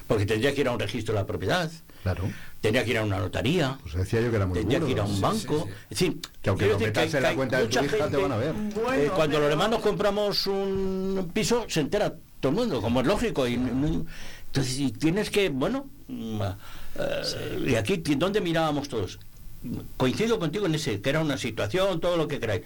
Porque 0.08 0.26
tendría 0.26 0.54
que 0.54 0.62
ir 0.62 0.67
a 0.67 0.72
un 0.72 0.80
registro 0.80 1.13
de 1.13 1.22
la 1.22 1.26
propiedad, 1.28 1.69
Claro. 2.04 2.24
tendría 2.62 2.84
que 2.84 2.91
ir 2.91 2.98
a 2.98 3.04
una 3.04 3.17
notaría, 3.19 3.78
Pues 3.82 3.93
decía 3.96 4.19
yo 4.22 4.30
que 4.30 4.36
era 4.36 4.46
muy 4.46 4.58
tendría 4.60 4.80
que 4.82 4.91
ir 4.91 5.00
a 5.00 5.04
un 5.04 5.15
Sí, 5.15 5.22
banco. 5.22 5.67
sí, 5.67 5.69
sí. 5.69 5.74
Es 5.89 5.89
decir, 6.00 6.17
Que 6.41 6.50
aunque 6.50 6.67
lo 6.67 6.80
metas 6.80 7.13
en 7.13 7.24
la 7.24 7.34
cuenta 7.36 7.60
de 7.60 7.67
tu 7.67 7.84
hija, 7.84 8.10
te 8.10 8.17
van 8.17 8.32
a 8.32 8.38
ver. 8.38 8.54
Bueno, 8.54 8.93
eh, 8.93 9.12
cuando 9.15 9.36
pero 9.36 9.39
los 9.43 9.52
hermanos 9.52 9.80
compramos 9.82 10.48
un 10.48 11.32
piso, 11.34 11.65
se 11.69 11.80
entera 11.82 12.13
todo 12.39 12.50
el 12.52 12.56
mundo, 12.58 12.82
como 12.82 13.00
es 13.02 13.08
lógico. 13.08 13.48
Y, 13.48 13.54
entonces, 13.54 14.78
y 14.80 14.91
tienes 14.91 15.30
que, 15.30 15.50
bueno, 15.50 15.86
mm, 16.08 16.41
eh, 17.00 17.65
y 17.67 17.76
aquí, 17.76 17.98
¿dónde 17.98 18.41
mirábamos 18.41 18.89
todos? 18.89 19.19
Coincido 19.96 20.39
contigo 20.39 20.65
en 20.65 20.76
ese, 20.76 21.00
que 21.02 21.10
era 21.10 21.22
una 21.22 21.38
situación, 21.38 22.02
todo 22.02 22.17
lo 22.17 22.28
que 22.28 22.39
queráis. 22.39 22.63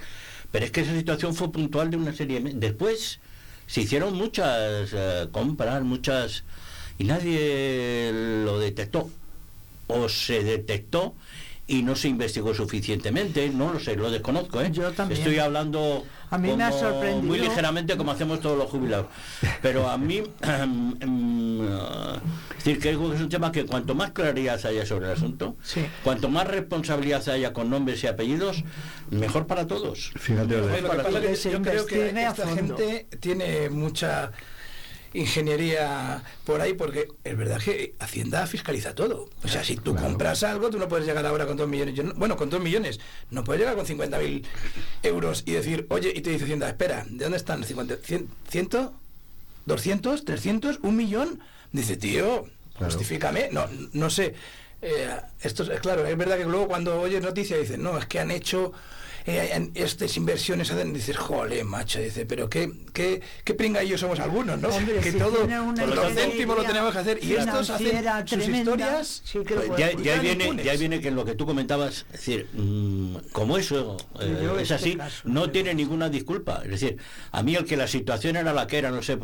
Pero 0.52 0.66
es 0.66 0.72
que 0.72 0.82
esa 0.82 0.96
situación 0.96 1.36
fue 1.36 1.52
puntual 1.52 1.92
de 1.92 1.98
una 1.98 2.14
serie 2.14 2.40
Después 2.40 3.20
se 3.68 3.82
hicieron 3.82 4.16
muchas 4.16 4.90
eh, 4.94 5.28
compras, 5.32 5.84
muchas... 5.84 6.44
Y 6.98 7.04
nadie 7.04 8.12
lo 8.46 8.60
detectó. 8.60 9.10
O 9.88 10.10
se 10.10 10.44
detectó 10.44 11.16
y 11.70 11.84
no 11.84 11.96
se 11.98 12.08
investigó 12.08 12.54
suficientemente, 12.54 13.50
no 13.50 13.74
lo 13.74 13.80
sé, 13.80 13.96
lo 13.98 14.10
desconozco, 14.10 14.62
¿eh? 14.62 14.70
Yo 14.72 14.92
también. 14.94 15.20
Estoy 15.20 15.38
hablando 15.40 16.06
A 16.30 16.38
mí 16.38 16.56
me 16.56 16.64
ha 16.64 16.72
sorprendido. 16.72 17.24
muy 17.24 17.40
ligeramente 17.40 17.98
como 17.98 18.12
hacemos 18.12 18.40
todos 18.40 18.58
los 18.58 18.70
jubilados. 18.70 19.08
Pero 19.62 19.90
a 19.90 19.98
mí, 19.98 20.24
em, 20.44 20.94
eh, 21.62 22.20
es 22.58 22.64
decir, 22.64 22.80
que 22.80 22.92
es 22.92 22.96
un 22.98 23.28
tema 23.30 23.52
que 23.52 23.66
cuanto 23.66 23.96
más 23.96 24.12
claridad 24.12 24.66
haya 24.66 24.86
sobre 24.86 25.08
el 25.08 25.12
asunto, 25.12 25.58
Sí. 25.62 25.86
cuanto 26.06 26.30
más 26.30 26.48
responsabilidad 26.48 27.28
haya 27.28 27.52
con 27.52 27.70
nombres 27.70 28.02
y 28.04 28.08
apellidos, 28.08 28.64
mejor 29.10 29.46
para 29.46 29.68
todos. 29.68 30.12
Fíjate, 30.16 30.56
Oye, 30.56 30.72
Ode, 30.72 30.82
lo 30.82 30.90
que 30.92 30.98
pasa 30.98 31.20
Que 31.22 31.32
es 31.32 31.42
se 31.42 31.50
que 31.50 31.56
yo 31.56 31.62
creo 31.62 31.86
que 31.86 32.10
esta 32.10 32.48
gente 32.48 33.08
tiene 33.20 33.70
mucha 33.70 34.32
ingeniería 35.14 36.24
por 36.46 36.62
ahí 36.62 36.74
porque 36.74 37.08
es 37.24 37.38
verdad 37.38 37.60
que 37.62 37.96
Hacienda 38.00 38.46
fiscaliza 38.48 38.94
todo. 38.96 39.30
O 39.44 39.48
sea, 39.48 39.64
si 39.64 39.76
tú 39.76 39.94
Claro. 39.94 40.08
compras 40.10 40.44
algo, 40.44 40.70
tú 40.70 40.78
no 40.80 40.88
puedes 40.88 41.06
llegar 41.06 41.26
ahora 41.26 41.46
con 41.46 41.58
dos 41.58 41.68
millones. 41.68 41.96
Yo 41.96 42.04
no- 42.04 42.14
bueno, 42.16 42.36
con 42.38 42.50
dos 42.50 42.62
millones. 42.62 43.00
No 43.32 43.44
puedes 43.44 43.60
llegar 43.62 43.76
con 43.76 43.86
50.000 43.86 44.44
euros 45.04 45.44
y 45.46 45.52
decir, 45.54 45.86
oye, 45.90 46.12
y 46.16 46.22
te 46.22 46.30
dice 46.32 46.44
Hacienda, 46.46 46.68
espera, 46.70 47.06
¿de 47.10 47.24
dónde 47.26 47.38
están? 47.38 47.64
¿50, 47.64 47.98
100, 48.04 48.28
100, 48.50 48.70
200, 49.66 50.26
300, 50.26 50.80
un 50.84 50.96
millón? 50.96 51.40
Dice, 51.72 51.98
tío, 51.98 52.46
Claro. 52.78 52.86
justifícame. 52.94 53.50
No, 53.52 53.68
no 53.94 54.10
sé. 54.10 54.36
eh, 54.80 55.10
esto 55.42 55.64
es 55.64 55.80
claro, 55.80 56.06
es 56.06 56.16
verdad 56.16 56.38
que 56.38 56.46
luego 56.46 56.68
cuando 56.68 57.02
oyes 57.02 57.20
noticias 57.24 57.60
dicen, 57.60 57.82
no, 57.82 57.98
es 57.98 58.06
que 58.06 58.20
han 58.20 58.30
hecho 58.30 58.74
eh, 59.28 59.50
en 59.54 59.72
estas 59.76 60.16
inversiones 60.16 60.72
hacen 60.72 60.94
dices, 60.94 61.18
jole, 61.18 61.62
macho, 61.66 62.00
dice, 62.00 62.26
pero 62.26 62.50
qué, 62.50 62.72
qué, 62.94 63.22
qué 63.44 63.54
pringaillos 63.54 64.00
somos 64.00 64.22
algunos, 64.22 64.58
¿no? 64.58 64.70
Hombre, 64.70 65.02
que 65.02 65.12
si 65.12 65.18
todo, 65.18 65.46
por 65.46 65.88
los 65.90 66.14
céntimos 66.14 66.56
lo 66.56 66.64
tenemos 66.64 66.94
que 66.94 67.00
hacer. 67.00 67.20
Y 67.22 67.34
estos 67.34 67.70
hacen 67.70 67.88
financiera 67.88 68.20
sus 68.20 68.30
tremenda, 68.30 68.58
historias. 68.60 69.22
sí 69.26 69.40
pues, 69.40 69.70
ya, 69.78 69.92
ya 69.92 70.22
viene, 70.22 70.46
impunes. 70.46 70.66
ya 70.66 70.74
viene 70.78 71.02
que 71.02 71.12
lo 71.12 71.26
que 71.26 71.36
tú 71.36 71.46
comentabas, 71.46 72.06
es 72.14 72.20
decir, 72.20 72.48
mm, 72.54 73.16
como 73.34 73.58
eso 73.58 73.98
eh, 74.22 74.50
es 74.56 74.62
este 74.62 74.74
así, 74.76 74.96
caso, 74.96 75.24
no 75.26 75.52
tiene 75.52 75.74
ninguna 75.74 76.08
disculpa. 76.08 76.62
Es 76.64 76.72
decir, 76.72 76.98
a 77.34 77.44
mí 77.44 77.54
el 77.54 77.66
que 77.66 77.76
la 77.76 77.88
situación 77.88 78.38
era 78.38 78.54
la 78.54 78.66
que 78.66 78.78
era, 78.78 78.92
no 78.92 79.02
sé, 79.02 79.20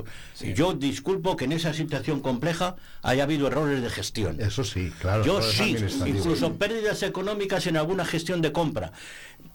yo 0.54 0.74
disculpo 0.74 1.38
que 1.38 1.46
en 1.46 1.54
esa 1.54 1.74
situación 1.74 2.20
compleja 2.20 2.76
haya 3.04 3.24
habido 3.24 3.48
errores 3.48 3.82
de 3.82 3.90
gestión. 3.90 4.42
Eso 4.42 4.66
sí, 4.66 4.92
claro. 5.00 5.24
Yo 5.24 5.42
sí, 5.42 5.78
incluso 6.06 6.56
pérdidas 6.56 7.04
económicas 7.04 7.68
en 7.68 7.78
alguna 7.78 8.04
gestión 8.04 8.42
de 8.42 8.52
compra. 8.52 8.92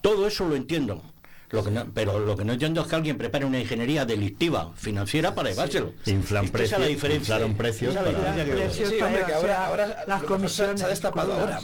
Todo 0.00 0.26
eso 0.26 0.37
lo 0.46 0.54
entiendo. 0.56 1.02
Lo 1.50 1.64
que 1.64 1.70
no- 1.70 1.86
pero 1.94 2.18
lo 2.18 2.36
que 2.36 2.44
no 2.44 2.52
entiendo 2.52 2.82
es 2.82 2.86
que 2.88 2.94
alguien 2.94 3.16
prepare 3.16 3.46
una 3.46 3.58
ingeniería 3.58 4.04
delictiva 4.04 4.70
financiera 4.76 5.34
para 5.34 5.48
llevárselo. 5.48 5.94
Inflan 6.04 6.44
Es 6.44 6.50
que 6.50 6.56
esa 6.64 6.64
es 6.64 6.70
la 6.72 6.76
precios, 6.78 6.88
diferencia. 6.88 7.18
inflaron 7.36 7.56
precios 7.56 7.90
Esa 7.94 8.00
es 8.00 8.06
la 8.06 8.12
para- 8.18 8.34
diferencia 8.34 8.44
que- 8.54 8.60
Precios. 8.68 8.88
Sí, 8.90 9.00
hombre, 9.00 9.24
que 9.24 9.32
ahora, 9.32 10.04
las 10.06 10.22
comisiones 10.24 10.80
se 10.80 10.86
ha 10.86 10.88
destapado 10.90 11.32
ahora. 11.32 11.58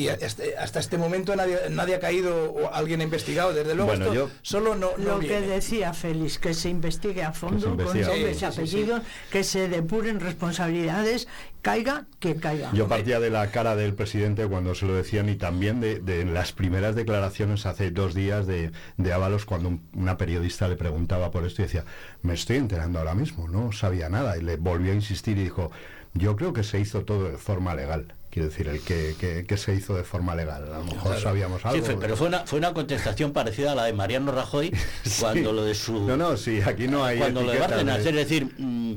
Y 0.00 0.08
hasta, 0.08 0.42
hasta 0.58 0.80
este 0.80 0.96
momento 0.98 1.36
nadie, 1.36 1.58
nadie 1.70 1.94
ha 1.96 2.00
caído 2.00 2.52
o 2.52 2.72
alguien 2.72 3.00
ha 3.00 3.04
investigado. 3.04 3.52
Desde 3.52 3.74
luego, 3.74 3.90
Bueno, 3.90 4.04
esto 4.06 4.14
yo- 4.14 4.30
solo 4.42 4.74
no, 4.74 4.90
no 4.96 5.14
Lo 5.14 5.18
que 5.20 5.40
decía 5.40 5.92
Félix, 5.92 6.38
que 6.38 6.54
se 6.54 6.68
investigue 6.70 7.22
a 7.22 7.32
fondo, 7.32 7.66
con 7.68 7.76
nombres 7.76 8.06
Sí, 8.06 8.12
y 8.20 8.32
sí, 8.34 8.38
sí, 8.38 8.44
apellidos, 8.46 9.02
que 9.30 9.44
se 9.44 9.68
depuren 9.68 10.20
responsabilidades, 10.20 11.28
caiga 11.62 12.06
que 12.18 12.36
caiga. 12.36 12.70
Yo 12.72 12.88
partía 12.88 13.20
de 13.20 13.30
la 13.30 13.50
cara 13.50 13.76
del 13.76 13.94
presidente 13.94 14.46
cuando 14.46 14.74
se 14.74 14.86
lo 14.86 14.94
decían 14.94 15.28
y 15.28 15.36
también 15.36 15.80
de, 15.80 15.98
de 16.00 16.24
las 16.24 16.52
primeras 16.52 16.94
declaraciones 16.94 17.66
hace 17.66 17.90
dos 17.90 18.14
días 18.14 18.46
de, 18.46 18.72
de 18.96 19.12
Ábalos 19.12 19.44
cuando 19.44 19.68
un- 19.68 19.82
una 19.94 20.16
periodista 20.16 20.68
le 20.68 20.76
preguntaba 20.76 21.30
por 21.30 21.44
esto 21.44 21.62
y 21.62 21.66
decía, 21.66 21.84
me 22.22 22.34
estoy 22.34 22.56
enterando 22.56 22.98
ahora 22.98 23.14
mismo, 23.14 23.48
no 23.48 23.72
sabía 23.72 24.08
nada. 24.08 24.38
Y 24.38 24.42
le 24.42 24.56
volvió 24.56 24.92
a 24.92 24.94
insistir 24.94 25.36
y 25.38 25.42
dijo, 25.44 25.70
yo 26.14 26.36
creo 26.36 26.52
que 26.52 26.62
se 26.64 26.80
hizo 26.80 27.02
todo 27.04 27.24
de 27.30 27.36
forma 27.36 27.74
legal. 27.74 28.14
Quiero 28.30 28.48
decir, 28.48 28.68
el 28.68 28.80
que, 28.80 29.16
que, 29.18 29.44
que 29.44 29.56
se 29.56 29.74
hizo 29.74 29.96
de 29.96 30.04
forma 30.04 30.36
legal. 30.36 30.72
A 30.72 30.78
lo 30.78 30.84
mejor 30.84 31.20
sabíamos 31.20 31.62
Sí, 31.62 31.68
algo. 31.68 31.84
fue- 31.84 31.96
pero 31.98 32.16
fue 32.16 32.28
una, 32.28 32.46
fue 32.46 32.58
una 32.60 32.72
contestación 32.72 33.32
parecida 33.32 33.72
a 33.72 33.74
la 33.74 33.84
de 33.86 33.92
Mariano 33.92 34.30
Rajoy 34.30 34.70
cuando 35.20 35.50
Sí. 35.50 35.56
lo 35.56 35.64
de 35.64 35.74
su 35.74 36.06
No, 36.06 36.16
no, 36.16 36.36
sí, 36.36 36.60
aquí 36.64 36.86
no 36.86 37.04
hay... 37.04 37.18
cuando 37.18 37.42
lo 37.42 37.50
de 37.50 37.58
Bárcenas, 37.58 38.04
de- 38.04 38.10
es 38.10 38.16
decir, 38.16 38.46
mm, 38.56 38.94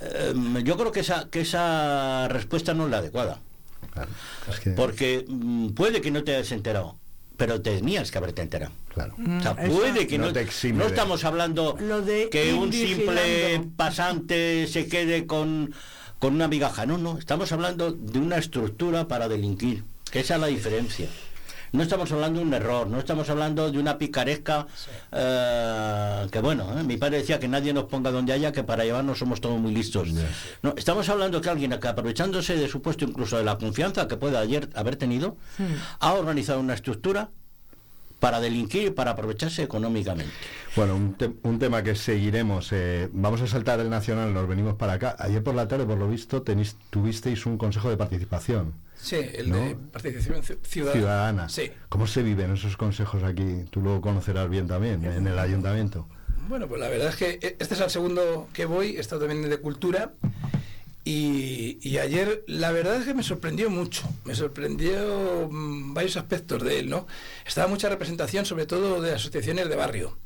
em, 0.00 0.58
yo 0.58 0.76
creo 0.76 0.92
que 0.92 1.00
esa 1.00 1.28
que 1.28 1.40
esa 1.40 2.28
respuesta 2.28 2.72
no 2.72 2.84
es 2.84 2.90
la 2.92 2.98
adecuada, 2.98 3.40
Claro, 3.92 4.10
es 4.48 4.60
que- 4.60 4.70
porque 4.70 5.24
mm, 5.26 5.70
puede 5.70 6.00
que 6.00 6.12
no 6.12 6.22
te 6.22 6.36
hayas 6.36 6.52
enterado, 6.52 6.96
pero 7.36 7.60
tenías 7.60 8.12
que 8.12 8.18
haberte 8.18 8.42
enterado. 8.42 8.70
claro. 8.94 9.14
O 9.16 9.42
sea, 9.42 9.54
Mm, 9.54 9.70
puede 9.70 10.06
que 10.06 10.18
No 10.18 10.26
no, 10.26 10.32
te 10.32 10.42
exime 10.42 10.78
no 10.78 10.84
de- 10.84 10.90
estamos 10.90 11.24
hablando 11.24 11.76
Lo 11.80 12.00
de 12.02 12.28
que 12.30 12.54
un 12.54 12.72
simple 12.72 13.60
pasante 13.76 14.68
se 14.68 14.86
quede 14.86 15.26
con, 15.26 15.74
con 16.18 16.34
una 16.34 16.48
migaja. 16.48 16.86
No, 16.86 16.98
no, 16.98 17.18
estamos 17.18 17.52
hablando 17.52 17.92
de 17.92 18.18
una 18.18 18.38
estructura 18.38 19.08
para 19.08 19.28
delinquir, 19.28 19.84
que 20.10 20.20
esa 20.20 20.34
es 20.34 20.40
la 20.40 20.46
diferencia. 20.48 21.08
No 21.70 21.82
estamos 21.82 22.10
hablando 22.12 22.40
de 22.40 22.46
un 22.46 22.54
error, 22.54 22.86
no 22.86 22.98
estamos 22.98 23.28
hablando 23.28 23.70
de 23.70 23.78
una 23.78 23.98
picaresca 23.98 24.66
eh, 25.12 26.26
que 26.30 26.40
bueno, 26.40 26.78
eh, 26.78 26.82
mi 26.82 26.96
padre 26.96 27.18
decía 27.18 27.38
que 27.38 27.46
nadie 27.46 27.74
nos 27.74 27.84
ponga 27.84 28.10
donde 28.10 28.32
haya, 28.32 28.52
que 28.52 28.64
para 28.64 28.84
llevarnos 28.84 29.18
somos 29.18 29.40
todos 29.40 29.60
muy 29.60 29.74
listos. 29.74 30.08
No, 30.62 30.74
estamos 30.76 31.08
hablando 31.10 31.40
que 31.40 31.50
alguien 31.50 31.78
que 31.78 31.88
aprovechándose 31.88 32.56
de 32.56 32.68
su 32.68 32.80
puesto, 32.80 33.04
incluso 33.04 33.36
de 33.36 33.44
la 33.44 33.58
confianza 33.58 34.08
que 34.08 34.16
puede 34.16 34.38
ayer 34.38 34.70
haber 34.74 34.96
tenido, 34.96 35.36
ha 36.00 36.14
organizado 36.14 36.60
una 36.60 36.74
estructura 36.74 37.30
para 38.20 38.40
delinquir 38.40 38.84
y 38.88 38.90
para 38.90 39.12
aprovecharse 39.12 39.62
económicamente. 39.62 40.32
Bueno, 40.76 40.96
un, 40.96 41.14
te- 41.14 41.30
un 41.42 41.58
tema 41.58 41.82
que 41.82 41.94
seguiremos. 41.94 42.68
eh, 42.72 43.08
vamos 43.12 43.40
a 43.42 43.46
saltar 43.46 43.80
el 43.80 43.90
nacional, 43.90 44.34
nos 44.34 44.48
venimos 44.48 44.74
para 44.74 44.94
acá. 44.94 45.16
Ayer 45.18 45.42
por 45.42 45.54
la 45.54 45.68
tarde, 45.68 45.84
por 45.86 45.98
lo 45.98 46.08
visto, 46.08 46.42
tenéis, 46.42 46.76
tuvisteis 46.90 47.46
un 47.46 47.56
consejo 47.58 47.90
de 47.90 47.96
participación 47.96 48.72
Sí, 49.00 49.16
el 49.34 49.50
¿no? 49.50 49.56
de 49.58 49.76
participación 49.76 50.42
ci- 50.42 50.58
ciudadana. 50.62 50.98
ciudadana. 50.98 51.48
Sí. 51.48 51.70
¿Cómo 51.88 52.06
se 52.08 52.22
viven 52.22 52.52
esos 52.52 52.76
consejos 52.76 53.22
aquí? 53.22 53.64
Tú 53.70 53.80
lo 53.80 54.00
conocerás 54.00 54.50
bien 54.50 54.66
también, 54.66 55.04
en 55.04 55.26
el 55.26 55.38
ayuntamiento. 55.38 56.08
Bueno, 56.48 56.66
pues 56.66 56.80
la 56.80 56.88
verdad 56.88 57.08
es 57.10 57.16
que 57.16 57.38
e- 57.40 57.56
este 57.60 57.74
es 57.74 57.80
el 57.80 57.90
segundo 57.90 58.48
que 58.52 58.64
voy, 58.64 58.96
he 58.96 59.00
estado 59.00 59.26
también 59.26 59.48
de 59.48 59.58
cultura. 59.58 60.12
Y, 61.10 61.96
ayer 61.96 62.44
la 62.46 62.70
verdad 62.70 62.96
es 62.96 63.06
que 63.06 63.14
me 63.14 63.22
sorprendió 63.22 63.70
mucho, 63.70 64.06
me 64.24 64.34
sorprendió 64.34 65.48
mm, 65.50 65.94
varios 65.94 66.18
aspectos 66.18 66.62
de 66.62 66.80
él, 66.80 66.90
¿no? 66.90 67.06
Estaba 67.46 67.66
mucha 67.66 67.88
representación, 67.88 68.44
sobre 68.44 68.66
todo 68.66 69.00
de 69.00 69.14
asociaciones 69.14 69.70
de 69.70 69.76
barrio. 69.76 70.18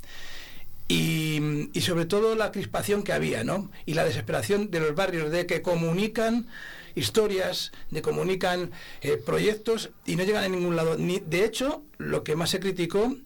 Y, 0.88 1.70
y 1.72 1.82
sobre 1.82 2.04
todo 2.04 2.34
la 2.34 2.50
crispación 2.50 3.04
que 3.04 3.12
había, 3.12 3.44
¿no? 3.44 3.70
Y 3.86 3.94
la 3.94 4.04
desesperación 4.04 4.72
de 4.72 4.80
los 4.80 4.96
barrios 4.96 5.30
de 5.30 5.46
que 5.46 5.62
comunican 5.62 6.48
historias, 6.96 7.70
de 7.92 8.02
comunican 8.02 8.72
eh, 9.02 9.18
proyectos 9.24 9.90
y 10.04 10.16
no 10.16 10.24
llegan 10.24 10.42
a 10.42 10.48
ningún 10.48 10.74
lado. 10.74 10.98
Ni, 10.98 11.20
de 11.20 11.44
hecho, 11.44 11.84
lo 11.98 12.24
que 12.24 12.34
más 12.34 12.50
se 12.50 12.58
criticó 12.58 13.16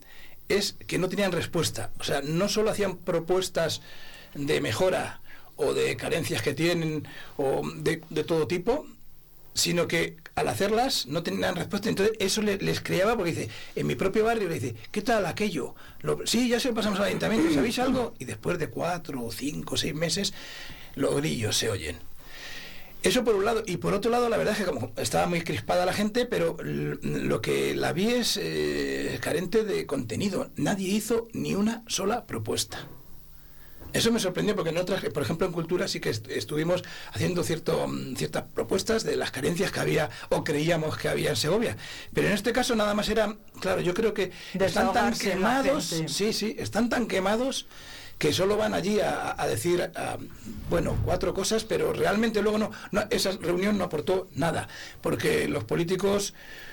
es 0.51 0.77
que 0.87 0.99
no 0.99 1.09
tenían 1.09 1.33
respuesta. 1.33 1.91
O 2.01 2.05
sea, 2.05 2.21
no 2.21 2.51
solo 2.51 2.71
hacían 2.71 2.99
propuestas 2.99 3.81
de 4.35 4.61
mejora 4.61 5.23
o 5.57 5.75
de 5.75 5.97
carencias 5.97 6.43
que 6.43 6.55
tienen 6.55 7.07
o 7.37 7.63
de, 7.77 8.03
de 8.11 8.25
todo 8.25 8.47
tipo, 8.47 8.87
sino 9.55 9.89
que 9.89 10.17
al 10.35 10.49
hacerlas 10.49 11.07
no 11.07 11.23
tenían 11.23 11.57
respuesta. 11.57 11.89
Entonces 11.89 12.15
eso 12.21 12.43
le- 12.43 12.59
les 12.59 12.81
creaba, 12.83 13.17
porque 13.17 13.31
dice, 13.33 13.49
en 13.75 13.87
mi 13.87 13.95
propio 13.95 14.25
barrio 14.25 14.49
le 14.49 14.57
dice, 14.61 14.75
¿qué 14.93 15.01
tal 15.03 15.25
aquello? 15.25 15.75
Lo- 16.03 16.27
sí, 16.27 16.49
ya 16.49 16.61
se 16.61 16.69
lo 16.69 16.75
pasamos 16.75 16.99
al 17.01 17.07
ayuntamiento, 17.07 17.53
¿sabéis 17.55 17.79
algo? 17.79 18.15
Y 18.19 18.27
después 18.27 18.59
de 18.59 18.69
cuatro 18.69 19.31
cinco 19.31 19.77
seis 19.79 19.95
meses, 19.95 20.35
los 20.95 21.17
grillos 21.17 21.57
se 21.57 21.71
oyen. 21.71 21.97
Eso 23.03 23.23
por 23.25 23.37
un 23.37 23.45
lado. 23.45 23.63
Y 23.67 23.77
por 23.77 23.95
otro 23.95 24.11
lado, 24.11 24.29
la 24.29 24.37
verdad 24.37 24.55
es 24.55 24.59
que 24.61 24.67
como 24.67 24.93
estaba 24.97 25.27
muy 25.27 25.41
crispada 25.43 25.87
la 25.87 25.93
gente, 25.93 26.27
pero 26.27 26.57
lo 26.61 27.41
que 27.41 27.75
la 27.77 27.93
vi 27.93 28.09
es 28.09 28.37
eh, 28.43 29.19
carente 29.23 29.63
de 29.65 29.87
contenido. 29.87 30.51
Nadie 30.57 30.89
hizo 30.89 31.29
ni 31.33 31.55
una 31.55 31.83
sola 31.87 32.27
propuesta. 32.27 32.89
Eso 33.97 34.13
me 34.13 34.21
sorprendió 34.21 34.55
porque 34.55 34.71
en 34.71 34.79
otras, 34.79 35.03
por 35.07 35.23
ejemplo 35.23 35.47
en 35.47 35.53
cultura 35.53 35.89
sí 35.89 36.01
que 36.01 36.11
est- 36.11 36.29
estuvimos 36.29 36.85
haciendo 37.13 37.43
cierto, 37.43 37.87
ciertas 38.17 38.45
propuestas 38.55 39.05
de 39.05 39.17
las 39.17 39.31
carencias 39.31 39.73
que 39.73 39.81
había 39.81 40.11
o 40.29 40.45
creíamos 40.45 40.97
que 40.99 41.09
había 41.09 41.31
en 41.31 41.37
Segovia. 41.37 41.77
Pero 42.13 42.29
en 42.29 42.35
este 42.35 42.53
caso 42.53 42.77
nada 42.77 42.95
más 42.95 43.09
era, 43.09 43.35
claro, 43.61 43.81
yo 43.81 43.95
creo 43.95 44.13
que 44.15 44.31
están 44.67 44.93
tan 44.93 45.05
quemados, 45.31 45.85
sí, 46.09 46.33
sí, 46.33 46.57
están 46.59 46.89
tan 46.89 47.07
quemados 47.07 47.67
que 48.19 48.33
solo 48.33 48.57
van 48.57 48.73
allí 48.73 49.01
a, 49.01 49.35
a 49.41 49.47
decir, 49.47 49.91
bueno, 50.71 50.97
cuatro 51.05 51.35
cosas, 51.35 51.65
pero 51.65 51.93
realmente 51.93 52.41
luego 52.41 52.57
no, 52.59 52.71
no, 52.91 53.05
esa 53.11 53.33
reunión 53.33 53.77
no 53.77 53.85
aportó 53.85 54.29
nada, 54.35 54.69
porque 55.03 55.49
los 55.49 55.65
políticos 55.65 56.33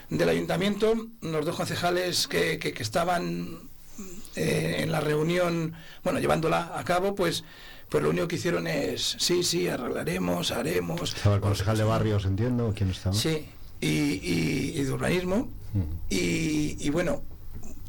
del 0.10 0.30
ayuntamiento, 0.30 0.94
los 1.22 1.46
dos 1.46 1.56
concejales 1.58 2.28
que, 2.28 2.60
que- 2.60 2.74
que 2.74 2.84
estaban 2.84 3.70
eh, 4.36 4.78
en 4.80 4.92
la 4.92 5.00
reunión, 5.00 5.74
bueno, 6.04 6.20
llevándola 6.20 6.72
a 6.78 6.84
cabo, 6.84 7.16
pues, 7.16 7.44
pues 7.90 8.04
lo 8.04 8.10
único 8.10 8.28
que 8.28 8.36
hicieron 8.38 8.68
es, 8.68 9.16
sí, 9.20 9.44
sí, 9.44 9.68
arreglaremos, 9.68 10.52
haremos. 10.52 11.14
Estaba 11.16 11.36
el 11.36 11.42
concejal 11.42 11.78
de 11.78 11.84
barrios, 11.84 12.26
entiendo. 12.26 12.74
¿Quién 12.76 12.90
estaba? 12.92 13.16
Sí, 13.16 13.46
y, 13.82 13.88
y- 13.88 14.74
y 14.76 14.84
de 14.84 14.92
urbanismo. 14.92 15.50
y, 16.10 16.78
y 16.80 16.90
bueno, 16.90 17.24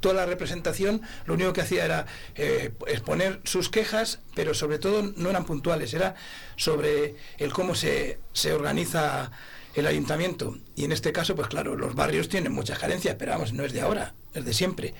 toda 0.00 0.14
la 0.14 0.26
representación 0.26 1.00
lo 1.26 1.34
único 1.34 1.52
que 1.54 1.62
hacía 1.62 1.84
era 1.84 2.06
eh, 2.34 2.72
exponer 2.86 3.40
sus 3.44 3.70
quejas, 3.70 4.20
pero 4.34 4.52
sobre 4.54 4.78
todo 4.78 5.02
no 5.16 5.30
eran 5.30 5.44
puntuales, 5.46 5.94
era 5.94 6.14
sobre 6.56 7.16
el 7.38 7.52
cómo 7.52 7.74
se, 7.74 8.18
se 8.34 8.52
organiza 8.52 9.30
el 9.74 9.86
ayuntamiento. 9.86 10.58
Y 10.76 10.84
en 10.84 10.92
este 10.92 11.10
caso, 11.12 11.34
pues 11.34 11.48
claro, 11.48 11.74
los 11.76 11.94
barrios 11.94 12.28
tienen 12.28 12.52
muchas 12.52 12.78
carencias, 12.78 13.16
pero 13.18 13.32
vamos, 13.32 13.52
no 13.54 13.64
es 13.64 13.72
de 13.72 13.80
ahora, 13.80 14.14
es 14.34 14.44
de 14.44 14.52
siempre. 14.52 14.94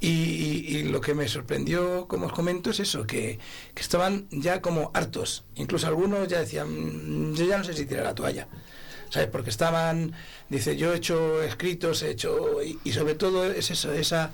Y, 0.00 0.08
y- 0.08 0.76
y 0.76 0.82
lo 0.84 1.00
que 1.00 1.14
me 1.14 1.26
sorprendió, 1.26 2.06
como 2.06 2.26
os 2.26 2.32
comento, 2.32 2.70
es 2.70 2.80
eso, 2.80 3.06
que, 3.06 3.38
que 3.74 3.82
estaban 3.82 4.26
ya 4.30 4.60
como 4.60 4.90
hartos. 4.94 5.44
Incluso 5.54 5.86
algunos 5.86 6.28
ya 6.28 6.40
decían, 6.40 6.68
"Mm, 7.30 7.34
yo 7.34 7.46
ya 7.46 7.58
no 7.58 7.64
sé 7.64 7.72
si 7.74 7.86
tirar 7.86 8.04
la 8.04 8.14
toalla. 8.14 8.46
¿Sabes? 9.08 9.28
Porque 9.28 9.50
estaban, 9.50 10.12
dice, 10.48 10.76
yo 10.76 10.92
he 10.92 10.96
hecho 10.96 11.40
escritos, 11.42 12.02
he 12.02 12.10
hecho, 12.10 12.62
y, 12.62 12.78
y 12.84 12.92
sobre 12.92 13.14
todo 13.14 13.44
es 13.50 13.70
eso, 13.70 13.92
esa, 13.92 14.32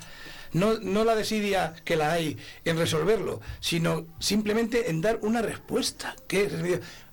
no, 0.53 0.79
no 0.79 1.03
la 1.03 1.15
desidia 1.15 1.73
que 1.83 1.95
la 1.95 2.13
hay 2.13 2.37
en 2.65 2.77
resolverlo, 2.77 3.41
sino 3.59 4.05
simplemente 4.19 4.89
en 4.89 5.01
dar 5.01 5.19
una 5.21 5.41
respuesta. 5.41 6.15
Que 6.27 6.45
es, 6.45 6.53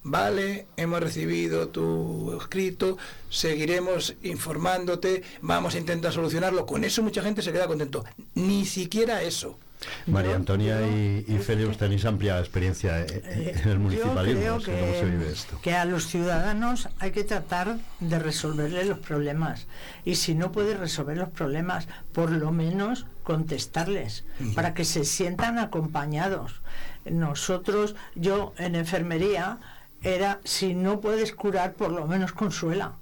vale, 0.03 0.67
hemos 0.77 1.01
recibido 1.01 1.69
tu 1.69 2.37
escrito, 2.41 2.99
seguiremos 3.29 4.15
informándote, 4.23 5.23
vamos 5.41 5.75
a 5.75 5.79
intentar 5.79 6.13
solucionarlo. 6.13 6.67
Con 6.67 6.85
eso 6.85 7.03
mucha 7.03 7.23
gente 7.23 7.43
se 7.43 7.53
queda 7.53 7.67
contento. 7.67 8.05
Ni 8.35 8.65
siquiera 8.67 9.23
eso. 9.23 9.59
María 10.07 10.31
Yo- 10.33 10.37
Antonia 10.37 10.81
y, 10.87 11.25
y 11.27 11.39
Félix 11.39 11.79
tenéis 11.79 12.05
amplia 12.05 12.39
experiencia 12.39 13.01
en 13.05 13.59
el 13.65 13.75
yo 13.75 13.79
municipalismo. 13.79 14.41
creo 14.41 14.55
no 14.55 14.61
sé 14.61 14.73
¿Cómo 14.81 14.93
se 14.95 15.05
vive 15.07 15.25
que, 15.27 15.33
esto? 15.33 15.61
que 15.63 15.75
a 15.75 15.85
los 15.85 16.07
ciudadanos 16.07 16.89
hay 16.99 17.13
que 17.13 17.25
tratar 17.25 17.79
de 18.01 18.19
resolverles 18.19 18.87
los 18.89 18.99
problemas. 18.99 19.67
Y 20.05 20.17
si 20.17 20.35
no 20.35 20.53
puedes 20.53 20.79
resolver 20.79 21.17
los 21.17 21.29
problemas, 21.31 21.89
por 22.13 22.31
lo 22.31 22.53
menos 22.53 23.07
contestarles, 23.23 24.25
para 24.55 24.75
que 24.75 24.85
se 24.85 25.05
sientan 25.05 25.59
acompañados. 25.59 26.61
Nosotros, 27.05 27.95
yo 28.15 28.53
en 28.59 28.75
enfermería, 28.75 29.59
era, 30.03 30.41
si 30.45 30.75
no 30.75 31.01
puedes 31.01 31.33
curar, 31.33 31.75
por 31.75 31.91
lo 31.93 32.07
menos 32.07 32.33
consuela. 32.33 32.93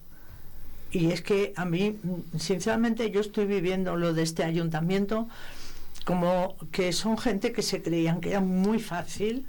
Y 0.91 1.13
es 1.13 1.21
que 1.23 1.53
a 1.57 1.65
mí, 1.65 1.99
sinceramente, 2.39 3.11
yo 3.11 3.21
estoy 3.21 3.45
viviendo 3.47 3.97
lo 3.97 4.15
de 4.15 4.23
este 4.23 4.43
ayuntamiento 4.45 5.29
como 6.09 6.57
que 6.73 6.95
son 6.95 7.19
gente 7.19 7.53
que 7.53 7.61
se 7.61 7.83
creían 7.83 8.23
que 8.23 8.31
era 8.31 8.41
muy 8.41 8.79
fácil 8.79 9.47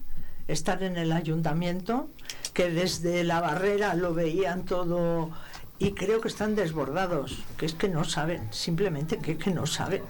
estar 0.50 0.84
en 0.84 0.98
el 0.98 1.13
ayuntamiento, 1.13 2.10
que 2.54 2.69
desde 2.69 3.24
la 3.24 3.39
barrera 3.39 3.93
lo 3.93 4.13
veían 4.13 4.65
todo 4.65 5.30
y 5.78 5.91
creo 5.93 6.19
que 6.19 6.28
están 6.28 6.56
desbordados, 6.58 7.38
que 7.56 7.65
es 7.65 7.76
que 7.76 7.88
no 7.88 8.04
saben, 8.04 8.50
simplemente 8.52 9.19
que, 9.19 9.38
que 9.38 9.52
no 9.52 9.65
saben. 9.65 10.02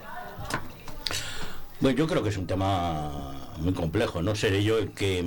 Bueno, 1.82 1.96
yo 2.00 2.08
creo 2.08 2.24
que 2.24 2.30
es 2.30 2.38
un 2.38 2.48
tema 2.48 3.54
muy 3.60 3.74
complejo. 3.74 4.24
No 4.24 4.34
seré 4.34 4.64
yo 4.64 4.80
el 4.80 4.90
que, 4.90 5.24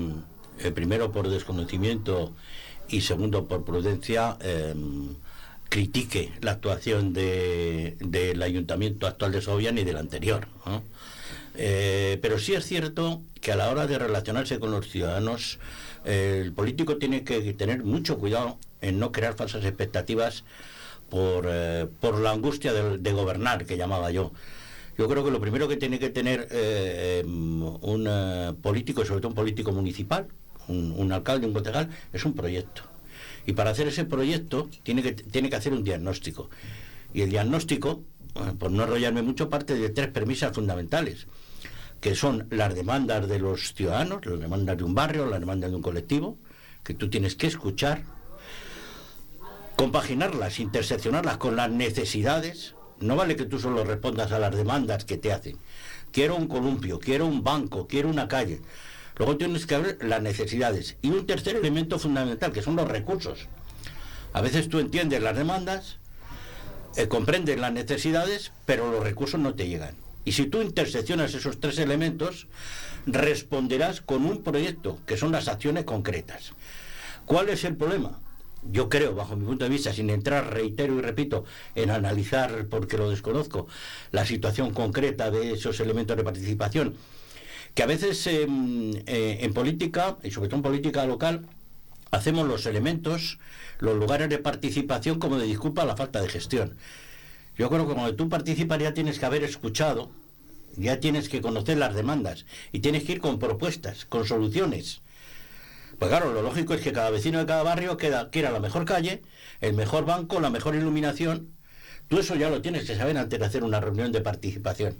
eh, 0.58 0.72
primero 0.72 1.12
por 1.12 1.28
desconocimiento 1.28 2.32
y 2.88 3.02
segundo 3.02 3.46
por 3.46 3.64
prudencia, 3.64 4.38
eh, 4.40 4.74
critique 5.68 6.32
la 6.40 6.50
actuación 6.50 7.12
de- 7.12 7.96
del 8.00 8.42
ayuntamiento 8.42 9.06
actual 9.06 9.30
de 9.30 9.40
Sovia 9.40 9.70
ni 9.70 9.85
del 9.85 9.98
anterior. 9.98 10.48
¿no? 10.66 10.82
Eh, 11.54 12.18
pero 12.22 12.38
sí 12.38 12.54
es 12.54 12.64
cierto 12.64 13.22
que 13.40 13.52
a 13.52 13.56
la 13.56 13.70
hora 13.70 13.86
de 13.86 13.98
relacionarse 13.98 14.58
con 14.58 14.70
los 14.70 14.88
ciudadanos, 14.88 15.58
eh, 16.04 16.40
el 16.42 16.52
político 16.52 16.96
tiene 16.96 17.24
que 17.24 17.52
tener 17.52 17.84
mucho 17.84 18.18
cuidado 18.18 18.58
en 18.80 18.98
no 18.98 19.12
crear 19.12 19.34
falsas 19.34 19.64
expectativas 19.64 20.44
por, 21.10 21.46
eh, 21.48 21.86
por 22.00 22.18
la 22.18 22.30
angustia 22.30 22.72
de, 22.72 23.12
gobernar, 23.12 23.66
que 23.66 23.76
llamaba 23.76 24.10
yo. 24.10 24.32
Yo 24.98 25.08
creo 25.08 25.24
que 25.24 25.30
lo 25.30 25.40
primero 25.40 25.68
que 25.68 25.76
tiene 25.76 25.98
que 25.98 26.10
tener 26.10 26.48
eh, 26.50 27.22
un 27.24 28.58
político, 28.62 29.04
sobre 29.04 29.20
todo 29.20 29.28
un 29.28 29.34
político 29.34 29.72
municipal, 29.72 30.28
un, 30.68 30.92
un 30.96 31.12
alcalde, 31.12 31.46
un 31.46 31.52
concejal, 31.52 31.90
es 32.12 32.24
un 32.24 32.34
proyecto. 32.34 32.82
Y 33.46 33.52
para 33.52 33.70
hacer 33.70 33.88
ese 33.88 34.04
proyecto 34.04 34.68
tiene 34.82 35.02
que, 35.02 35.12
tiene 35.12 35.50
que 35.50 35.56
hacer 35.56 35.72
un 35.72 35.84
diagnóstico. 35.84 36.50
Y 37.14 37.22
el 37.22 37.30
diagnóstico, 37.30 38.02
por 38.58 38.70
no 38.70 38.84
enrollarme 38.84 39.22
mucho, 39.22 39.48
parte 39.48 39.74
de 39.74 39.90
tres 39.90 40.08
premisas 40.08 40.54
fundamentales, 40.54 41.26
que 42.00 42.14
son 42.14 42.46
las 42.50 42.74
demandas 42.74 43.28
de 43.28 43.38
los 43.38 43.74
ciudadanos, 43.74 44.24
las 44.26 44.40
demandas 44.40 44.76
de 44.76 44.84
un 44.84 44.94
barrio, 44.94 45.26
las 45.26 45.40
demandas 45.40 45.70
de 45.70 45.76
un 45.76 45.82
colectivo, 45.82 46.38
que 46.82 46.94
tú 46.94 47.08
tienes 47.08 47.36
que 47.36 47.46
escuchar, 47.46 48.02
compaginarlas, 49.76 50.58
interseccionarlas 50.58 51.36
con 51.36 51.56
las 51.56 51.70
necesidades. 51.70 52.74
No 53.00 53.16
vale 53.16 53.36
que 53.36 53.44
tú 53.44 53.58
solo 53.58 53.84
respondas 53.84 54.32
a 54.32 54.38
las 54.38 54.54
demandas 54.54 55.04
que 55.04 55.18
te 55.18 55.32
hacen. 55.32 55.58
Quiero 56.12 56.36
un 56.36 56.46
columpio, 56.46 56.98
quiero 56.98 57.26
un 57.26 57.42
banco, 57.42 57.86
quiero 57.86 58.08
una 58.08 58.28
calle. 58.28 58.60
Luego 59.16 59.36
tienes 59.36 59.66
que 59.66 59.78
ver 59.78 59.98
las 60.02 60.22
necesidades. 60.22 60.96
Y 61.02 61.10
un 61.10 61.26
tercer 61.26 61.56
elemento 61.56 61.98
fundamental, 61.98 62.52
que 62.52 62.62
son 62.62 62.76
los 62.76 62.88
recursos. 62.88 63.48
A 64.32 64.40
veces 64.40 64.68
tú 64.68 64.78
entiendes 64.78 65.22
las 65.22 65.36
demandas, 65.36 65.98
eh, 66.96 67.09
comprendes 67.09 67.59
las 67.59 67.72
necesidades, 67.72 68.52
pero 68.66 68.90
los 68.90 69.02
recursos 69.02 69.40
no 69.40 69.55
te 69.55 69.68
llegan. 69.68 69.94
Y 70.24 70.33
si 70.33 70.46
tú 70.46 70.62
interseccionas 70.62 71.35
esos 71.35 71.59
tres 71.59 71.78
elementos, 71.78 72.46
responderás 73.07 74.00
con 74.00 74.24
un 74.24 74.42
proyecto, 74.42 74.98
que 75.07 75.16
son 75.16 75.33
las 75.33 75.48
acciones 75.48 75.85
concretas. 75.85 76.52
¿Cuál 77.24 77.48
es 77.48 77.64
el 77.64 77.76
problema? 77.76 78.20
Yo 78.70 78.88
creo, 78.88 79.14
bajo 79.14 79.35
mi 79.35 79.44
punto 79.44 79.64
de 79.64 79.70
vista, 79.70 79.92
sin 79.92 80.11
entrar, 80.11 80.55
reitero 80.55 80.96
y 80.96 81.00
repito, 81.00 81.44
en 81.74 81.90
analizar, 81.90 82.66
porque 82.68 82.96
lo 82.96 83.11
desconozco, 83.11 83.66
la 84.12 84.24
situación 84.24 84.72
concreta 84.72 85.33
de 85.33 85.52
esos 85.52 85.81
elementos 85.81 86.16
de 86.16 86.22
participación, 86.22 86.94
que 87.74 87.83
a 87.83 87.87
veces 87.87 88.24
eh, 88.28 88.46
eh, 89.07 89.38
en 89.40 89.52
política, 89.52 90.16
y 90.22 90.31
sobre 90.31 90.48
todo 90.48 90.59
en 90.59 90.62
política 90.62 91.05
local, 91.07 91.46
hacemos 92.12 92.46
los 92.46 92.66
elementos, 92.66 93.38
los 93.79 93.96
lugares 93.96 94.29
de 94.29 94.38
participación 94.38 95.18
como 95.18 95.38
de 95.38 95.46
disculpa 95.46 95.83
a 95.83 95.87
la 95.87 95.96
falta 95.96 96.20
de 96.20 96.29
gestión. 96.29 96.77
Yo 97.57 97.70
creo 97.70 97.88
que 97.88 97.94
cuando 97.94 98.14
tú 98.14 98.29
participas 98.29 98.79
ya 98.79 98.94
tienes 98.94 99.18
que 99.18 99.25
haber 99.25 99.42
escuchado, 99.42 100.11
ya 100.77 101.01
tienes 101.01 101.31
que 101.31 101.40
conocer 101.40 101.79
las 101.79 101.94
demandas 101.94 102.44
y 102.70 102.81
tienes 102.81 103.05
que 103.05 103.12
ir 103.12 103.20
con 103.20 103.38
propuestas, 103.38 104.05
con 104.05 104.27
soluciones. 104.27 105.01
Pues 105.98 106.11
claro, 106.11 106.33
lo 106.33 106.42
lógico 106.42 106.75
es 106.75 106.83
que 106.83 106.92
cada 106.92 107.11
vecino 107.11 107.38
de 107.38 107.46
cada 107.46 107.62
barrio 107.62 107.96
quiera 107.96 108.51
la 108.51 108.61
mejor 108.61 108.85
calle, 108.85 109.22
el 109.62 109.72
mejor 109.72 110.05
banco, 110.05 110.38
la 110.38 110.51
mejor 110.51 110.75
iluminación. 110.75 111.55
Tú 112.09 112.18
eso 112.18 112.35
ya 112.35 112.51
lo 112.51 112.61
tienes 112.61 112.85
que 112.85 112.94
saber 112.94 113.16
antes 113.16 113.38
de 113.38 113.46
hacer 113.46 113.64
una 113.64 113.81
reunión 113.81 114.12
de 114.12 114.20
participación. 114.20 114.98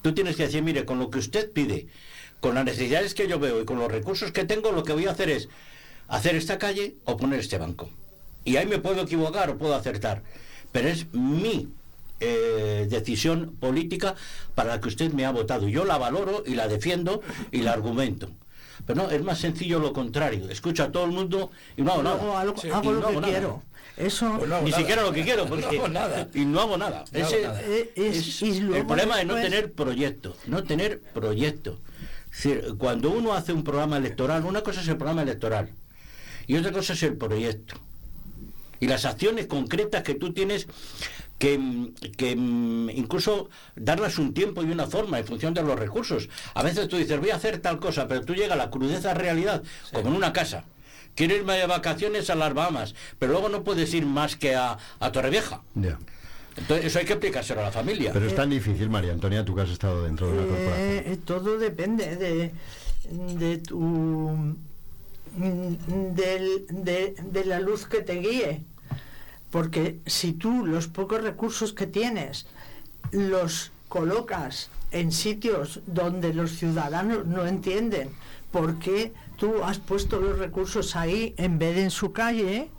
Tú 0.00 0.14
tienes 0.14 0.36
que 0.36 0.44
decir, 0.44 0.62
mire, 0.62 0.86
con 0.86 0.98
lo 0.98 1.10
que 1.10 1.18
usted 1.18 1.52
pide, 1.52 1.88
con 2.40 2.54
las 2.54 2.64
necesidades 2.64 3.12
que 3.12 3.28
yo 3.28 3.38
veo 3.38 3.60
y 3.60 3.66
con 3.66 3.78
los 3.78 3.92
recursos 3.92 4.32
que 4.32 4.44
tengo, 4.44 4.72
lo 4.72 4.84
que 4.84 4.94
voy 4.94 5.06
a 5.06 5.10
hacer 5.10 5.28
es 5.28 5.48
hacer 6.08 6.36
esta 6.36 6.58
calle 6.58 6.94
o 7.04 7.16
poner 7.16 7.40
este 7.40 7.58
banco. 7.58 7.90
Y 8.44 8.56
ahí 8.56 8.66
me 8.66 8.78
puedo 8.78 9.02
equivocar 9.02 9.50
o 9.50 9.58
puedo 9.58 9.74
acertar. 9.74 10.22
Pero 10.72 10.88
es 10.88 11.12
mi 11.12 11.68
eh, 12.20 12.86
decisión 12.88 13.56
política 13.58 14.14
para 14.54 14.70
la 14.70 14.80
que 14.80 14.88
usted 14.88 15.12
me 15.12 15.24
ha 15.26 15.30
votado. 15.32 15.68
Yo 15.68 15.84
la 15.84 15.98
valoro 15.98 16.42
y 16.46 16.54
la 16.54 16.68
defiendo 16.68 17.22
y 17.50 17.62
la 17.62 17.72
argumento. 17.72 18.28
Pero 18.86 19.02
no, 19.02 19.10
es 19.10 19.22
más 19.22 19.38
sencillo 19.38 19.80
lo 19.80 19.92
contrario. 19.92 20.48
Escucho 20.48 20.84
a 20.84 20.92
todo 20.92 21.04
el 21.04 21.10
mundo 21.10 21.50
y 21.76 21.82
no 21.82 21.92
hago 21.92 22.02
nada. 22.02 22.40
Hago, 22.40 22.56
Sí, 22.56 22.70
hago 22.70 22.90
y 22.90 22.94
lo 22.94 23.00
no 23.00 23.08
que 23.08 23.14
nada. 23.16 23.26
quiero. 23.28 23.62
Eso 23.96 24.34
Pues 24.38 24.48
no 24.50 24.60
Ni 24.60 24.70
nada. 24.70 24.80
siquiera 24.82 25.02
lo 25.02 25.12
que 25.12 25.24
quiero, 25.24 25.46
porque 25.48 25.62
No 25.62 25.68
hago 25.70 25.88
nada. 25.88 26.28
y 26.34 26.44
no 26.44 26.60
hago 26.60 26.76
nada. 26.76 27.04
No 27.10 27.18
hago 27.18 27.28
Ese- 27.28 27.42
nada. 27.42 27.60
es- 27.96 28.42
el 28.42 28.86
problema 28.86 29.20
es 29.20 29.26
no 29.26 29.34
tener 29.34 29.72
proyecto, 29.72 30.36
no 30.46 30.62
tener 30.64 31.00
proyecto. 31.00 31.80
Es 32.30 32.42
decir, 32.44 32.74
cuando 32.78 33.10
uno 33.10 33.32
hace 33.32 33.52
un 33.54 33.64
programa 33.64 33.96
electoral, 33.96 34.44
una 34.44 34.60
cosa 34.62 34.82
es 34.82 34.88
el 34.88 34.96
programa 34.98 35.22
electoral 35.22 35.70
y 36.46 36.56
otra 36.56 36.72
cosa 36.72 36.92
es 36.92 37.02
el 37.02 37.16
proyecto. 37.16 37.76
Y 38.78 38.86
las 38.86 39.04
acciones 39.04 39.46
concretas 39.46 40.02
que 40.02 40.14
tú 40.14 40.32
tienes 40.32 40.66
que, 41.38 41.58
mm, 41.58 41.94
que 42.16 42.36
mm, 42.36 42.90
incluso 42.90 43.48
darlas 43.74 44.18
un 44.18 44.34
tiempo 44.34 44.62
y 44.62 44.70
una 44.70 44.86
forma 44.86 45.18
en 45.18 45.26
función 45.26 45.54
de 45.54 45.62
los 45.62 45.78
recursos. 45.78 46.28
A 46.54 46.62
veces 46.62 46.88
tú 46.88 46.96
dices, 46.96 47.18
voy 47.18 47.30
a 47.30 47.36
hacer 47.36 47.58
tal 47.58 47.78
cosa, 47.78 48.06
pero 48.08 48.22
tú 48.22 48.34
llega 48.34 48.54
a 48.54 48.56
la 48.56 48.70
crudeza 48.70 49.14
realidad, 49.14 49.62
como 49.92 50.08
en 50.08 50.16
una 50.16 50.32
casa. 50.32 50.64
Quiero 51.14 51.34
irme 51.34 51.54
de 51.54 51.66
vacaciones 51.66 52.28
a 52.28 52.34
las 52.34 52.52
Bahamas, 52.52 52.94
pero 53.18 53.32
luego 53.32 53.48
no 53.48 53.64
puedes 53.64 53.92
ir 53.94 54.04
más 54.04 54.36
que 54.36 54.54
a, 54.54 54.76
a 55.00 55.12
Torrevieja. 55.12 55.62
Ya. 55.74 55.98
Entonces, 56.58 56.86
eso 56.86 56.98
hay 56.98 57.04
que 57.04 57.14
aplicárselo 57.14 57.60
a 57.60 57.64
la 57.64 57.72
familia. 57.72 58.12
Pero 58.12 58.26
es 58.26 58.34
tan 58.34 58.50
difícil, 58.50 58.88
María 58.88 59.12
Antonia, 59.12 59.44
tú 59.44 59.54
que 59.54 59.62
has 59.62 59.70
estado 59.70 60.04
dentro 60.04 60.26
de 60.26 60.32
una 60.34 60.42
corporación. 60.42 60.88
Eh, 60.88 61.18
todo 61.24 61.58
depende 61.58 62.16
de, 62.16 62.52
de 63.10 63.58
tu 63.58 64.56
del- 65.36 66.66
de, 66.70 67.14
de 67.22 67.44
la 67.44 67.60
luz 67.60 67.86
que 67.86 68.00
te 68.02 68.14
guíe. 68.14 68.64
Porque 69.50 70.00
si 70.06 70.32
tú 70.32 70.66
los 70.66 70.88
pocos 70.88 71.22
recursos 71.22 71.72
que 71.72 71.86
tienes 71.86 72.46
los 73.12 73.70
colocas 73.88 74.70
en 74.90 75.12
sitios 75.12 75.80
donde 75.86 76.34
los 76.34 76.52
ciudadanos 76.52 77.26
no 77.26 77.46
entienden 77.46 78.10
por 78.50 78.78
qué 78.78 79.12
tú 79.36 79.62
has 79.64 79.78
puesto 79.78 80.20
los 80.20 80.38
recursos 80.38 80.96
ahí 80.96 81.34
en 81.36 81.58
vez 81.58 81.76
de 81.76 81.82
en 81.84 81.90
su 81.90 82.12
calle, 82.12 82.70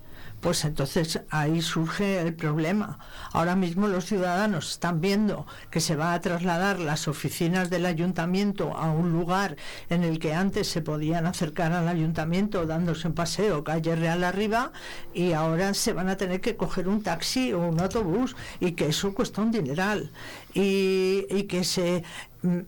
pues 0.42 0.66
entonces 0.66 1.22
ahí 1.30 1.62
surge 1.62 2.22
el 2.22 2.36
problema. 2.36 3.00
Ahora 3.32 3.56
mismo 3.56 3.88
los 3.88 4.06
ciudadanos 4.06 4.72
están 4.72 5.02
viendo 5.02 5.48
que 5.72 5.80
se 5.80 5.96
va 5.96 6.14
a 6.14 6.22
trasladar 6.22 6.80
las 6.80 7.08
oficinas 7.08 7.70
del 7.70 7.86
ayuntamiento 7.86 8.76
a 8.78 8.92
un 8.92 9.12
lugar 9.12 9.58
en 9.90 10.04
el 10.04 10.20
que 10.20 10.34
antes 10.34 10.68
se 10.68 10.82
podían 10.82 11.26
acercar 11.26 11.72
al 11.74 11.88
ayuntamiento 11.88 12.66
dándose 12.66 13.08
un 13.08 13.16
paseo 13.16 13.64
calle 13.64 13.96
Real 13.96 14.24
arriba 14.24 14.72
y 15.14 15.34
ahora 15.34 15.74
se 15.74 15.94
van 15.94 16.10
a 16.10 16.18
tener 16.18 16.42
que 16.42 16.56
coger 16.56 16.88
un 16.88 17.02
taxi 17.02 17.54
o 17.54 17.60
un 17.60 17.80
autobús 17.80 18.36
y 18.60 18.74
que 18.74 18.88
eso 18.88 19.14
cuesta 19.14 19.42
un 19.42 19.52
dineral 19.52 20.12
y, 20.54 21.26
y 21.30 21.44
que 21.44 21.64
se 21.64 22.04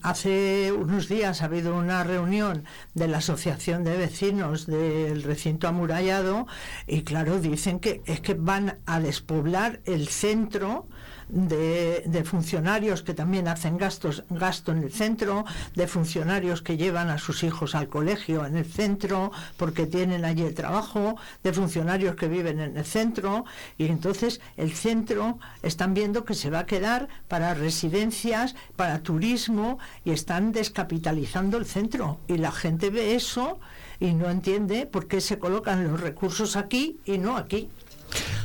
hace 0.02 0.72
unos 0.72 1.08
días 1.08 1.42
ha 1.42 1.46
habido 1.46 1.76
una 1.76 2.04
reunión 2.04 2.66
de 2.94 3.08
la 3.08 3.20
asociación 3.20 3.84
de 3.84 3.98
vecinos 3.98 4.66
del 4.66 5.24
recinto 5.24 5.68
amurallado 5.68 6.48
y 6.88 7.04
claro 7.04 7.40
dicen 7.40 7.80
que 7.80 8.02
es 8.06 8.22
que 8.22 8.34
van 8.34 8.80
a 8.86 9.00
despoblar 9.00 9.82
el 9.86 10.08
centro 10.08 10.88
de, 11.30 12.24
funcionarios 12.26 13.02
que 13.04 13.14
también 13.14 13.48
hacen 13.48 13.78
gastos, 13.78 14.24
gasto 14.30 14.72
en 14.72 14.84
el 14.84 14.92
centro, 14.92 15.46
de 15.76 15.88
funcionarios 15.88 16.62
que 16.62 16.78
llevan 16.78 17.10
a 17.10 17.18
sus 17.18 17.44
hijos 17.44 17.76
al 17.76 17.88
colegio 17.88 18.46
en 18.46 18.58
el 18.58 18.66
centro 18.66 19.32
porque 19.58 19.86
tienen 19.86 20.26
allí 20.26 20.44
el 20.44 20.54
trabajo, 20.54 21.16
de 21.44 21.54
funcionarios 21.54 22.16
que 22.16 22.28
viven 22.28 22.60
en 22.60 22.78
el 22.78 22.86
centro 22.86 23.46
y 23.78 23.86
entonces 23.88 24.42
el 24.58 24.74
centro 24.74 25.40
están 25.64 25.94
viendo 25.94 26.26
que 26.26 26.34
se 26.34 26.50
va 26.50 26.60
a 26.60 26.66
quedar 26.66 27.08
para 27.28 27.54
residencias, 27.54 28.56
para 28.76 29.00
turismo 29.00 29.80
y 30.04 30.12
están 30.12 30.52
descapitalizando 30.52 31.58
el 31.58 31.66
centro 31.66 32.20
y 32.28 32.38
la 32.38 32.52
gente 32.52 32.90
ve 32.90 33.16
eso 33.16 33.60
y 34.00 34.14
no 34.14 34.30
entiende 34.30 34.86
por 34.86 35.08
qué 35.08 35.22
se 35.22 35.40
colocan 35.40 35.88
los 35.88 36.00
recursos 36.00 36.56
aquí 36.56 37.00
y 37.06 37.18
no 37.18 37.38
aquí. 37.38 37.70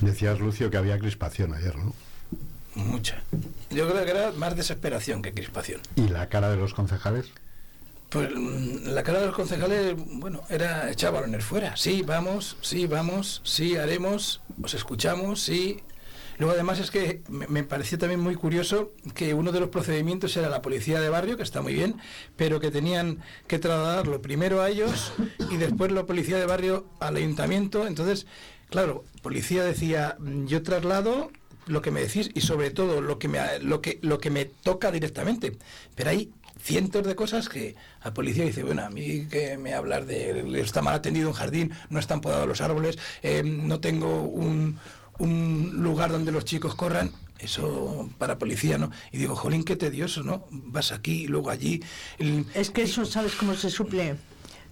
Decías, 0.00 0.40
Lucio, 0.40 0.70
que 0.70 0.76
había 0.76 0.98
crispación 0.98 1.54
ayer, 1.54 1.76
¿no? 1.76 1.94
Mucha. 2.74 3.22
Yo 3.70 3.88
creo 3.88 4.04
que 4.04 4.10
era 4.10 4.32
más 4.32 4.56
desesperación 4.56 5.22
que 5.22 5.32
crispación. 5.32 5.80
¿Y 5.96 6.08
la 6.08 6.28
cara 6.28 6.50
de 6.50 6.56
los 6.56 6.74
concejales? 6.74 7.26
Pues 8.10 8.30
mm, 8.34 8.88
la 8.88 9.02
cara 9.02 9.20
de 9.20 9.26
los 9.26 9.34
concejales, 9.34 9.94
bueno, 9.96 10.42
era 10.48 10.90
echar 10.90 11.12
balones 11.12 11.44
fuera. 11.44 11.76
Sí, 11.76 12.02
vamos, 12.02 12.56
sí, 12.60 12.86
vamos, 12.86 13.40
sí, 13.44 13.76
haremos, 13.76 14.40
os 14.62 14.74
escuchamos, 14.74 15.40
sí. 15.40 15.82
Luego 16.38 16.52
además 16.54 16.80
es 16.80 16.90
que 16.90 17.22
me, 17.28 17.46
me 17.46 17.62
pareció 17.62 17.96
también 17.96 18.18
muy 18.18 18.34
curioso 18.34 18.90
que 19.14 19.34
uno 19.34 19.52
de 19.52 19.60
los 19.60 19.68
procedimientos 19.68 20.36
era 20.36 20.48
la 20.48 20.62
policía 20.62 21.00
de 21.00 21.08
barrio, 21.08 21.36
que 21.36 21.44
está 21.44 21.62
muy 21.62 21.74
bien, 21.74 21.94
pero 22.36 22.58
que 22.58 22.72
tenían 22.72 23.20
que 23.46 23.60
trasladarlo 23.60 24.20
primero 24.20 24.60
a 24.60 24.68
ellos 24.68 25.12
y 25.50 25.58
después 25.58 25.92
la 25.92 26.06
policía 26.06 26.36
de 26.38 26.46
barrio 26.46 26.86
al 26.98 27.14
ayuntamiento. 27.16 27.86
Entonces, 27.86 28.26
claro, 28.68 29.04
policía 29.22 29.62
decía, 29.62 30.16
"Mm, 30.18 30.46
yo 30.46 30.64
traslado 30.64 31.30
lo 31.66 31.82
que 31.82 31.90
me 31.90 32.00
decís 32.00 32.30
y 32.34 32.40
sobre 32.40 32.70
todo 32.70 33.00
lo 33.00 33.18
que 33.18 33.28
me 33.28 33.40
lo 33.60 33.80
que 33.80 33.98
lo 34.02 34.18
que 34.18 34.30
me 34.30 34.44
toca 34.44 34.90
directamente. 34.90 35.56
Pero 35.94 36.10
hay 36.10 36.32
cientos 36.60 37.06
de 37.06 37.14
cosas 37.14 37.48
que 37.48 37.74
la 38.02 38.14
policía 38.14 38.44
dice 38.44 38.62
bueno 38.62 38.84
a 38.84 38.90
mí 38.90 39.26
que 39.26 39.58
me 39.58 39.74
hablas 39.74 40.06
de 40.06 40.60
está 40.60 40.80
mal 40.82 40.94
atendido 40.94 41.28
un 41.28 41.34
jardín 41.34 41.72
no 41.90 41.98
están 41.98 42.20
podados 42.20 42.48
los 42.48 42.60
árboles 42.62 42.96
eh, 43.22 43.42
no 43.44 43.80
tengo 43.80 44.22
un, 44.22 44.78
un 45.18 45.82
lugar 45.82 46.10
donde 46.10 46.32
los 46.32 46.44
chicos 46.46 46.74
corran 46.74 47.10
eso 47.38 48.08
para 48.18 48.38
policía 48.38 48.78
no 48.78 48.90
y 49.12 49.18
digo 49.18 49.34
jolín 49.34 49.64
qué 49.64 49.76
tedioso 49.76 50.22
no 50.22 50.46
vas 50.50 50.92
aquí 50.92 51.24
y 51.24 51.26
luego 51.26 51.50
allí 51.50 51.82
Es 52.54 52.70
que 52.70 52.82
eso, 52.82 53.04
¿sabes 53.04 53.34
cómo 53.34 53.54
se 53.54 53.68
suple? 53.68 54.16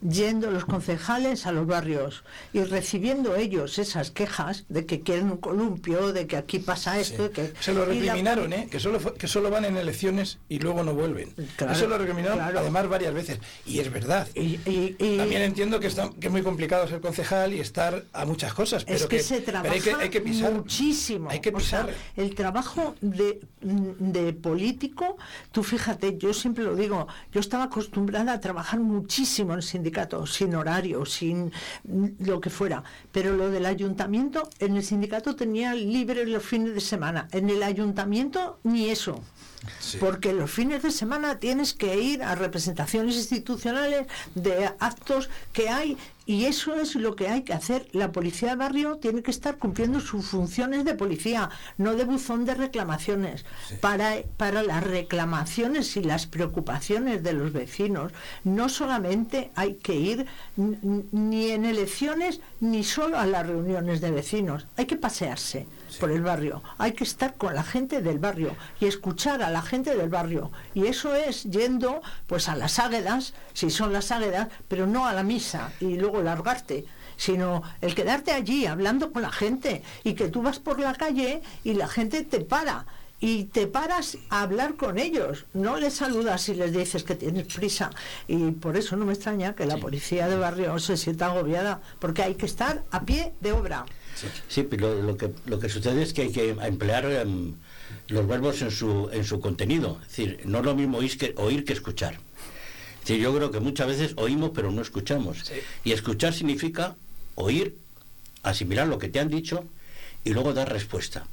Yendo 0.09 0.51
los 0.51 0.65
concejales 0.65 1.47
a 1.47 1.53
los 1.53 1.67
barrios 1.67 2.25
y 2.53 2.61
recibiendo 2.65 3.37
ellos 3.37 3.79
esas 3.79 4.11
quejas 4.11 4.65
de 4.69 4.85
que 4.85 5.01
quieren 5.03 5.31
un 5.31 5.37
columpio, 5.37 6.13
de 6.13 6.27
que 6.27 6.37
aquí 6.37 6.59
pasa 6.59 6.99
esto, 6.99 7.31
que... 7.31 7.53
Se 7.61 7.73
lo 7.73 7.81
la- 7.81 7.87
recriminaron, 7.95 8.53
¿eh? 8.53 8.69
Que 8.71 8.81
solo, 8.81 8.99
que 9.15 9.29
solo 9.29 9.51
van 9.51 9.65
en 9.65 9.77
elecciones 9.77 10.39
y 10.49 10.59
luego 10.59 10.83
no 10.83 10.93
vuelven. 10.95 11.31
Claro, 11.57 11.73
Eso 11.73 11.87
lo 11.87 11.99
recriminaron 11.99 12.39
claro. 12.39 12.59
además 12.59 12.89
varias 12.89 13.15
veces. 13.15 13.39
Y 13.65 13.79
es 13.79 13.93
verdad. 13.93 14.27
Y, 14.35 14.59
y- 14.69 14.97
y- 14.99 15.17
También 15.19 15.43
entiendo 15.43 15.79
que, 15.79 15.87
está, 15.87 16.11
que 16.19 16.27
es 16.27 16.33
muy 16.33 16.43
complicado 16.43 16.89
ser 16.89 17.01
concejal 17.01 17.55
y 17.55 17.61
estar 17.61 18.05
a 18.13 18.25
muchas 18.25 18.55
cosas. 18.55 18.85
Pero 18.85 18.97
es 18.99 19.07
que, 19.07 19.21
se 19.21 19.37
pero 19.41 19.53
trabaja 19.53 19.75
hay 19.75 19.81
que, 19.81 19.95
hay 19.95 20.09
que 20.11 20.21
pisar. 20.21 20.53
muchísimo. 20.53 21.31
Hay 21.31 21.41
que 21.41 21.51
O 21.51 21.61
sea, 21.61 21.87
pisar. 21.87 21.95
el 22.17 22.35
trabajo 22.35 22.97
de, 23.01 23.41
de 23.61 24.33
político, 24.33 25.17
tú 25.53 25.63
fíjate, 25.63 26.19
yo 26.19 26.35
siempre 26.35 26.65
lo 26.65 26.75
digo, 26.75 27.07
yo 27.33 27.41
estaba 27.41 27.65
acostumbrada 27.65 28.33
a 28.33 28.41
trabajar 28.41 28.81
muchísimo 28.81 29.53
en 29.53 29.59
el 29.59 29.63
sindicato, 29.93 30.27
sin 30.27 30.55
horario, 30.55 31.05
sin 31.05 31.53
lo 32.21 32.41
que 32.41 32.49
fuera. 32.49 32.83
Pero 33.13 33.37
lo 33.37 33.51
del 33.51 33.67
ayuntamiento, 33.67 34.49
en 34.59 34.77
el 34.77 34.83
sindicato 34.83 35.37
tenía 35.37 35.75
libre 35.75 36.25
los 36.27 36.43
fines 36.43 36.75
de 36.75 36.81
semana. 36.81 37.29
En 37.33 37.51
el 37.51 37.63
ayuntamiento, 37.63 38.59
ni 38.65 38.89
eso. 38.89 39.21
Porque 40.01 40.33
los 40.33 40.51
fines 40.51 40.83
de 40.83 40.91
semana 40.91 41.39
tienes 41.39 41.73
que 41.73 42.01
ir 42.01 42.23
a 42.23 42.35
representaciones 42.35 43.17
institucionales 43.17 44.07
de 44.35 44.71
actos 44.81 45.31
que 45.53 45.69
hay 45.69 45.97
y 46.25 46.45
eso 46.45 46.75
es 46.75 46.95
lo 46.95 47.17
que 47.17 47.29
hay 47.29 47.43
que 47.43 47.53
hacer. 47.53 47.89
La 47.93 48.13
policía 48.13 48.51
de 48.51 48.57
barrio 48.57 48.97
tiene 48.97 49.23
que 49.23 49.31
estar 49.31 49.59
cumpliendo 49.59 50.01
sus 50.01 50.27
funciones 50.27 50.85
de 50.85 50.95
policía, 50.95 51.51
no 51.79 51.95
de 51.95 52.05
buzón 52.05 52.45
de 52.45 52.55
reclamaciones. 52.55 53.45
Para, 53.81 54.23
para 54.37 54.63
las 54.63 54.85
reclamaciones 54.85 55.97
y 55.97 56.03
las 56.03 56.27
preocupaciones 56.27 57.23
de 57.23 57.33
los 57.33 57.53
vecinos, 57.53 58.13
no 58.45 58.69
solamente 58.69 59.51
hay 59.55 59.75
que 59.75 59.95
ir 59.95 60.27
ni 60.57 61.51
en 61.51 61.65
elecciones 61.65 62.41
ni 62.61 62.85
solo 62.85 63.19
a 63.19 63.27
las 63.27 63.47
reuniones 63.47 64.01
de 64.01 64.11
vecinos, 64.11 64.67
hay 64.77 64.87
que 64.87 64.97
pasearse 64.97 65.67
por 65.99 66.11
el 66.11 66.23
barrio. 66.23 66.63
Hay 66.79 66.93
que 66.93 67.05
estar 67.05 67.35
con 67.35 67.55
la 67.55 67.63
gente 67.63 68.03
del 68.03 68.19
barrio 68.19 68.57
y 68.81 68.87
escuchar 68.87 69.43
a 69.43 69.51
la 69.51 69.63
gente 69.63 69.97
del 69.97 70.09
barrio. 70.09 70.51
Y 70.75 70.87
eso 70.87 71.15
es 71.15 71.45
yendo 71.45 72.03
pues 72.27 72.49
a 72.49 72.57
las 72.57 72.79
águedas, 72.79 73.35
si 73.53 73.71
son 73.71 73.93
las 73.93 74.11
águedas, 74.11 74.49
pero 74.69 74.87
no 74.87 75.07
a 75.07 75.13
la 75.13 75.23
misa 75.23 75.73
y 75.81 75.97
luego 75.97 76.23
largarte 76.23 76.85
sino 77.17 77.63
el 77.81 77.95
quedarte 77.95 78.33
allí 78.33 78.67
hablando 78.67 79.13
con 79.13 79.23
la 79.23 79.31
gente 79.31 79.83
y 80.03 80.15
que 80.15 80.29
tú 80.29 80.43
vas 80.43 80.59
por 80.59 80.81
la 80.81 80.95
calle 80.95 81.43
y 81.63 81.75
la 81.75 81.87
gente 81.87 82.25
te 82.25 82.41
para 82.41 82.85
y 83.23 83.45
te 83.45 83.69
paras 83.69 84.19
a 84.31 84.43
hablar 84.43 84.75
con 84.75 84.99
ellos, 84.99 85.47
no 85.55 85.79
les 85.79 85.95
saludas 85.95 86.49
y 86.49 86.55
les 86.55 86.73
dices 86.73 87.05
que 87.05 87.15
tienes 87.15 87.47
prisa 87.47 87.91
y 88.27 88.51
por 88.51 88.77
eso 88.77 88.97
no 88.97 89.07
me 89.07 89.13
extraña 89.13 89.55
que 89.55 89.65
la 89.65 89.77
policía 89.77 90.27
de 90.27 90.37
barrio 90.37 90.77
se 90.81 90.97
sienta 90.97 91.27
agobiada 91.27 91.81
porque 92.01 92.25
hay 92.25 92.35
que 92.35 92.47
estar 92.47 92.83
a 92.91 93.03
pie 93.03 93.33
de 93.41 93.53
obra. 93.53 93.87
Sí, 94.49 94.63
pero 94.63 94.95
lo, 94.95 95.03
lo 95.03 95.17
que, 95.17 95.31
lo 95.47 95.59
que 95.59 95.69
sucede 95.69 96.03
es 96.03 96.13
que 96.13 96.23
hay 96.23 96.33
que 96.33 96.51
emplear 96.51 97.05
em, 97.07 97.55
los 98.09 98.27
verbos 98.27 98.63
en 98.63 98.71
su, 98.71 99.09
en 99.13 99.25
su 99.25 99.41
contenido. 99.41 99.99
Es 100.03 100.09
decir, 100.09 100.41
no 100.45 100.59
es 100.59 100.65
lo 100.65 100.75
mismo 100.75 100.99
oír 100.99 101.17
que, 101.19 101.35
oír 101.37 101.65
que 101.65 101.73
escuchar. 101.73 102.15
Es 102.15 103.09
decir, 103.09 103.23
yo 103.23 103.35
creo 103.35 103.51
que 103.51 103.61
muchas 103.61 103.87
veces 103.89 104.13
oímos 104.17 104.53
pero 104.55 104.71
no 104.71 104.81
escuchamos. 104.83 105.39
Sí. 105.45 105.55
Y 105.85 105.93
escuchar 105.93 106.33
significa 106.35 106.95
oír, 107.35 107.77
asimilar 108.43 108.87
lo 108.89 108.99
que 108.99 109.09
te 109.09 109.19
han 109.21 109.29
dicho 109.29 109.65
y 110.25 110.31
luego 110.31 110.53
dar 110.53 110.73
respuesta. 110.73 111.27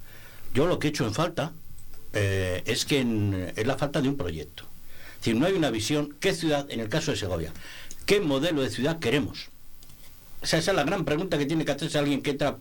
Yo 0.53 0.65
lo 0.67 0.79
que 0.79 0.87
he 0.87 0.89
hecho 0.89 1.05
en 1.05 1.13
falta 1.13 1.51
eh, 2.13 2.63
es 2.65 2.85
que 2.85 2.99
en- 3.01 3.53
es 3.55 3.67
la 3.67 3.77
falta 3.77 4.01
de 4.01 4.09
un 4.09 4.17
proyecto. 4.17 4.63
Es 5.13 5.25
decir, 5.25 5.35
no 5.35 5.45
hay 5.45 5.53
una 5.53 5.69
visión. 5.69 6.15
¿Qué 6.19 6.33
ciudad, 6.33 6.65
en 6.71 6.79
el 6.79 6.89
caso 6.89 7.11
de 7.11 7.17
Segovia, 7.17 7.51
qué 8.05 8.19
modelo 8.19 8.61
de 8.63 8.69
ciudad 8.71 8.97
queremos? 8.99 9.49
O 10.41 10.45
sea, 10.47 10.57
esa 10.59 10.71
es 10.71 10.75
la 10.77 10.83
gran 10.85 11.03
pregunta 11.05 11.37
que 11.37 11.45
tiene 11.45 11.65
que 11.65 11.71
hacerse 11.73 11.97
alguien 11.99 12.21
que 12.23 12.31
entra 12.31 12.57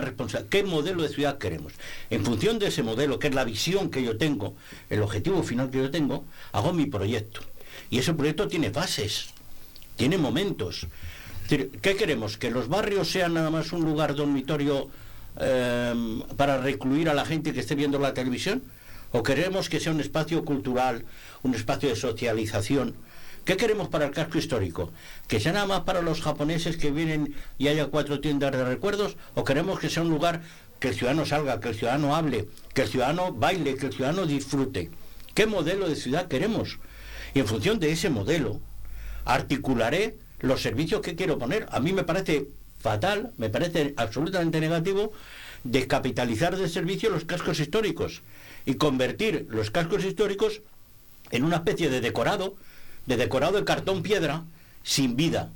responsabilidad. 0.00 0.48
¿Qué 0.50 0.62
modelo 0.62 1.02
de 1.02 1.08
ciudad 1.08 1.38
queremos? 1.38 1.72
En 2.10 2.24
función 2.24 2.58
de 2.58 2.68
ese 2.68 2.82
modelo, 2.82 3.18
que 3.18 3.28
es 3.28 3.34
la 3.34 3.44
visión 3.44 3.90
que 3.90 4.02
yo 4.02 4.16
tengo, 4.16 4.54
el 4.90 5.02
objetivo 5.02 5.42
final 5.42 5.70
que 5.70 5.78
yo 5.78 5.90
tengo, 5.90 6.24
hago 6.52 6.72
mi 6.72 6.86
proyecto. 6.86 7.40
Y 7.90 7.98
ese 7.98 8.14
proyecto 8.14 8.48
tiene 8.48 8.70
fases, 8.70 9.28
tiene 9.96 10.18
momentos. 10.18 10.86
¿Qué 11.48 11.96
queremos? 11.96 12.38
¿Que 12.38 12.50
los 12.50 12.68
barrios 12.68 13.10
sean 13.10 13.34
nada 13.34 13.50
más 13.50 13.72
un 13.72 13.84
lugar 13.84 14.14
dormitorio 14.14 14.88
em, 15.38 16.22
para 16.36 16.58
recluir 16.58 17.08
a 17.08 17.14
la 17.14 17.24
gente 17.24 17.52
que 17.52 17.60
esté 17.60 17.74
viendo 17.74 17.98
la 17.98 18.14
televisión? 18.14 18.62
¿O 19.12 19.22
queremos 19.22 19.68
que 19.68 19.78
sea 19.78 19.92
un 19.92 20.00
espacio 20.00 20.44
cultural, 20.44 21.04
un 21.42 21.54
espacio 21.54 21.88
de 21.88 21.96
socialización? 21.96 22.96
¿Qué 23.44 23.58
queremos 23.58 23.88
para 23.88 24.06
el 24.06 24.10
casco 24.10 24.38
histórico? 24.38 24.90
¿Que 25.28 25.38
sea 25.38 25.52
nada 25.52 25.66
más 25.66 25.80
para 25.80 26.00
los 26.00 26.22
japoneses 26.22 26.78
que 26.78 26.90
vienen 26.90 27.34
y 27.58 27.68
haya 27.68 27.86
cuatro 27.88 28.20
tiendas 28.20 28.52
de 28.52 28.64
recuerdos? 28.64 29.16
¿O 29.34 29.44
queremos 29.44 29.78
que 29.78 29.90
sea 29.90 30.02
un 30.02 30.08
lugar 30.08 30.40
que 30.80 30.88
el 30.88 30.94
ciudadano 30.94 31.26
salga, 31.26 31.60
que 31.60 31.68
el 31.68 31.74
ciudadano 31.74 32.16
hable, 32.16 32.48
que 32.72 32.82
el 32.82 32.88
ciudadano 32.88 33.32
baile, 33.32 33.76
que 33.76 33.86
el 33.86 33.92
ciudadano 33.92 34.24
disfrute? 34.24 34.90
¿Qué 35.34 35.46
modelo 35.46 35.88
de 35.88 35.96
ciudad 35.96 36.26
queremos? 36.26 36.78
Y 37.34 37.40
en 37.40 37.46
función 37.46 37.78
de 37.80 37.92
ese 37.92 38.08
modelo, 38.08 38.60
articularé 39.26 40.16
los 40.40 40.62
servicios 40.62 41.02
que 41.02 41.14
quiero 41.14 41.38
poner. 41.38 41.66
A 41.70 41.80
mí 41.80 41.92
me 41.92 42.04
parece 42.04 42.46
fatal, 42.80 43.32
me 43.36 43.50
parece 43.50 43.92
absolutamente 43.98 44.58
negativo 44.58 45.12
descapitalizar 45.64 46.56
de 46.56 46.68
servicio 46.68 47.10
los 47.10 47.24
cascos 47.24 47.60
históricos 47.60 48.22
y 48.64 48.74
convertir 48.74 49.46
los 49.50 49.70
cascos 49.70 50.04
históricos 50.04 50.62
en 51.30 51.44
una 51.44 51.56
especie 51.56 51.90
de 51.90 52.00
decorado, 52.00 52.54
de 53.06 53.16
decorado 53.16 53.56
de 53.58 53.64
cartón 53.64 54.02
piedra 54.02 54.42
sin 54.82 55.16
vida. 55.16 55.50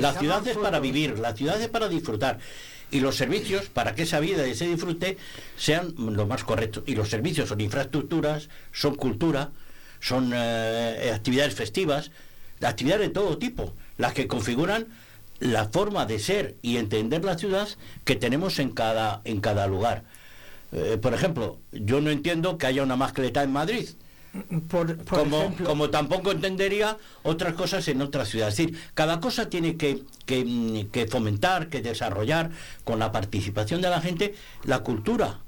La 0.00 0.12
ciudad 0.12 0.46
es 0.46 0.56
para 0.56 0.78
vivir, 0.78 1.18
la 1.18 1.34
ciudad 1.34 1.60
es 1.60 1.68
para 1.68 1.88
disfrutar. 1.88 2.38
Y 2.90 3.00
los 3.00 3.16
servicios, 3.16 3.64
para 3.70 3.94
que 3.94 4.02
esa 4.02 4.20
vida 4.20 4.46
y 4.46 4.52
ese 4.52 4.68
disfrute 4.68 5.16
sean 5.56 5.94
lo 5.96 6.26
más 6.26 6.44
correctos. 6.44 6.84
Y 6.86 6.94
los 6.94 7.08
servicios 7.08 7.48
son 7.48 7.60
infraestructuras, 7.60 8.48
son 8.72 8.94
cultura, 8.94 9.50
son 10.00 10.32
eh, 10.34 11.10
actividades 11.12 11.54
festivas, 11.54 12.10
actividades 12.62 13.08
de 13.08 13.14
todo 13.14 13.38
tipo, 13.38 13.72
las 13.96 14.12
que 14.12 14.28
configuran 14.28 14.86
la 15.40 15.68
forma 15.68 16.06
de 16.06 16.18
ser 16.18 16.54
y 16.62 16.76
entender 16.76 17.24
la 17.24 17.36
ciudad 17.36 17.68
que 18.04 18.16
tenemos 18.16 18.58
en 18.58 18.70
cada, 18.70 19.22
en 19.24 19.40
cada 19.40 19.66
lugar. 19.66 20.04
Eh, 20.72 20.98
por 21.00 21.14
ejemplo, 21.14 21.58
yo 21.72 22.00
no 22.00 22.10
entiendo 22.10 22.58
que 22.58 22.66
haya 22.66 22.82
una 22.82 22.96
mascleta 22.96 23.42
en 23.42 23.52
Madrid, 23.52 23.88
Por, 24.68 24.96
por 24.96 25.18
como, 25.20 25.38
ejemplo, 25.42 25.66
como 25.66 25.90
tampoco 25.90 26.32
entendería 26.32 26.96
otras 27.22 27.54
cosas 27.54 27.86
en 27.88 28.02
otras 28.02 28.28
ciudades. 28.28 28.58
Es 28.58 28.66
decir, 28.66 28.82
cada 28.94 29.20
cosa 29.20 29.48
tiene 29.48 29.76
que, 29.76 30.02
que, 30.26 30.44
mm, 30.44 30.90
que 30.90 31.06
fomentar, 31.06 31.68
que 31.68 31.80
desarrollar 31.82 32.50
con 32.82 32.98
la 32.98 33.12
participación 33.12 33.80
de 33.80 33.90
la 33.90 34.00
gente 34.00 34.34
la 34.64 34.80
cultura, 34.80 35.38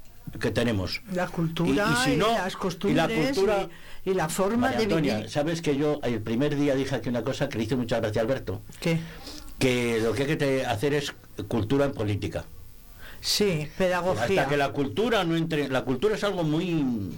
que 0.41 0.51
tenemos. 0.51 1.03
La 1.13 1.27
cultura 1.29 1.89
y, 1.91 2.11
si 2.11 2.17
no, 2.17 2.31
las 2.33 2.57
costumbres 2.57 3.11
y 3.11 3.15
la, 3.15 3.27
cultura, 3.27 3.69
y, 4.05 4.15
la 4.15 4.29
forma 4.29 4.71
de 4.71 4.85
Antonia, 4.85 5.17
vivir. 5.17 5.31
¿sabes 5.31 5.63
que 5.63 5.77
yo 5.77 6.01
el 6.03 6.21
primer 6.21 6.57
día 6.57 6.75
dije 6.75 6.95
aquí 6.95 7.09
una 7.09 7.23
cosa 7.23 7.49
que 7.49 7.59
le 7.59 7.65
hizo 7.65 7.77
mucha 7.77 8.01
gracia 8.01 8.23
a 8.23 8.25
Alberto? 8.25 8.63
¿Qué? 8.81 8.99
Que 9.59 10.01
lo 10.01 10.13
que 10.13 10.25
hay 10.25 10.37
que 10.37 10.67
hacer 10.67 10.95
es 10.95 11.15
cultura 11.49 11.87
en 11.87 11.93
política. 11.93 12.45
Sí, 13.21 13.69
pedagogía. 13.77 14.23
Hasta 14.23 14.49
que 14.49 14.57
la 14.57 14.71
cultura 14.71 15.25
no 15.25 15.37
entre... 15.37 15.69
La 15.69 15.83
cultura 15.85 16.15
es 16.15 16.25
algo 16.25 16.45
muy... 16.45 17.13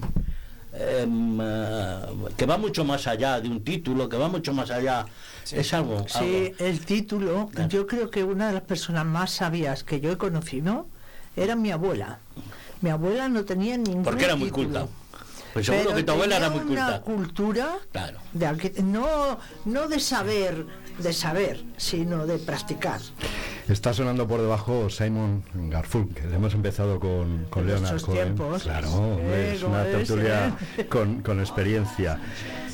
Em, 0.80 1.40
eh, 1.40 2.00
que 2.36 2.46
va 2.46 2.56
mucho 2.56 2.84
más 2.84 3.06
allá 3.08 3.40
de 3.40 3.48
un 3.48 3.64
título, 3.64 4.08
que 4.08 4.16
va 4.16 4.28
mucho 4.28 4.52
más 4.52 4.70
allá. 4.70 5.06
Es 5.50 5.74
algo. 5.74 6.06
Sí, 6.08 6.52
el 6.58 6.84
título. 6.84 7.50
Yo 7.68 7.86
creo 7.86 8.10
que 8.10 8.22
una 8.22 8.48
de 8.48 8.54
las 8.54 8.62
personas 8.62 9.04
más 9.04 9.32
sabias 9.32 9.82
que 9.82 10.00
yo 10.00 10.12
he 10.12 10.18
conocido 10.18 10.86
era 11.36 11.56
mi 11.56 11.72
abuela. 11.72 12.20
Mi 12.80 12.90
abuela 12.90 13.28
no 13.28 13.44
tenía 13.44 13.76
ningún. 13.76 14.04
Porque 14.04 14.24
era 14.24 14.36
muy 14.36 14.50
culta. 14.50 14.86
Pues 15.52 15.66
seguro 15.66 15.94
que 15.96 16.04
tu 16.04 16.12
abuela 16.12 16.36
era 16.36 16.50
muy 16.50 16.60
culta. 16.60 16.86
Una 16.86 17.00
cultura 17.00 17.78
claro. 17.90 18.20
de, 18.32 18.82
no, 18.82 19.38
no 19.64 19.88
de 19.88 19.98
saber, 19.98 20.64
de 20.98 21.12
saber, 21.12 21.62
sino 21.76 22.26
de 22.26 22.38
practicar. 22.38 23.00
Está 23.68 23.92
sonando 23.92 24.26
por 24.26 24.40
debajo 24.40 24.88
Simon 24.88 25.42
Garfunkel. 25.54 26.32
Hemos 26.32 26.54
empezado 26.54 26.98
con, 26.98 27.44
con 27.50 27.66
Leonard 27.66 28.00
Cohen. 28.00 28.36
Claro, 28.62 29.18
es 29.30 29.62
una 29.62 29.84
tertulia 29.84 30.56
con, 30.88 31.22
con 31.22 31.40
experiencia. 31.40 32.18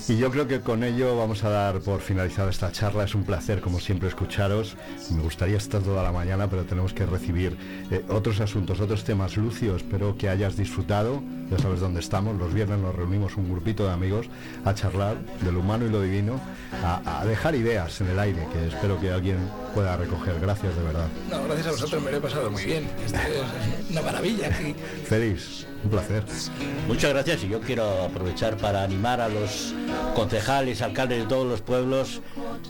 Y 0.06 0.18
yo 0.18 0.30
creo 0.30 0.46
que 0.46 0.60
con 0.60 0.84
ello 0.84 1.16
vamos 1.16 1.44
a 1.44 1.48
dar 1.48 1.80
por 1.80 2.02
finalizada 2.02 2.50
esta 2.50 2.70
charla. 2.70 3.04
Es 3.04 3.14
un 3.14 3.24
placer, 3.24 3.62
como 3.62 3.80
siempre, 3.80 4.08
escucharos. 4.08 4.76
Me 5.10 5.22
gustaría 5.22 5.56
estar 5.56 5.80
toda 5.80 6.02
la 6.02 6.12
mañana, 6.12 6.46
pero 6.46 6.64
tenemos 6.64 6.92
que 6.92 7.06
recibir 7.06 7.56
eh, 7.90 8.04
otros 8.10 8.38
asuntos, 8.40 8.80
otros 8.80 9.02
temas. 9.04 9.38
Lucio, 9.38 9.76
espero 9.76 10.18
que 10.18 10.28
hayas 10.28 10.58
disfrutado. 10.58 11.22
Ya 11.50 11.58
sabes 11.58 11.80
dónde 11.80 12.00
estamos. 12.00 12.36
Los 12.36 12.52
viernes 12.52 12.80
nos 12.80 12.94
reunimos 12.94 13.38
un 13.38 13.50
grupito 13.50 13.86
de 13.86 13.92
amigos 13.92 14.26
a 14.66 14.74
charlar 14.74 15.16
de 15.40 15.50
lo 15.50 15.60
humano 15.60 15.86
y 15.86 15.90
lo 15.90 16.02
divino, 16.02 16.38
a, 16.82 17.20
a 17.20 17.24
dejar 17.24 17.54
ideas 17.54 17.98
en 18.02 18.08
el 18.08 18.18
aire, 18.18 18.46
que 18.52 18.66
espero 18.66 19.00
que 19.00 19.10
alguien 19.10 19.38
pueda 19.74 19.96
recoger. 19.96 20.38
Gracias, 20.40 20.76
de 20.76 20.82
verdad. 20.82 21.06
No, 21.30 21.44
gracias 21.44 21.66
a 21.66 21.70
vosotros, 21.72 22.02
me 22.02 22.10
lo 22.12 22.16
he 22.18 22.20
pasado 22.20 22.50
muy 22.50 22.64
bien. 22.64 22.88
Esto 23.04 23.18
es 23.18 23.90
una 23.90 24.02
maravilla. 24.02 24.50
Feliz, 25.06 25.66
un 25.82 25.90
placer. 25.90 26.24
Muchas 26.86 27.10
gracias 27.10 27.44
y 27.44 27.48
yo 27.48 27.60
quiero 27.60 28.04
aprovechar 28.04 28.56
para 28.56 28.84
animar 28.84 29.20
a 29.20 29.28
los 29.28 29.74
concejales, 30.14 30.80
alcaldes 30.80 31.22
de 31.22 31.26
todos 31.26 31.46
los 31.46 31.60
pueblos, 31.60 32.22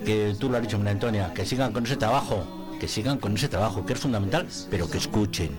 que 0.04 0.34
tú 0.38 0.48
lo 0.48 0.56
has 0.56 0.62
dicho, 0.62 0.78
María 0.78 0.92
Antonia, 0.92 1.34
que 1.34 1.44
sigan 1.44 1.72
con 1.72 1.84
ese 1.84 1.96
trabajo, 1.96 2.44
que 2.80 2.88
sigan 2.88 3.18
con 3.18 3.36
ese 3.36 3.48
trabajo, 3.48 3.84
que 3.84 3.92
es 3.92 3.98
fundamental, 4.00 4.46
pero 4.70 4.90
que 4.90 4.98
escuchen, 4.98 5.50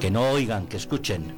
que 0.00 0.10
no 0.10 0.30
oigan, 0.30 0.66
que 0.66 0.78
escuchen. 0.78 1.34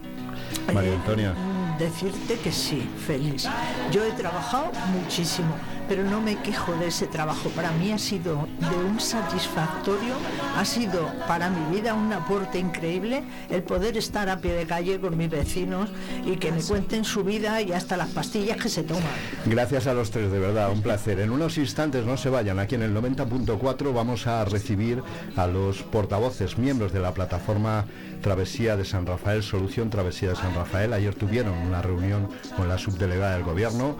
María 0.72 0.94
Antonia. 0.94 1.34
Decirte 1.78 2.38
que 2.38 2.50
sí, 2.50 2.88
feliz. 3.06 3.46
Yo 3.92 4.04
he 4.04 4.10
trabajado 4.12 4.72
muchísimo 4.92 5.54
pero 5.88 6.04
no 6.04 6.20
me 6.20 6.36
quejo 6.36 6.72
de 6.74 6.88
ese 6.88 7.06
trabajo. 7.06 7.48
Para 7.50 7.72
mí 7.72 7.90
ha 7.92 7.98
sido 7.98 8.46
de 8.60 8.76
un 8.76 9.00
satisfactorio, 9.00 10.14
ha 10.56 10.64
sido 10.64 11.10
para 11.26 11.48
mi 11.48 11.76
vida 11.76 11.94
un 11.94 12.12
aporte 12.12 12.58
increíble 12.58 13.24
el 13.48 13.62
poder 13.62 13.96
estar 13.96 14.28
a 14.28 14.38
pie 14.40 14.52
de 14.52 14.66
calle 14.66 15.00
con 15.00 15.16
mis 15.16 15.30
vecinos 15.30 15.90
y 16.26 16.36
que 16.36 16.52
me 16.52 16.62
cuenten 16.62 17.04
su 17.04 17.24
vida 17.24 17.62
y 17.62 17.72
hasta 17.72 17.96
las 17.96 18.10
pastillas 18.10 18.58
que 18.58 18.68
se 18.68 18.82
toman. 18.82 19.02
Gracias 19.46 19.86
a 19.86 19.94
los 19.94 20.10
tres, 20.10 20.30
de 20.30 20.38
verdad, 20.38 20.70
un 20.70 20.82
placer. 20.82 21.20
En 21.20 21.30
unos 21.30 21.56
instantes 21.58 22.04
no 22.04 22.16
se 22.16 22.28
vayan, 22.28 22.58
aquí 22.58 22.74
en 22.74 22.82
el 22.82 22.94
90.4 22.94 23.94
vamos 23.94 24.26
a 24.26 24.44
recibir 24.44 25.02
a 25.36 25.46
los 25.46 25.82
portavoces, 25.82 26.58
miembros 26.58 26.92
de 26.92 27.00
la 27.00 27.14
plataforma 27.14 27.86
Travesía 28.20 28.76
de 28.76 28.84
San 28.84 29.06
Rafael, 29.06 29.42
Solución 29.42 29.90
Travesía 29.90 30.30
de 30.30 30.36
San 30.36 30.54
Rafael. 30.54 30.92
Ayer 30.92 31.14
tuvieron 31.14 31.54
una 31.54 31.80
reunión 31.80 32.28
con 32.56 32.68
la 32.68 32.76
subdelegada 32.76 33.34
del 33.34 33.44
gobierno 33.44 33.96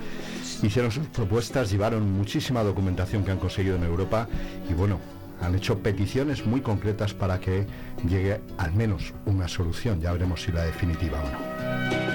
hicieron 0.62 0.90
sus 0.90 1.06
propuestas, 1.06 1.72
llevaron 1.78 2.10
muchísima 2.10 2.64
documentación 2.64 3.24
que 3.24 3.30
han 3.30 3.38
conseguido 3.38 3.76
en 3.76 3.84
Europa 3.84 4.26
y 4.68 4.74
bueno, 4.74 4.98
han 5.40 5.54
hecho 5.54 5.78
peticiones 5.78 6.44
muy 6.44 6.60
concretas 6.60 7.14
para 7.14 7.38
que 7.38 7.68
llegue 8.04 8.40
al 8.56 8.72
menos 8.72 9.14
una 9.26 9.46
solución. 9.46 10.00
Ya 10.00 10.12
veremos 10.12 10.42
si 10.42 10.50
la 10.50 10.64
definitiva 10.64 11.20
o 11.22 11.30
no. 11.30 12.07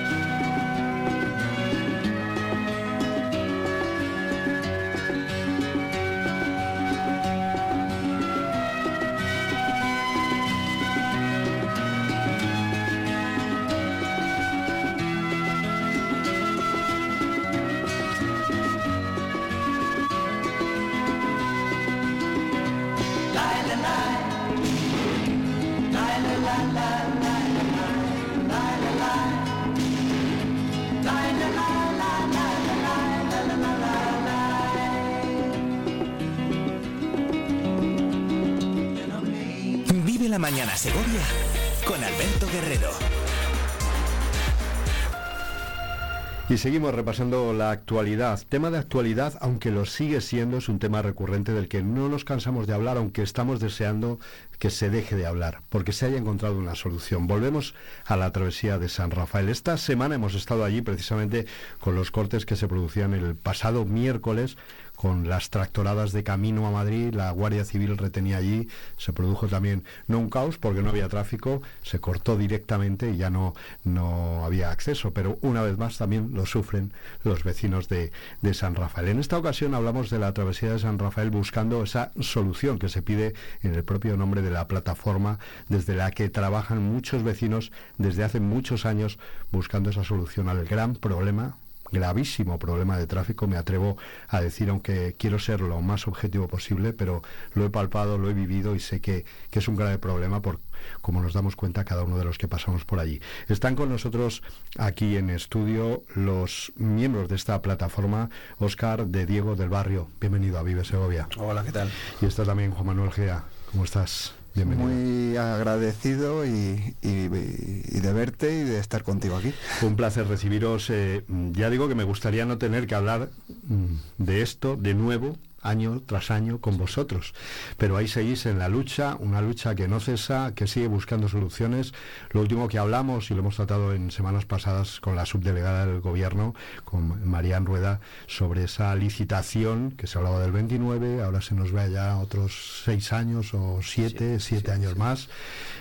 Y 46.54 46.60
seguimos 46.60 46.94
repasando 46.94 47.52
la 47.52 47.72
actualidad. 47.72 48.40
Tema 48.48 48.70
de 48.70 48.78
actualidad, 48.78 49.34
aunque 49.42 49.72
lo 49.72 49.88
sigue 49.88 50.22
siendo, 50.22 50.58
es 50.58 50.70
un 50.70 50.78
tema 50.78 51.02
recurrente 51.02 51.52
del 51.52 51.68
que 51.68 51.82
no 51.82 52.10
nos 52.10 52.26
cansamos 52.26 52.68
de 52.68 52.76
hablar, 52.76 52.98
aunque 52.98 53.24
estamos 53.24 53.60
deseando 53.60 54.20
que 54.60 54.70
se 54.70 54.92
deje 54.92 55.16
de 55.16 55.26
hablar, 55.26 55.62
porque 55.70 55.94
se 55.94 56.06
haya 56.06 56.18
encontrado 56.18 56.60
una 56.60 56.76
solución. 56.76 57.26
Volvemos 57.26 57.74
a 58.06 58.18
la 58.18 58.32
travesía 58.32 58.78
de 58.78 58.88
San 58.88 59.10
Rafael. 59.10 59.50
Esta 59.50 59.78
semana 59.78 60.14
hemos 60.14 60.36
estado 60.36 60.64
allí 60.64 60.84
precisamente 60.84 61.48
con 61.80 61.96
los 61.96 62.12
cortes 62.12 62.46
que 62.46 62.56
se 62.56 62.68
producían 62.68 63.16
el 63.16 63.36
pasado 63.36 63.84
miércoles 63.86 64.56
con 65.04 65.28
las 65.28 65.50
tractoradas 65.50 66.14
de 66.14 66.24
camino 66.24 66.66
a 66.66 66.72
Madrid, 66.72 67.14
la 67.14 67.30
Guardia 67.32 67.66
Civil 67.66 67.98
retenía 67.98 68.38
allí, 68.38 68.70
se 68.96 69.12
produjo 69.12 69.50
también 69.50 69.84
no 70.08 70.18
un 70.18 70.30
caos 70.30 70.58
porque 70.58 70.82
no 70.82 70.92
había 70.92 71.10
tráfico, 71.10 71.62
se 71.82 72.00
cortó 72.00 72.38
directamente 72.38 73.12
y 73.12 73.18
ya 73.18 73.30
no, 73.30 73.54
no 73.84 74.46
había 74.46 74.72
acceso, 74.72 75.12
pero 75.12 75.40
una 75.42 75.62
vez 75.62 75.78
más 75.78 75.98
también 75.98 76.30
lo 76.32 76.46
sufren 76.46 76.94
los 77.26 77.44
vecinos 77.44 77.90
de, 77.90 78.14
de 78.42 78.54
San 78.54 78.76
Rafael. 78.76 79.10
En 79.10 79.20
esta 79.20 79.38
ocasión 79.38 79.74
hablamos 79.74 80.10
de 80.10 80.20
la 80.20 80.34
travesía 80.34 80.72
de 80.72 80.80
San 80.80 80.98
Rafael 80.98 81.32
buscando 81.32 81.84
esa 81.84 82.14
solución 82.22 82.80
que 82.80 82.88
se 82.88 83.02
pide 83.02 83.34
en 83.62 83.76
el 83.76 83.84
propio 83.84 84.16
nombre 84.16 84.42
de 84.42 84.52
la 84.52 84.70
plataforma 84.70 85.38
desde 85.68 85.96
la 85.96 86.12
que 86.12 86.30
trabajan 86.30 86.82
muchos 86.82 87.24
vecinos 87.24 87.74
desde 87.98 88.24
hace 88.24 88.40
muchos 88.40 88.86
años 88.86 89.20
buscando 89.52 89.90
esa 89.90 90.06
solución 90.06 90.48
al 90.48 90.64
gran 90.64 90.96
problema 90.96 91.58
gravísimo 91.94 92.60
problema 92.60 92.98
de 92.98 93.08
tráfico, 93.08 93.48
me 93.48 93.56
atrevo 93.56 93.98
a 94.28 94.42
decir, 94.42 94.70
aunque 94.70 95.16
quiero 95.18 95.40
ser 95.40 95.62
lo 95.62 95.80
más 95.82 96.08
objetivo 96.08 96.50
posible, 96.50 96.92
pero 96.92 97.22
lo 97.54 97.66
he 97.66 97.70
palpado, 97.70 98.18
lo 98.18 98.30
he 98.30 98.34
vivido 98.34 98.76
y 98.76 98.82
sé 98.82 99.00
que, 99.00 99.26
es 99.52 99.68
un 99.68 99.78
grave 99.78 100.00
problema 100.00 100.42
por 100.42 100.60
como 101.02 101.22
nos 101.22 101.34
damos 101.34 101.56
cuenta 101.56 101.86
cada 101.86 102.04
uno 102.04 102.18
de 102.18 102.26
los 102.26 102.38
que 102.38 102.50
pasamos 102.50 102.84
por 102.84 103.00
allí. 103.00 103.22
Están 103.48 103.76
con 103.76 103.88
nosotros 103.88 104.44
aquí 104.78 105.16
en 105.16 105.30
estudio 105.30 106.02
los 106.14 106.74
miembros 106.76 107.30
de 107.30 107.36
esta 107.36 107.62
plataforma, 107.62 108.30
Oscar 108.58 109.06
de 109.06 109.26
Diego 109.26 109.56
del 109.56 109.70
Barrio. 109.70 110.10
Bienvenido 110.20 110.60
a 110.60 110.64
Vive 110.64 110.84
Segovia. 110.84 111.30
Hola, 111.38 111.64
¿qué 111.64 111.72
tal? 111.72 111.90
Y 112.22 112.26
está 112.26 112.44
también 112.44 112.72
Juan 112.72 112.88
Manuel 112.88 113.12
Gea. 113.12 113.46
¿Cómo 113.72 113.86
estás? 113.86 114.34
Muy 114.56 115.36
agradecido 115.36 116.46
y, 116.46 116.96
de 117.02 118.14
verte 118.14 118.60
y 118.60 118.64
de 118.64 118.80
estar 118.80 119.04
contigo 119.04 119.36
aquí. 119.36 119.54
Un 119.82 119.96
placer 119.96 120.28
recibiros. 120.28 120.90
Eh, 120.90 121.24
ya 121.54 121.70
digo 121.70 121.88
que 121.88 121.96
me 121.96 122.04
gustaría 122.04 122.46
no 122.46 122.58
tener 122.58 122.86
que 122.86 122.96
hablar 122.96 123.30
mm, 123.68 124.24
de 124.24 124.42
esto 124.42 124.76
de 124.76 124.94
nuevo 124.94 125.38
año 125.64 126.02
tras 126.06 126.32
año 126.32 126.60
con 126.60 126.78
vosotros. 126.78 127.34
Pero 127.78 127.98
ahí 127.98 128.08
seguís 128.08 128.46
en 128.46 128.60
la 128.60 128.70
lucha, 128.70 129.18
una 129.20 129.42
lucha 129.42 129.76
que 129.76 129.88
no 129.88 130.00
cesa, 130.00 130.54
que 130.56 130.68
sigue 130.68 130.88
buscando 130.88 131.28
soluciones. 131.28 131.94
Lo 132.32 132.42
último 132.42 132.68
que 132.68 132.78
hablamos, 132.78 133.32
y 133.32 133.34
lo 133.34 133.40
hemos 133.40 133.56
tratado 133.56 133.94
en 133.94 134.12
semanas 134.12 134.46
pasadas 134.46 135.00
con 135.00 135.16
la 135.16 135.26
subdelegada 135.26 135.86
del 135.86 136.02
gobierno, 136.02 136.54
con 136.84 137.28
Marían 137.28 137.66
Rueda, 137.66 138.00
sobre 138.28 138.66
esa 138.66 138.96
licitación 138.96 139.92
que 139.92 140.08
se 140.08 140.18
hablaba 140.18 140.40
del 140.40 140.52
29, 140.52 141.24
ahora 141.24 141.42
se 141.42 141.56
nos 141.56 141.72
ve 141.72 141.92
ya 141.92 142.18
otros 142.18 142.82
seis 142.84 143.14
años 143.14 143.54
o 143.54 143.80
siete, 143.82 144.40
siete, 144.40 144.72
años 144.72 144.98
más. 144.98 145.30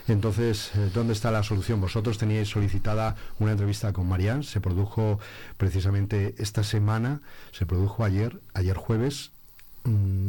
Entonces, 0.09 0.73
eh, 0.75 0.91
¿dónde 0.95 1.13
está 1.13 1.31
la 1.31 1.43
solución? 1.43 1.81
Vosotros 1.81 2.19
teníais 2.19 2.49
solicitada 2.49 3.17
una 3.39 3.53
entrevista 3.53 3.93
con 3.93 4.09
Marían, 4.09 4.43
se 4.43 4.61
produjo 4.61 5.19
precisamente 5.57 6.35
esta 6.39 6.65
semana, 6.65 7.23
se 7.53 7.67
produjo 7.67 8.05
ayer, 8.05 8.41
ayer 8.55 8.77
jueves, 8.77 9.33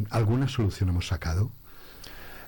¿Alguna 0.10 0.48
solución 0.48 0.90
hemos 0.90 1.08
sacado? 1.08 1.52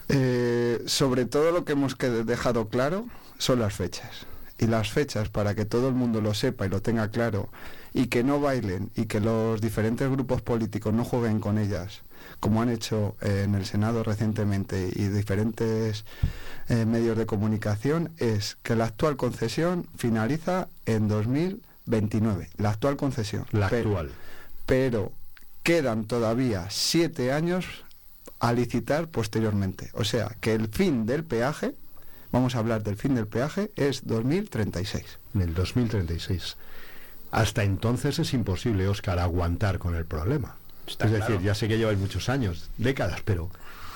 Eh, 0.10 0.84
sobre 0.86 1.26
todo 1.26 1.52
lo 1.52 1.66
que 1.66 1.74
hemos 1.74 1.98
dejado 1.98 2.70
claro 2.70 3.08
son 3.38 3.60
las 3.60 3.74
fechas. 3.74 4.28
y 4.58 4.68
las 4.68 4.90
fechas 4.90 5.28
para 5.28 5.54
que 5.54 5.66
todo 5.66 5.90
el 5.90 5.96
mundo 5.96 6.22
lo 6.22 6.34
sepa 6.34 6.66
y 6.66 6.70
lo 6.70 6.82
tenga 6.82 7.10
claro 7.10 7.50
y 7.94 8.08
que 8.08 8.24
no 8.24 8.40
bailen 8.40 8.90
y 8.96 9.06
que 9.06 9.20
los 9.20 9.60
diferentes 9.60 10.10
grupos 10.10 10.42
políticos 10.42 10.94
no 10.94 11.04
jueguen 11.04 11.42
con 11.42 11.58
ellas 11.58 12.04
como 12.40 12.62
han 12.62 12.70
hecho 12.70 13.16
eh, 13.22 13.44
en 13.46 13.56
el 13.56 13.66
Senado 13.66 14.04
recientemente 14.04 14.90
y 14.94 15.08
diferentes 15.08 16.06
eh, 16.68 16.86
medios 16.86 17.18
de 17.18 17.26
comunicación, 17.26 18.12
es 18.18 18.58
que 18.64 18.76
la 18.76 18.86
actual 18.86 19.18
concesión 19.18 19.88
finaliza 19.98 20.68
en 20.86 21.08
2029. 21.08 22.50
La 22.58 22.72
actual 22.72 22.98
concesión. 22.98 23.46
La 23.52 23.68
actual. 23.68 24.12
Pero 24.66 25.12
quedan 25.66 26.06
todavía 26.06 26.68
siete 26.70 27.34
años 27.34 27.66
a 28.40 28.54
licitar 28.54 29.08
posteriormente. 29.08 29.90
O 29.94 30.04
sea, 30.04 30.36
que 30.40 30.54
el 30.54 30.68
fin 30.68 31.08
del 31.08 31.24
peaje, 31.24 31.74
vamos 32.32 32.56
a 32.56 32.60
hablar 32.60 32.84
del 32.84 32.98
fin 32.98 33.16
del 33.16 33.26
peaje, 33.26 33.72
es 33.76 34.06
2036. 34.06 35.04
En 35.34 35.42
el 35.42 35.56
2036. 35.56 36.56
Hasta 37.32 37.64
entonces 37.64 38.20
es 38.20 38.34
imposible, 38.36 38.88
Óscar, 38.88 39.18
aguantar 39.18 39.80
con 39.80 39.96
el 39.96 40.06
problema. 40.06 40.56
Está 40.86 41.06
es 41.06 41.12
claro. 41.12 41.26
decir, 41.26 41.44
ya 41.44 41.56
sé 41.56 41.68
que 41.68 41.80
lleváis 41.80 41.98
muchos 41.98 42.30
años, 42.30 42.70
décadas, 42.78 43.22
pero 43.26 43.50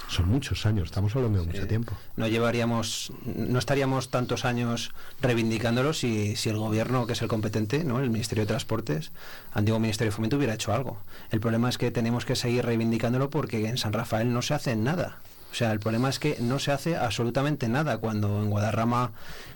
son 0.10 0.28
muchos 0.28 0.66
años, 0.66 0.86
estamos 0.86 1.16
hablando 1.16 1.39
de 1.39 1.45
mucho 1.45 1.68
tiempo. 1.68 1.93
No 2.16 2.28
llevaríamos, 2.28 3.14
no 3.26 3.60
estaríamos 3.60 4.10
tantos 4.10 4.43
años 4.45 4.91
reivindicándolo 5.22 5.93
si, 5.93 6.36
si 6.36 6.49
el 6.49 6.57
gobierno, 6.57 7.05
que 7.07 7.14
es 7.14 7.22
el 7.22 7.28
competente, 7.28 7.84
¿no? 7.84 7.99
el 7.99 8.10
Ministerio 8.10 8.43
de 8.43 8.47
Transportes, 8.47 9.12
antiguo 9.53 9.80
Ministerio 9.80 10.12
de 10.12 10.16
Fomento, 10.16 10.38
hubiera 10.38 10.55
hecho 10.55 10.74
algo. 10.74 10.97
El 11.32 11.39
problema 11.39 11.70
es 11.70 11.78
que 11.78 11.91
tenemos 11.91 12.26
que 12.26 12.36
seguir 12.36 12.66
reivindicándolo 12.66 13.30
porque 13.30 13.68
en 13.68 13.78
San 13.78 13.93
Rafael 13.93 14.34
no 14.34 14.41
se 14.41 14.53
hace 14.53 14.76
nada. 14.76 15.20
O 15.52 15.56
sea, 15.56 15.72
el 15.72 15.80
problema 15.80 16.10
es 16.10 16.20
que 16.20 16.38
no 16.39 16.60
se 16.60 16.72
hace 16.72 16.95
absolutamente 16.95 17.68
nada 17.70 17.97
cuando 17.97 18.41
en 18.41 18.50
Guadarrama 18.50 19.12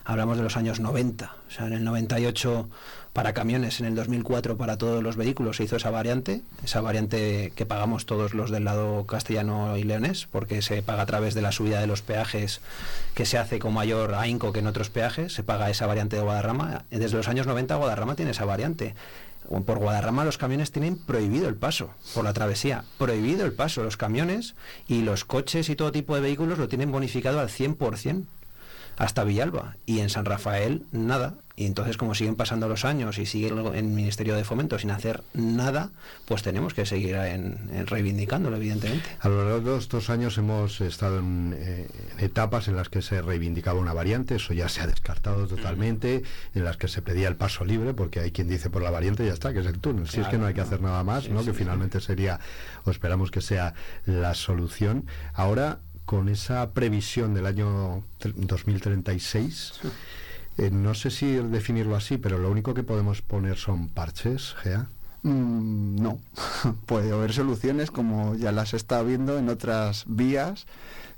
hablamos 0.06 0.38
de 0.38 0.44
los 0.44 0.58
años 0.58 0.80
90. 0.80 1.32
O 1.48 1.52
sea, 1.52 1.68
en 1.68 1.74
el 1.74 1.84
98 1.84 2.68
para 3.14 3.34
camiones, 3.34 3.80
en 3.80 3.86
el 3.86 3.96
2004 3.96 4.58
para 4.58 4.78
todos 4.78 5.04
los 5.04 5.16
vehículos 5.16 5.58
se 5.58 5.66
hizo 5.66 5.76
esa 5.76 5.92
variante, 5.92 6.42
esa 6.64 6.82
variante 6.82 7.54
que 7.56 7.66
pagamos 7.66 8.08
todos 8.08 8.34
los 8.34 8.50
del 8.50 8.66
lado 8.66 9.06
castellano 9.06 9.78
y 9.78 9.84
leonés, 9.84 10.28
porque 10.32 10.64
se 10.64 10.82
paga 10.82 11.04
a 11.04 11.06
través 11.06 11.36
de 11.36 11.44
la 11.44 11.52
subida 11.52 11.80
de 11.80 11.86
los 11.86 12.02
peajes 12.02 12.62
que 13.14 13.26
se 13.26 13.38
hace 13.38 13.60
con 13.60 13.74
mayor 13.74 14.16
ahínco 14.16 14.52
que 14.52 14.60
en 14.60 14.68
otros 14.68 14.90
peajes, 14.90 15.32
se 15.34 15.44
paga 15.44 15.70
esa 15.70 15.86
variante 15.86 16.16
de 16.16 16.24
Guadarrama. 16.24 16.86
Desde 16.90 17.16
los 17.16 17.28
años 17.28 17.46
90 17.46 17.76
Guadarrama 17.76 18.16
tiene 18.16 18.32
esa 18.32 18.46
variante. 18.46 18.96
Por 19.62 19.78
Guadarrama 19.78 20.26
los 20.26 20.40
camiones 20.40 20.72
tienen 20.72 20.98
prohibido 20.98 21.48
el 21.48 21.56
paso 21.56 21.92
por 22.16 22.24
la 22.24 22.34
travesía, 22.34 22.86
prohibido 22.98 23.46
el 23.46 23.54
paso. 23.54 23.84
Los 23.84 23.98
camiones 23.98 24.56
y 24.88 25.04
los 25.04 25.26
coches 25.26 25.70
y 25.70 25.76
todo 25.76 25.92
tipo 25.92 26.16
de 26.16 26.22
vehículos 26.22 26.58
lo 26.58 26.68
tienen 26.68 26.92
bonificado 26.92 27.40
al 27.40 27.50
100% 27.50 28.26
hasta 28.98 29.24
Villalba 29.24 29.76
y 29.86 30.00
en 30.00 30.10
San 30.10 30.26
Rafael 30.26 30.84
nada 30.92 31.36
y 31.56 31.68
entonces 31.68 31.98
como 31.98 32.16
siguen 32.16 32.36
pasando 32.36 32.68
los 32.68 32.84
años 32.84 33.20
y 33.20 33.28
sigue 33.28 33.50
el 33.50 33.76
en 33.76 33.94
Ministerio 33.94 34.36
de 34.36 34.44
Fomento 34.44 34.80
sin 34.80 34.90
hacer 34.90 35.24
nada 35.34 35.92
pues 36.26 36.42
tenemos 36.42 36.74
que 36.74 36.86
seguir 36.86 37.16
en, 37.16 37.70
en 37.72 37.86
reivindicándolo 37.86 38.58
evidentemente 38.58 39.08
A 39.20 39.30
lo 39.30 39.48
largo 39.48 39.74
de 39.74 39.80
estos 39.80 40.10
años 40.10 40.38
hemos 40.40 40.82
estado 40.82 41.20
en, 41.20 41.56
eh, 41.56 41.88
en 42.18 42.26
etapas 42.26 42.68
en 42.68 42.76
las 42.76 42.90
que 42.90 43.02
se 43.02 43.22
reivindicaba 43.22 43.80
una 43.80 43.94
variante, 43.94 44.36
eso 44.36 44.54
ya 44.54 44.70
se 44.70 44.82
ha 44.82 44.88
descartado 44.88 45.48
totalmente, 45.48 46.24
en 46.54 46.64
las 46.64 46.78
que 46.78 46.88
se 46.88 47.02
pedía 47.02 47.28
el 47.28 47.36
paso 47.36 47.66
libre, 47.66 47.94
porque 47.94 48.20
hay 48.20 48.32
quien 48.32 48.48
dice 48.48 48.70
por 48.70 48.82
la 48.82 48.92
variante 48.92 49.24
y 49.24 49.28
ya 49.28 49.34
está, 49.34 49.54
que 49.54 49.60
es 49.60 49.66
el 49.66 49.80
túnel. 49.80 50.08
Si 50.08 50.20
es 50.20 50.28
que 50.28 50.38
no 50.38 50.46
hay 50.46 50.54
que 50.54 50.62
hacer 50.62 50.82
nada 50.82 51.04
más, 51.04 51.30
¿no? 51.30 51.44
que 51.44 51.54
finalmente 51.54 52.02
sería, 52.02 52.40
o 52.86 52.92
esperamos 52.92 53.32
que 53.32 53.42
sea 53.42 53.74
la 54.06 54.34
solución. 54.34 55.06
Ahora, 55.34 55.80
con 56.06 56.30
esa 56.30 56.72
previsión 56.72 57.34
del 57.34 57.46
año 57.46 58.04
tre- 58.20 58.34
2036, 58.36 59.74
eh, 60.58 60.70
no 60.72 60.94
sé 60.94 61.10
si 61.12 61.34
definirlo 61.36 61.96
así, 61.96 62.18
pero 62.18 62.38
lo 62.38 62.52
único 62.52 62.74
que 62.74 62.84
podemos 62.84 63.22
poner 63.22 63.58
son 63.58 63.88
parches, 63.90 64.56
Gea. 64.62 64.88
Mm, 65.24 66.02
no, 66.02 66.20
puede 66.86 67.12
haber 67.12 67.34
soluciones 67.34 67.92
como 67.92 68.36
ya 68.36 68.52
las 68.52 68.74
está 68.74 69.02
viendo 69.04 69.38
en 69.40 69.50
otras 69.50 70.04
vías, 70.08 70.66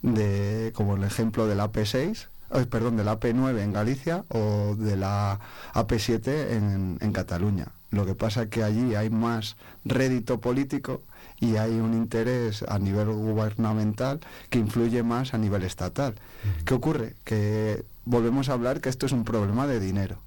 de, 0.01 0.71
como 0.75 0.95
el 0.95 1.03
ejemplo 1.03 1.47
del 1.47 1.59
AP6, 1.59 2.27
ay, 2.51 2.65
perdón, 2.65 2.95
del 2.97 3.07
AP9 3.07 3.59
en 3.61 3.73
Galicia 3.73 4.23
o 4.29 4.75
de 4.77 4.95
la 4.95 5.39
AP7 5.73 6.51
en, 6.51 6.97
en 7.01 7.11
Cataluña. 7.11 7.69
Lo 7.91 8.05
que 8.05 8.15
pasa 8.15 8.43
es 8.43 8.49
que 8.49 8.63
allí 8.63 8.95
hay 8.95 9.09
más 9.09 9.55
rédito 9.85 10.39
político 10.39 11.01
y 11.39 11.57
hay 11.57 11.71
un 11.71 11.93
interés 11.93 12.63
a 12.63 12.79
nivel 12.79 13.07
gubernamental 13.07 14.19
que 14.49 14.59
influye 14.59 15.03
más 15.03 15.33
a 15.33 15.37
nivel 15.37 15.63
estatal. 15.63 16.15
¿Qué 16.65 16.73
ocurre? 16.73 17.15
Que 17.23 17.85
volvemos 18.05 18.49
a 18.49 18.53
hablar 18.53 18.81
que 18.81 18.89
esto 18.89 19.05
es 19.05 19.11
un 19.11 19.23
problema 19.23 19.67
de 19.67 19.79
dinero 19.79 20.17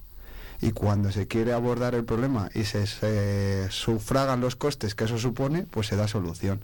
y 0.61 0.72
cuando 0.72 1.12
se 1.12 1.28
quiere 1.28 1.52
abordar 1.52 1.94
el 1.94 2.04
problema 2.04 2.50
y 2.54 2.64
se, 2.64 2.86
se 2.86 3.68
sufragan 3.70 4.40
los 4.40 4.56
costes 4.56 4.94
que 4.94 5.04
eso 5.04 5.18
supone, 5.18 5.66
pues 5.70 5.86
se 5.86 5.96
da 5.96 6.09
solución. 6.09 6.61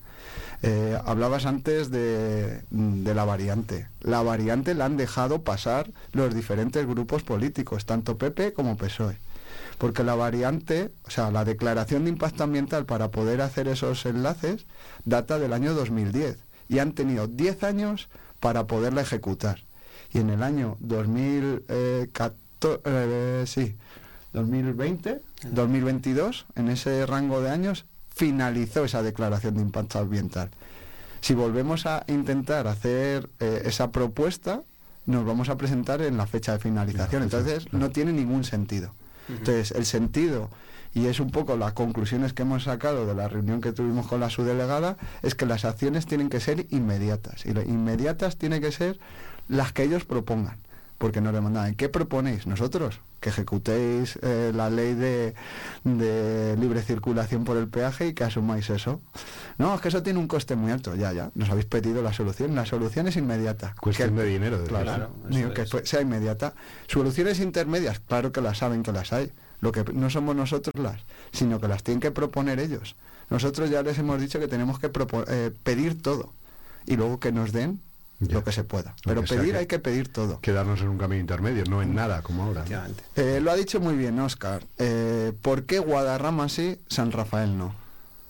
Eh, 0.63 0.99
hablabas 1.05 1.47
antes 1.47 1.91
de, 1.91 2.63
de 2.71 3.15
la 3.15 3.25
variante. 3.25 3.89
La 4.01 4.23
variante 4.23 4.75
la 4.75 4.87
han 4.87 4.97
dejado 4.97 5.43
pasar 5.43 5.91
los 6.13 6.35
diferentes 6.35 6.87
grupos 6.87 7.23
políticos, 7.23 7.85
tanto 7.87 8.19
PP 8.19 8.53
como 8.53 8.77
PSOE. 8.77 9.17
Porque 9.79 10.05
la 10.05 10.15
variante, 10.15 10.91
o 11.07 11.11
sea, 11.11 11.31
la 11.31 11.45
declaración 11.45 12.05
de 12.05 12.11
impacto 12.11 12.45
ambiental 12.45 12.87
para 12.87 13.11
poder 13.11 13.41
hacer 13.41 13.69
esos 13.69 14.07
enlaces 14.07 14.67
data 15.05 15.39
del 15.39 15.53
año 15.53 15.75
2010 15.75 16.39
y 16.69 16.79
han 16.79 16.93
tenido 16.93 17.27
10 17.27 17.63
años 17.65 18.09
para 18.41 18.67
poderla 18.67 19.03
ejecutar. 19.03 19.61
Y 20.13 20.19
en 20.19 20.31
el 20.31 20.43
año 20.43 20.77
2014, 20.81 22.37
eh, 22.85 23.45
sí, 23.47 23.77
2020, 24.33 25.21
2022, 25.51 26.47
en 26.57 26.69
ese 26.69 27.07
rango 27.07 27.41
de 27.41 27.51
años, 27.51 27.85
finalizó 28.15 28.85
esa 28.85 29.03
declaración 29.03 29.55
de 29.55 29.63
impacto 29.63 29.99
ambiental. 29.99 30.51
Si 31.21 31.35
volvemos 31.35 31.87
a 31.87 32.05
intentar 32.09 32.67
hacer 32.67 33.29
eh, 33.41 33.63
esa 33.65 33.91
propuesta, 33.91 34.63
nos 35.07 35.25
vamos 35.25 35.49
a 35.49 35.57
presentar 35.57 36.01
en 36.03 36.17
la 36.17 36.27
fecha 36.27 36.53
de 36.53 36.59
finalización. 36.59 37.23
Entonces, 37.23 37.73
no 37.73 37.91
tiene 37.91 38.13
ningún 38.13 38.45
sentido. 38.45 38.93
Entonces, 39.29 39.71
el 39.73 39.87
sentido, 39.87 40.51
y 40.95 41.07
es 41.07 41.19
un 41.21 41.31
poco 41.31 41.57
las 41.57 41.73
conclusiones 41.73 42.33
que 42.33 42.43
hemos 42.43 42.65
sacado 42.65 43.07
de 43.07 43.15
la 43.15 43.29
reunión 43.29 43.61
que 43.61 43.73
tuvimos 43.73 44.07
con 44.07 44.21
la 44.21 44.31
subdelegada, 44.31 44.97
es 45.23 45.35
que 45.35 45.47
las 45.47 45.65
acciones 45.65 46.07
tienen 46.07 46.29
que 46.29 46.41
ser 46.41 46.67
inmediatas. 46.71 47.47
Y 47.47 47.53
las 47.53 47.67
inmediatas 47.67 48.37
tienen 48.37 48.61
que 48.61 48.71
ser 48.71 48.99
las 49.49 49.73
que 49.73 49.83
ellos 49.83 50.05
propongan. 50.05 50.59
Porque 50.99 51.21
nos 51.21 51.35
demandan, 51.35 51.75
¿qué 51.75 51.89
proponéis? 51.89 52.47
Nosotros, 52.47 53.01
que 53.25 53.31
ejecutéis 53.31 54.19
eh, 54.21 54.53
la 54.55 54.69
ley 54.69 54.93
de, 54.93 55.35
de 55.83 56.57
libre 56.61 56.83
circulación 56.83 57.45
por 57.45 57.57
el 57.57 57.69
peaje 57.69 58.09
y 58.09 58.13
que 58.13 58.23
asumáis 58.23 58.69
eso. 58.69 59.01
No, 59.57 59.75
es 59.75 59.81
que 59.81 59.89
eso 59.89 60.03
tiene 60.03 60.19
un 60.19 60.29
coste 60.29 60.57
muy 60.57 60.71
alto. 60.71 60.95
Ya, 60.95 61.11
ya, 61.15 61.31
nos 61.35 61.49
habéis 61.49 61.65
pedido 61.65 62.03
la 62.03 62.13
solución. 62.13 62.55
La 62.55 62.67
solución 62.67 63.09
es 63.09 63.17
inmediata. 63.17 63.75
Cuestión 63.81 64.15
Que- 64.15 64.21
de 64.23 64.27
dinero, 64.29 64.59
desde 64.59 64.69
Claro, 64.69 64.85
Claro, 64.85 65.11
digo, 65.31 65.55
que 65.55 65.65
sea 65.87 66.03
inmediata. 66.03 66.53
Soluciones 66.87 67.41
intermedias, 67.41 67.99
claro 68.01 68.31
que 68.31 68.43
las 68.43 68.59
saben 68.59 68.83
que 68.83 68.93
las 68.93 69.15
hay. 69.15 69.33
Lo 69.61 69.73
que 69.73 69.85
no 69.95 70.11
somos 70.11 70.37
nosotros 70.37 70.75
las, 70.79 71.01
sino 71.33 71.59
que 71.59 71.67
las 71.69 71.83
tienen 71.83 72.01
que 72.01 72.11
proponer 72.11 72.59
ellos. 72.61 72.95
Nosotros 73.31 73.71
ya 73.71 73.83
les 73.83 73.97
hemos 73.99 74.21
dicho 74.21 74.39
que 74.39 74.49
tenemos 74.49 74.79
que 74.79 74.91
eh, 75.29 75.51
pedir 75.63 76.03
todo 76.03 76.35
y 76.85 76.97
luego 76.97 77.19
que 77.21 77.33
nos 77.33 77.53
den 77.53 77.81
Ya. 78.29 78.35
lo 78.35 78.45
que 78.45 78.53
se 78.53 78.65
pueda. 78.65 78.95
Pero 79.05 79.23
pedir 79.25 79.53
que- 79.53 79.59
hay 79.59 79.67
que 79.67 79.79
pedir 79.79 80.09
todo. 80.13 80.41
Quedarnos 80.41 80.81
en 80.81 80.89
un 80.89 80.99
camino 80.99 81.21
intermedio, 81.21 81.65
no 81.69 81.83
en 81.83 81.95
nada 81.95 82.23
como 82.23 82.45
ahora. 82.45 82.65
Eh, 83.17 83.41
lo 83.43 83.51
ha 83.51 83.57
dicho 83.57 83.81
muy 83.81 83.95
bien 83.97 84.19
Oscar. 84.21 84.65
Eh, 84.79 85.33
¿Por 85.43 85.65
qué 85.65 85.79
Guadarrama 85.79 86.49
sí, 86.49 86.79
San 86.89 87.13
Rafael 87.13 87.57
no? 87.59 87.75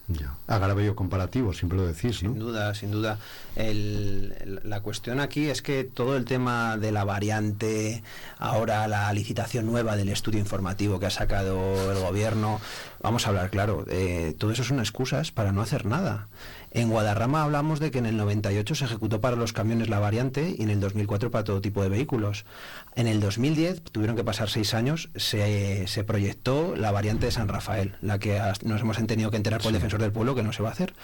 Ya. 0.06 0.34
Agravio 0.46 0.94
comparativo, 0.94 1.54
siempre 1.54 1.78
lo 1.78 1.86
decís, 1.86 2.18
Sin 2.18 2.38
¿no? 2.38 2.44
duda, 2.44 2.74
sin 2.74 2.90
duda. 2.90 3.18
El- 3.56 4.34
el- 4.38 4.60
la 4.62 4.80
cuestión 4.80 5.18
aquí 5.18 5.48
es 5.48 5.62
que 5.62 5.82
todo 5.84 6.18
el 6.18 6.26
tema 6.26 6.76
de 6.76 6.92
la 6.92 7.04
variante, 7.04 8.02
ahora 8.38 8.86
la 8.86 9.10
licitación 9.14 9.64
nueva 9.64 9.96
del 9.96 10.10
estudio 10.10 10.40
informativo 10.40 11.00
que 11.00 11.06
ha 11.06 11.10
sacado 11.10 11.90
el 11.90 11.98
gobierno, 12.00 12.60
vamos 13.00 13.24
a 13.26 13.30
hablar 13.30 13.48
claro, 13.48 13.86
eh, 13.88 14.34
todo 14.38 14.50
eso 14.50 14.62
son 14.62 14.78
excusas 14.78 15.30
para 15.32 15.52
no 15.52 15.62
hacer 15.62 15.86
nada. 15.86 16.28
En 16.74 16.90
Guadarrama 16.90 17.44
hablamos 17.44 17.78
de 17.78 17.92
que 17.92 17.98
en 17.98 18.06
el 18.06 18.16
98 18.16 18.74
se 18.74 18.84
ejecutó 18.84 19.20
para 19.20 19.36
los 19.36 19.52
camiones 19.52 19.88
la 19.88 20.00
variante 20.00 20.56
y 20.58 20.62
en 20.64 20.70
el 20.70 20.80
2004 20.80 21.30
para 21.30 21.44
todo 21.44 21.60
tipo 21.60 21.84
de 21.84 21.88
vehículos. 21.88 22.44
En 22.96 23.06
el 23.06 23.20
2010, 23.20 23.80
tuvieron 23.84 24.16
que 24.16 24.24
pasar 24.24 24.50
seis 24.50 24.74
años, 24.74 25.08
se, 25.14 25.86
se 25.86 26.02
proyectó 26.02 26.74
la 26.74 26.90
variante 26.90 27.26
de 27.26 27.32
San 27.32 27.46
Rafael, 27.46 27.94
la 28.02 28.18
que 28.18 28.40
nos 28.64 28.80
hemos 28.80 28.96
tenido 29.06 29.30
que 29.30 29.36
enterar 29.36 29.60
por 29.60 29.68
el 29.68 29.74
defensor 29.74 30.00
del 30.00 30.10
pueblo 30.10 30.34
que 30.34 30.42
no 30.42 30.52
se 30.52 30.64
va 30.64 30.70
a 30.70 30.72
hacer. 30.72 30.94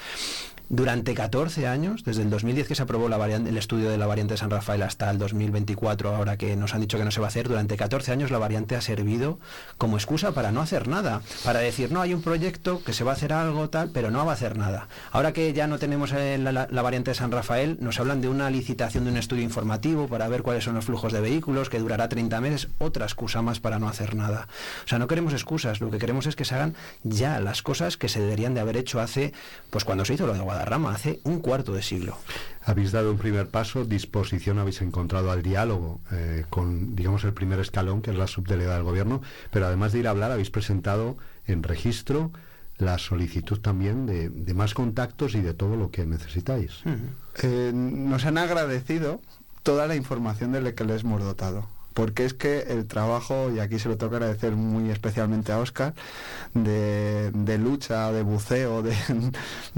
Durante 0.72 1.14
14 1.14 1.66
años, 1.66 2.04
desde 2.04 2.22
el 2.22 2.30
2010 2.30 2.68
que 2.68 2.76
se 2.76 2.82
aprobó 2.82 3.08
la 3.08 3.16
variante, 3.16 3.50
el 3.50 3.56
estudio 3.58 3.90
de 3.90 3.98
la 3.98 4.06
variante 4.06 4.34
de 4.34 4.38
San 4.38 4.50
Rafael 4.50 4.82
hasta 4.84 5.10
el 5.10 5.18
2024, 5.18 6.14
ahora 6.14 6.36
que 6.36 6.54
nos 6.54 6.74
han 6.74 6.80
dicho 6.80 6.96
que 6.96 7.04
no 7.04 7.10
se 7.10 7.18
va 7.20 7.26
a 7.26 7.28
hacer, 7.28 7.48
durante 7.48 7.76
14 7.76 8.12
años 8.12 8.30
la 8.30 8.38
variante 8.38 8.76
ha 8.76 8.80
servido 8.80 9.40
como 9.78 9.96
excusa 9.96 10.30
para 10.30 10.52
no 10.52 10.60
hacer 10.60 10.86
nada, 10.86 11.22
para 11.44 11.58
decir, 11.58 11.90
no, 11.90 12.00
hay 12.00 12.14
un 12.14 12.22
proyecto 12.22 12.84
que 12.84 12.92
se 12.92 13.02
va 13.02 13.10
a 13.10 13.14
hacer 13.14 13.32
algo 13.32 13.68
tal, 13.68 13.90
pero 13.92 14.12
no 14.12 14.24
va 14.24 14.30
a 14.30 14.34
hacer 14.36 14.56
nada. 14.56 14.86
Ahora 15.10 15.32
que 15.32 15.52
ya 15.52 15.66
no 15.66 15.80
tenemos 15.80 16.12
eh, 16.12 16.38
la, 16.38 16.52
la- 16.52 16.82
variante 16.82 17.10
de 17.10 17.14
San 17.16 17.32
Rafael, 17.32 17.76
nos 17.80 17.98
hablan 17.98 18.20
de 18.20 18.28
una 18.28 18.48
licitación 18.48 19.02
de 19.04 19.10
un 19.10 19.16
estudio 19.16 19.42
informativo 19.42 20.06
para 20.06 20.28
ver 20.28 20.42
cuáles 20.42 20.62
son 20.62 20.76
los 20.76 20.84
flujos 20.84 21.12
de 21.12 21.20
vehículos, 21.20 21.68
que 21.68 21.80
durará 21.80 22.08
30 22.08 22.40
meses, 22.40 22.68
otra 22.78 23.06
excusa 23.06 23.42
más 23.42 23.58
para 23.58 23.80
no 23.80 23.88
hacer 23.88 24.14
nada. 24.14 24.46
O 24.84 24.88
sea, 24.88 25.00
no 25.00 25.08
queremos 25.08 25.32
excusas, 25.32 25.80
lo 25.80 25.90
que 25.90 25.98
queremos 25.98 26.26
es 26.26 26.36
que 26.36 26.44
se 26.44 26.54
hagan 26.54 26.76
ya 27.02 27.40
las 27.40 27.60
cosas 27.62 27.96
que 27.96 28.08
se 28.08 28.20
deberían 28.20 28.54
de 28.54 28.60
haber 28.60 28.76
hecho 28.76 29.00
hace, 29.00 29.32
pues 29.70 29.84
cuando 29.84 30.04
se 30.04 30.14
hizo 30.14 30.28
lo 30.28 30.32
de 30.32 30.38
Guadarrama, 30.61 30.92
hace 30.92 31.20
un 31.24 31.40
cuarto 31.40 31.72
de 31.72 31.80
siglo. 31.80 32.18
Habéis 32.62 32.92
dado 32.92 33.11
un 33.11 33.16
primer 33.16 33.48
paso, 33.48 33.86
disposición 33.86 34.58
habéis 34.58 34.82
encontrado 34.82 35.30
al 35.30 35.42
diálogo 35.42 36.00
eh, 36.12 36.44
con, 36.50 36.94
digamos, 36.94 37.24
el 37.24 37.32
primer 37.32 37.61
escalón, 37.61 38.02
que 38.02 38.11
es 38.11 38.18
la 38.18 38.26
subdelegada 38.26 38.76
del 38.76 38.84
gobierno, 38.84 39.22
pero 39.50 39.66
además 39.66 39.92
de 39.92 40.00
ir 40.00 40.06
a 40.06 40.11
hablar, 40.11 40.32
habéis 40.32 40.50
presentado 40.50 41.16
en 41.46 41.62
registro 41.62 42.30
la 42.76 42.98
solicitud 42.98 43.58
también 43.61 44.04
de, 44.04 44.28
de 44.28 44.54
más 44.54 44.74
contactos 44.74 45.34
y 45.34 45.40
de 45.40 45.54
todo 45.54 45.76
lo 45.76 45.90
que 45.90 46.04
necesitáis. 46.04 46.82
Eh, 47.42 47.72
nos 47.74 48.26
han 48.26 48.36
agradecido 48.36 49.22
toda 49.62 49.86
la 49.86 49.96
información 49.96 50.52
de 50.52 50.61
la 50.61 50.72
que 50.72 50.84
les 50.84 51.02
hemos 51.04 51.22
dotado. 51.22 51.68
Porque 51.95 52.24
es 52.24 52.34
que 52.34 52.61
el 52.68 52.86
trabajo, 52.86 53.51
y 53.51 53.59
aquí 53.59 53.78
se 53.78 53.88
lo 53.88 53.97
tengo 53.97 54.11
que 54.11 54.16
agradecer 54.16 54.55
muy 54.55 54.91
especialmente 54.91 55.53
a 55.53 55.59
Oscar, 55.59 55.95
de, 56.55 57.59
lucha, 57.59 58.12
de 58.12 58.22
buceo, 58.22 58.82
de... 58.82 58.95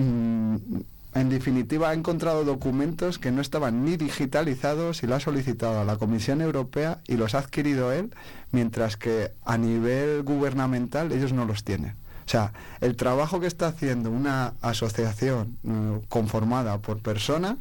en 1.15 1.29
definitiva, 1.29 1.91
ha 1.91 1.95
encontrado 1.95 2.45
documentos 2.45 3.19
que 3.19 3.33
no 3.33 3.43
estaban 3.43 3.85
ni 3.85 3.97
digitalizados 3.97 5.03
y 5.03 5.07
lo 5.07 5.15
ha 5.15 5.21
solicitado 5.21 5.81
a 5.81 5.85
la 5.85 5.97
Comisión 5.97 6.41
Europea 6.41 7.01
y 7.07 7.17
los 7.17 7.35
ha 7.35 7.41
adquirido 7.41 7.93
él, 7.93 8.15
mientras 8.51 8.97
que 8.97 9.33
a 9.45 9.59
nivel 9.59 10.23
gubernamental 10.23 11.13
ellos 11.13 11.33
no 11.33 11.45
los 11.45 11.65
tienen. 11.65 11.97
O 12.27 12.29
sea, 12.29 12.53
el 12.81 12.97
trabajo 12.97 13.41
que 13.41 13.47
está 13.47 13.67
haciendo 13.67 14.11
una 14.11 14.55
asociación 14.63 15.59
eh, 15.65 16.01
conformada 16.09 16.79
por 16.79 17.01
personas 17.01 17.57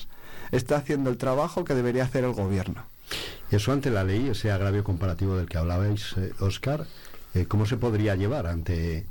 está 0.51 0.77
haciendo 0.77 1.09
el 1.09 1.17
trabajo 1.17 1.65
que 1.65 1.73
debería 1.73 2.03
hacer 2.03 2.23
el 2.23 2.33
gobierno. 2.33 2.83
Eso 3.51 3.71
ante 3.71 3.89
la 3.89 4.03
ley, 4.03 4.29
ese 4.29 4.51
agravio 4.51 4.83
comparativo 4.83 5.35
del 5.35 5.47
que 5.47 5.57
hablabais, 5.57 6.15
eh, 6.17 6.31
Oscar, 6.39 6.85
eh, 7.33 7.45
¿cómo 7.47 7.65
se 7.65 7.77
podría 7.77 8.15
llevar 8.15 8.47
ante, 8.47 8.99
eh, 8.99 9.05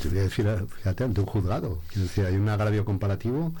te 0.00 0.08
voy 0.08 0.18
a 0.18 0.22
decir, 0.22 0.46
fíjate, 0.78 1.04
ante 1.04 1.20
un 1.20 1.26
juzgado? 1.26 1.80
Quiero 1.88 2.02
decir, 2.04 2.24
hay 2.24 2.36
un 2.36 2.48
agravio 2.48 2.84
comparativo, 2.84 3.52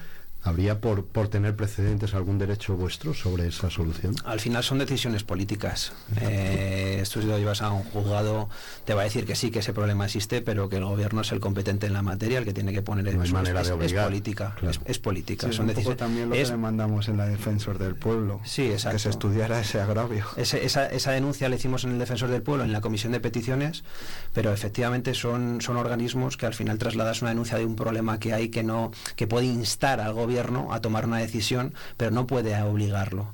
¿habría 0.46 0.80
por, 0.80 1.04
por 1.04 1.28
tener 1.28 1.54
precedentes 1.56 2.14
algún 2.14 2.38
derecho 2.38 2.74
vuestro 2.76 3.14
sobre 3.14 3.48
esa 3.48 3.70
solución? 3.70 4.14
Al 4.24 4.40
final 4.40 4.62
son 4.62 4.78
decisiones 4.78 5.22
políticas. 5.24 5.92
Eh, 6.20 6.98
esto 7.02 7.20
si 7.20 7.26
lo 7.26 7.38
llevas 7.38 7.62
a 7.62 7.70
un 7.70 7.82
juzgado, 7.84 8.48
te 8.84 8.94
va 8.94 9.02
a 9.02 9.04
decir 9.04 9.24
que 9.26 9.34
sí, 9.34 9.50
que 9.50 9.60
ese 9.60 9.72
problema 9.72 10.04
existe, 10.06 10.42
pero 10.42 10.68
que 10.68 10.76
el 10.76 10.84
gobierno 10.84 11.20
es 11.22 11.32
el 11.32 11.40
competente 11.40 11.86
en 11.86 11.92
la 11.92 12.02
materia, 12.02 12.38
el 12.38 12.44
que 12.44 12.52
tiene 12.52 12.72
que 12.72 12.82
poner 12.82 13.04
No 13.04 13.10
hay 13.22 13.26
eso. 13.28 13.34
manera 13.34 13.60
es, 13.60 13.68
de 13.68 13.72
es 13.74 13.78
obligar, 13.78 14.04
política, 14.06 14.54
claro. 14.58 14.70
es, 14.70 14.80
es 14.84 14.98
política. 14.98 15.46
Sí, 15.48 15.52
son 15.54 15.66
un 15.66 15.68
poco 15.74 15.90
decisiones. 15.90 15.98
también 15.98 16.28
lo 16.28 16.34
es- 16.34 16.48
que 16.48 16.52
demandamos 16.52 17.08
en 17.08 17.16
la 17.16 17.26
Defensor 17.26 17.78
del 17.78 17.94
Pueblo. 17.94 18.40
Sí, 18.44 18.62
exacto. 18.70 18.96
Que 18.96 18.98
se 19.00 19.10
estudiara 19.10 19.60
ese 19.60 19.80
agravio. 19.80 20.26
Ese- 20.36 20.64
esa, 20.64 20.86
esa 20.86 21.12
denuncia 21.12 21.48
la 21.48 21.56
hicimos 21.56 21.84
en 21.84 21.92
el 21.92 21.98
Defensor 21.98 22.28
del 22.30 22.42
Pueblo, 22.42 22.64
en 22.64 22.72
la 22.72 22.80
Comisión 22.80 23.12
de 23.12 23.20
Peticiones, 23.20 23.84
pero 24.32 24.52
efectivamente 24.52 25.14
son, 25.14 25.60
son 25.60 25.76
organismos 25.76 26.36
que 26.36 26.46
al 26.46 26.54
final 26.54 26.78
trasladas 26.78 27.22
una 27.22 27.30
denuncia 27.30 27.58
de 27.58 27.64
un 27.64 27.76
problema 27.76 28.18
que 28.18 28.32
hay 28.32 28.48
que 28.48 28.62
no 28.62 28.90
que 29.16 29.26
puede 29.26 29.46
instar 29.46 30.00
al 30.00 30.12
gobierno 30.12 30.35
a 30.38 30.80
tomar 30.80 31.06
una 31.06 31.18
decisión, 31.18 31.74
pero 31.96 32.10
no 32.10 32.26
puede 32.26 32.60
obligarlo. 32.62 33.28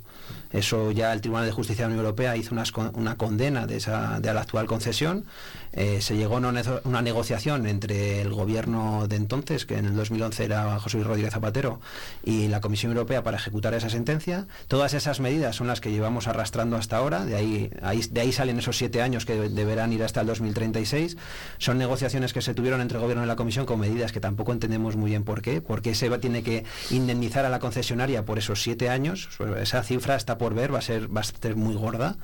Eso 0.53 0.91
ya 0.91 1.13
el 1.13 1.21
Tribunal 1.21 1.47
de 1.47 1.53
Justicia 1.53 1.85
de 1.85 1.89
la 1.91 1.95
Unión 1.95 2.05
Europea 2.07 2.37
hizo 2.37 2.55
con- 2.73 2.93
una 2.95 3.17
condena 3.17 3.67
de, 3.67 3.77
esa, 3.77 4.21
de 4.21 4.33
la 4.35 4.43
actual 4.43 4.67
concesión. 4.67 5.25
Eh, 5.73 6.01
se 6.03 6.17
llegó 6.17 6.35
a 6.35 6.39
una, 6.39 6.63
una 6.85 7.01
negociación 7.01 7.67
entre 7.67 8.21
el 8.21 8.31
gobierno 8.33 9.07
de 9.09 9.17
entonces, 9.17 9.65
que 9.65 9.79
en 9.79 9.87
el 9.87 9.97
2011 9.97 10.45
era 10.45 10.79
José 10.79 10.99
Luis 10.99 11.07
Rodríguez 11.07 11.33
Zapatero, 11.33 11.81
y 12.23 12.49
la 12.49 12.61
Comisión 12.61 12.93
Europea 12.93 13.23
para 13.23 13.39
ejecutar 13.39 13.73
esa 13.73 13.89
sentencia. 13.89 14.47
Todas 14.69 14.93
esas 14.93 15.21
medidas 15.21 15.57
son 15.57 15.67
las 15.69 15.81
que 15.81 15.91
llevamos 15.91 16.29
arrastrando 16.29 16.77
hasta 16.77 16.99
ahora. 16.99 17.25
De 17.25 17.37
ahí, 17.37 17.71
de 18.11 18.21
ahí 18.21 18.33
salen 18.33 18.59
esos 18.59 18.77
siete 18.77 19.01
años 19.01 19.25
que 19.25 19.49
deberán 19.49 19.93
ir 19.95 20.03
hasta 20.03 20.21
el 20.21 20.27
2036. 20.27 21.17
Son 21.57 21.79
negociaciones 21.79 22.35
que 22.35 22.43
se 22.43 22.53
tuvieron 22.53 22.83
entre 22.83 22.99
el 22.99 23.03
gobierno 23.03 23.25
y 23.25 23.27
la 23.27 23.37
Comisión 23.37 23.65
con 23.65 23.81
medidas 23.81 24.13
que 24.13 24.21
tampoco 24.21 24.53
entendemos 24.53 24.97
muy 24.97 25.11
bien 25.11 25.25
por 25.25 25.41
qué. 25.41 25.63
Porque 25.63 25.95
se 25.95 26.11
tiene 26.19 26.43
que 26.43 26.65
indemnizar 26.91 27.47
a 27.47 27.49
la 27.49 27.59
concesionaria 27.59 28.27
por 28.27 28.39
esos 28.39 28.63
siete 28.63 28.91
años. 28.91 29.31
Esa 29.59 29.83
cifra 29.83 30.12
está 30.17 30.39
por 30.39 30.55
ver, 30.55 30.73
va 30.75 30.79
a 30.79 30.83
ser, 30.83 31.15
va 31.15 31.21
a 31.21 31.25
ser 31.25 31.57
muy 31.57 31.75
gorda. 31.75 32.17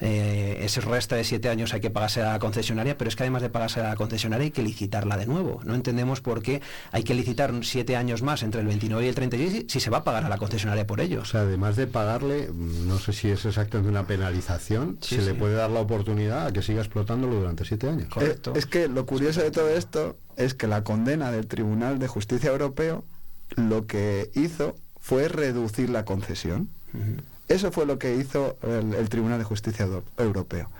Eh, 0.00 0.60
ese 0.62 0.80
resta 0.80 1.16
de 1.16 1.24
siete 1.24 1.48
años 1.48 1.74
hay 1.74 1.80
que 1.80 1.90
pagarse 1.90 2.22
a 2.22 2.32
la 2.32 2.38
concesionaria, 2.38 2.96
pero 2.96 3.08
es 3.08 3.16
que 3.16 3.22
además 3.24 3.42
de 3.42 3.50
pagarse 3.50 3.80
a 3.80 3.88
la 3.88 3.96
concesionaria 3.96 4.44
hay 4.44 4.50
que 4.50 4.62
licitarla 4.62 5.16
de 5.16 5.26
nuevo. 5.26 5.60
No 5.64 5.74
entendemos 5.74 6.20
por 6.20 6.42
qué 6.42 6.60
hay 6.92 7.02
que 7.02 7.14
licitar 7.14 7.52
siete 7.62 7.96
años 7.96 8.22
más 8.22 8.42
entre 8.42 8.60
el 8.60 8.66
29 8.66 9.04
y 9.04 9.08
el 9.08 9.14
36 9.14 9.52
si- 9.52 9.66
si 9.68 9.80
se 9.80 9.90
va 9.90 9.98
a 9.98 10.04
pagar 10.04 10.24
a 10.24 10.28
la 10.28 10.38
concesionaria 10.38 10.86
por 10.86 11.00
ello. 11.00 11.22
O 11.22 11.24
sea, 11.24 11.40
además 11.42 11.76
de 11.76 11.86
pagarle, 11.86 12.48
no 12.52 12.98
sé 12.98 13.12
si 13.12 13.28
es 13.30 13.44
exactamente 13.44 13.90
una 13.90 14.06
penalización, 14.06 14.98
Sí, 15.00 15.16
se 15.16 15.20
sí. 15.22 15.26
le 15.28 15.34
puede 15.34 15.54
dar 15.54 15.70
la 15.70 15.80
oportunidad 15.80 16.46
a 16.46 16.52
que 16.52 16.62
siga 16.62 16.80
explotándolo 16.80 17.34
durante 17.36 17.64
siete 17.64 17.88
años. 17.88 18.08
Correcto. 18.08 18.52
Eh, 18.54 18.58
es 18.58 18.66
que 18.66 18.88
lo 18.88 19.06
curioso 19.06 19.40
de 19.42 19.50
todo 19.50 19.68
esto 19.68 20.16
es 20.36 20.54
que 20.54 20.66
la 20.66 20.84
condena 20.84 21.30
del 21.32 21.46
Tribunal 21.46 21.98
de 21.98 22.06
Justicia 22.08 22.50
Europeo 22.50 23.04
lo 23.56 23.86
que 23.86 24.30
hizo 24.34 24.76
fue 25.00 25.28
reducir 25.28 25.88
la 25.90 26.04
concesión. 26.04 26.68
Eso 27.48 27.72
fue 27.72 27.86
lo 27.86 27.98
que 27.98 28.14
hizo 28.16 28.58
el, 28.62 28.92
el 28.94 29.08
Tribunal 29.08 29.38
de 29.38 29.44
Justicia 29.44 29.86
Euro- 29.86 30.04
Europeo. 30.18 30.70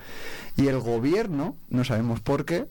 Y 0.56 0.66
el 0.66 0.78
gobierno, 0.80 1.56
no 1.70 1.84
sabemos 1.84 2.20
por 2.20 2.44
qué, 2.44 2.66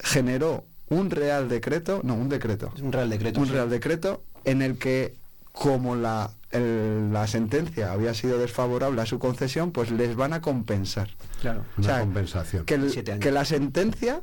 generó 0.00 0.64
un 0.88 1.10
real 1.10 1.48
decreto, 1.48 2.00
no, 2.02 2.14
un 2.14 2.28
decreto, 2.28 2.72
Es 2.74 2.82
un 2.82 2.92
real 2.92 3.10
decreto. 3.10 3.40
un 3.40 3.46
sí. 3.46 3.52
real 3.52 3.68
decreto 3.70 4.22
en 4.44 4.62
el 4.62 4.78
que 4.78 5.14
como 5.52 5.96
la, 5.96 6.30
el- 6.50 7.12
la 7.12 7.26
sentencia 7.26 7.92
había 7.92 8.14
sido 8.14 8.38
desfavorable 8.38 9.02
a 9.02 9.06
su 9.06 9.18
concesión, 9.18 9.70
pues 9.72 9.90
les 9.90 10.16
van 10.16 10.32
a 10.32 10.40
compensar. 10.40 11.10
Claro. 11.40 11.64
Una 11.76 11.86
o 11.86 11.90
sea, 11.90 12.00
compensación. 12.00 12.64
Que, 12.64 12.74
el- 12.74 13.20
que 13.20 13.30
la 13.32 13.44
sentencia, 13.44 14.22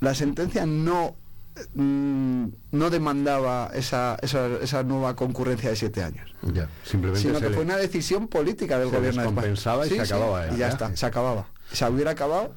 la 0.00 0.14
sentencia 0.14 0.64
no 0.66 1.14
no 1.74 2.90
demandaba 2.90 3.70
esa, 3.74 4.16
esa, 4.22 4.46
esa 4.62 4.82
nueva 4.82 5.14
concurrencia 5.16 5.70
de 5.70 5.76
siete 5.76 6.02
años, 6.02 6.34
Ya, 6.42 6.68
simplemente 6.84 7.28
sino 7.28 7.40
que 7.40 7.48
le- 7.50 7.54
fue 7.54 7.64
una 7.64 7.76
decisión 7.76 8.28
política 8.28 8.78
del 8.78 8.90
se 8.90 8.96
gobierno 8.96 9.22
de 9.22 9.28
España. 9.28 9.52
y 9.86 9.88
se 9.90 10.00
acababa 10.00 10.48
y 10.54 10.56
ya 10.58 10.68
está, 10.68 10.96
se 10.96 11.06
acababa. 11.06 11.46
Se 11.72 11.88
hubiera 11.88 12.10
acabado 12.12 12.54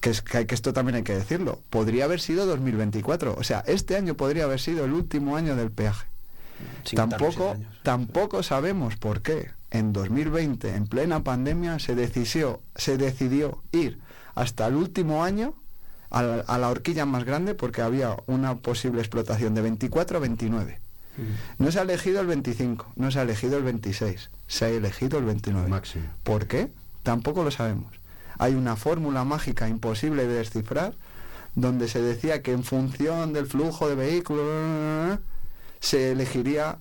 que, 0.00 0.10
es, 0.10 0.22
que, 0.22 0.38
hay- 0.38 0.46
que 0.46 0.54
esto 0.54 0.72
también 0.72 0.96
hay 0.96 1.02
que 1.02 1.14
decirlo. 1.14 1.60
Podría 1.70 2.04
haber 2.04 2.20
sido 2.20 2.46
2024, 2.46 3.34
o 3.38 3.42
sea, 3.44 3.60
este 3.66 3.96
año 3.96 4.14
podría 4.14 4.44
haber 4.44 4.60
sido 4.60 4.84
el 4.84 4.92
último 4.92 5.36
año 5.36 5.56
del 5.56 5.70
peaje. 5.70 6.06
Sin 6.84 6.96
Tampoco, 6.96 7.52
años. 7.52 7.72
tampoco 7.82 8.42
sabemos 8.42 8.96
por 8.96 9.20
qué 9.20 9.50
en 9.70 9.92
2020, 9.92 10.74
en 10.74 10.86
plena 10.86 11.22
pandemia, 11.22 11.78
se 11.78 11.94
decidió, 11.94 12.62
se 12.76 12.96
decidió 12.96 13.62
ir 13.72 13.98
hasta 14.34 14.66
el 14.66 14.74
último 14.76 15.22
año 15.24 15.54
a 16.10 16.22
la, 16.22 16.34
a 16.40 16.58
la 16.58 16.68
horquilla 16.68 17.06
más 17.06 17.24
grande 17.24 17.54
porque 17.54 17.82
había 17.82 18.16
una 18.26 18.56
posible 18.56 19.00
explotación 19.00 19.54
de 19.54 19.62
24 19.62 20.18
a 20.18 20.20
29. 20.20 20.80
Mm. 21.16 21.64
No 21.64 21.72
se 21.72 21.78
ha 21.78 21.82
elegido 21.82 22.20
el 22.20 22.26
25, 22.26 22.92
no 22.96 23.10
se 23.10 23.18
ha 23.18 23.22
elegido 23.22 23.56
el 23.56 23.64
26, 23.64 24.30
se 24.46 24.64
ha 24.64 24.68
elegido 24.68 25.18
el 25.18 25.24
29. 25.24 25.68
Máximo. 25.68 26.04
¿Por 26.22 26.46
qué? 26.46 26.68
Tampoco 27.02 27.42
lo 27.42 27.50
sabemos. 27.50 27.92
Hay 28.38 28.54
una 28.54 28.76
fórmula 28.76 29.24
mágica 29.24 29.68
imposible 29.68 30.26
de 30.26 30.34
descifrar 30.34 30.94
donde 31.54 31.88
se 31.88 32.02
decía 32.02 32.42
que 32.42 32.52
en 32.52 32.64
función 32.64 33.32
del 33.32 33.46
flujo 33.46 33.88
de 33.88 33.94
vehículos 33.94 35.18
se 35.80 36.12
elegiría 36.12 36.78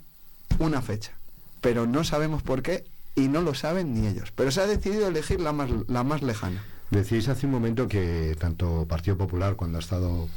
una 0.59 0.81
fecha. 0.81 1.13
Pero 1.61 1.87
no 1.87 2.03
sabemos 2.03 2.43
por 2.43 2.61
qué 2.61 2.83
y 3.15 3.29
no 3.29 3.41
lo 3.41 3.55
saben 3.55 3.93
ni 3.93 4.05
ellos. 4.07 4.31
Pero 4.35 4.51
se 4.51 4.61
ha 4.61 4.67
decidido 4.67 5.07
elegir 5.07 5.39
la 5.39 5.53
más, 5.53 5.69
la 5.87 6.03
más 6.03 6.21
lejana. 6.21 6.63
Decíais 6.91 7.27
hace 7.29 7.45
un 7.47 7.51
momento 7.51 7.87
que 7.87 8.35
tanto 8.39 8.85
Partido 8.87 9.17
Popular, 9.17 9.55
cuando 9.55 9.77
ha 9.77 9.81
estado 9.81 10.29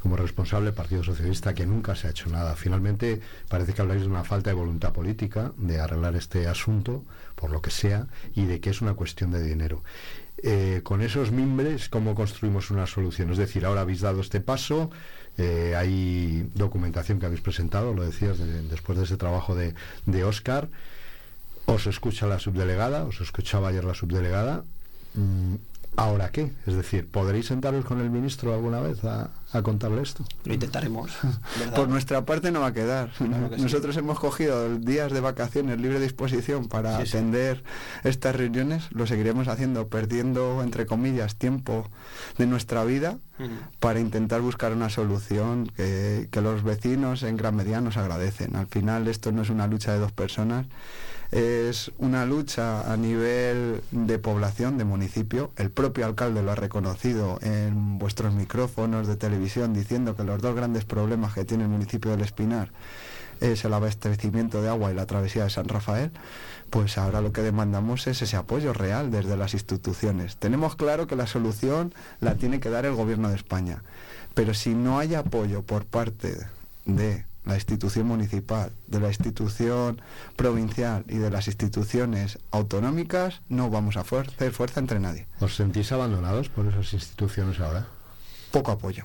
como 0.00 0.16
responsable 0.16 0.70
Partido 0.72 1.02
Socialista, 1.02 1.52
que 1.52 1.66
nunca 1.66 1.96
se 1.96 2.06
ha 2.06 2.10
hecho 2.10 2.30
nada. 2.30 2.54
Finalmente 2.54 3.20
parece 3.48 3.72
que 3.74 3.82
habláis 3.82 4.02
de 4.02 4.06
una 4.08 4.22
falta 4.22 4.50
de 4.50 4.54
voluntad 4.54 4.92
política 4.92 5.52
de 5.56 5.80
arreglar 5.80 6.14
este 6.14 6.46
asunto, 6.46 7.04
por 7.34 7.50
lo 7.50 7.60
que 7.60 7.70
sea, 7.70 8.06
y 8.34 8.44
de 8.44 8.60
que 8.60 8.70
es 8.70 8.80
una 8.80 8.94
cuestión 8.94 9.32
de 9.32 9.42
dinero. 9.42 9.82
Eh, 10.42 10.80
con 10.84 11.02
esos 11.02 11.32
mimbres, 11.32 11.88
¿cómo 11.88 12.14
construimos 12.14 12.70
una 12.70 12.86
solución? 12.86 13.30
Es 13.32 13.38
decir, 13.38 13.64
ahora 13.66 13.80
habéis 13.80 14.00
dado 14.02 14.20
este 14.20 14.40
paso, 14.40 14.90
eh, 15.38 15.74
hay 15.76 16.48
documentación 16.54 17.18
que 17.18 17.26
habéis 17.26 17.40
presentado, 17.40 17.92
lo 17.94 18.04
decías, 18.04 18.38
de- 18.38 18.62
después 18.62 18.96
de 18.96 19.04
ese 19.04 19.16
trabajo 19.16 19.54
de, 19.56 19.74
de 20.06 20.24
Oscar. 20.24 20.68
Os 21.64 21.86
escucha 21.88 22.26
la 22.28 22.38
subdelegada, 22.38 23.04
os 23.04 23.20
escuchaba 23.20 23.68
ayer 23.70 23.82
la 23.84 23.94
subdelegada. 23.94 24.62
¿Ahora 25.96 26.28
qué? 26.30 26.52
Es 26.66 26.74
decir, 26.76 27.08
¿podréis 27.10 27.46
sentaros 27.46 27.84
con 27.86 28.00
el 28.00 28.10
ministro 28.10 28.52
alguna 28.52 28.80
vez 28.80 29.02
a, 29.04 29.30
a 29.52 29.62
contarle 29.62 30.02
esto? 30.02 30.24
Lo 30.44 30.52
intentaremos. 30.52 31.10
¿verdad? 31.58 31.74
Por 31.74 31.88
nuestra 31.88 32.24
parte 32.26 32.50
no 32.52 32.60
va 32.60 32.66
a 32.68 32.72
quedar. 32.74 33.10
Claro 33.16 33.48
que 33.50 33.56
sí. 33.56 33.62
Nosotros 33.62 33.96
hemos 33.96 34.20
cogido 34.20 34.76
días 34.78 35.10
de 35.12 35.20
vacaciones 35.20 35.80
libre 35.80 35.98
disposición 35.98 36.68
para 36.68 36.98
Sí, 37.00 37.06
sí. 37.06 37.16
atender 37.16 37.64
estas 38.04 38.36
reuniones. 38.36 38.84
Lo 38.92 39.06
seguiremos 39.06 39.48
haciendo, 39.48 39.88
perdiendo, 39.88 40.62
entre 40.62 40.84
comillas, 40.84 41.36
tiempo 41.36 41.88
de 42.36 42.46
nuestra 42.46 42.84
vida 42.84 43.16
para 43.80 44.00
intentar 44.00 44.40
buscar 44.40 44.72
una 44.72 44.88
solución 44.90 45.66
que, 45.76 46.28
que 46.30 46.40
los 46.40 46.62
vecinos 46.62 47.22
en 47.22 47.36
gran 47.36 47.56
medida 47.56 47.80
nos 47.80 47.96
agradecen. 47.96 48.54
Al 48.56 48.66
final 48.66 49.08
esto 49.08 49.32
no 49.32 49.42
es 49.42 49.50
una 49.50 49.66
lucha 49.66 49.92
de 49.92 49.98
dos 49.98 50.12
personas, 50.12 50.66
es 51.30 51.92
una 51.98 52.24
lucha 52.26 52.92
a 52.92 52.96
nivel 52.96 53.82
de 53.90 54.18
población, 54.18 54.78
de 54.78 54.84
municipio. 54.84 55.50
El 55.56 55.70
propio 55.70 56.06
alcalde 56.06 56.42
lo 56.42 56.52
ha 56.52 56.54
reconocido 56.54 57.38
en 57.42 57.98
vuestros 57.98 58.34
micrófonos 58.34 59.06
de 59.06 59.16
televisión 59.16 59.74
diciendo 59.74 60.16
que 60.16 60.24
los 60.24 60.40
dos 60.40 60.54
grandes 60.54 60.84
problemas 60.84 61.34
que 61.34 61.44
tiene 61.44 61.64
el 61.64 61.70
municipio 61.70 62.10
del 62.10 62.20
Espinar 62.20 62.70
es 63.40 63.64
el 63.64 63.74
abastecimiento 63.74 64.62
de 64.62 64.68
agua 64.68 64.90
y 64.90 64.94
la 64.94 65.06
travesía 65.06 65.44
de 65.44 65.50
San 65.50 65.68
Rafael, 65.68 66.10
pues 66.70 66.98
ahora 66.98 67.20
lo 67.20 67.32
que 67.32 67.42
demandamos 67.42 68.06
es 68.06 68.22
ese 68.22 68.36
apoyo 68.36 68.72
real 68.72 69.10
desde 69.10 69.36
las 69.36 69.54
instituciones. 69.54 70.36
Tenemos 70.36 70.76
claro 70.76 71.06
que 71.06 71.16
la 71.16 71.26
solución 71.26 71.94
la 72.20 72.34
tiene 72.36 72.60
que 72.60 72.70
dar 72.70 72.86
el 72.86 72.94
gobierno 72.94 73.28
de 73.28 73.36
España, 73.36 73.82
pero 74.34 74.54
si 74.54 74.74
no 74.74 74.98
hay 74.98 75.14
apoyo 75.14 75.62
por 75.62 75.84
parte 75.84 76.36
de 76.86 77.24
la 77.46 77.54
institución 77.54 78.06
municipal, 78.06 78.72
de 78.88 79.00
la 79.00 79.08
institución 79.08 80.00
provincial 80.36 81.04
y 81.08 81.16
de 81.16 81.30
las 81.30 81.46
instituciones 81.46 82.38
autonómicas, 82.50 83.40
no 83.48 83.70
vamos 83.70 83.96
a 83.96 84.04
fuer- 84.04 84.28
hacer 84.28 84.52
fuerza 84.52 84.80
entre 84.80 85.00
nadie. 85.00 85.26
¿Os 85.40 85.56
sentís 85.56 85.92
abandonados 85.92 86.48
por 86.48 86.66
esas 86.66 86.92
instituciones 86.92 87.60
ahora? 87.60 87.86
Poco 88.50 88.72
apoyo, 88.72 89.04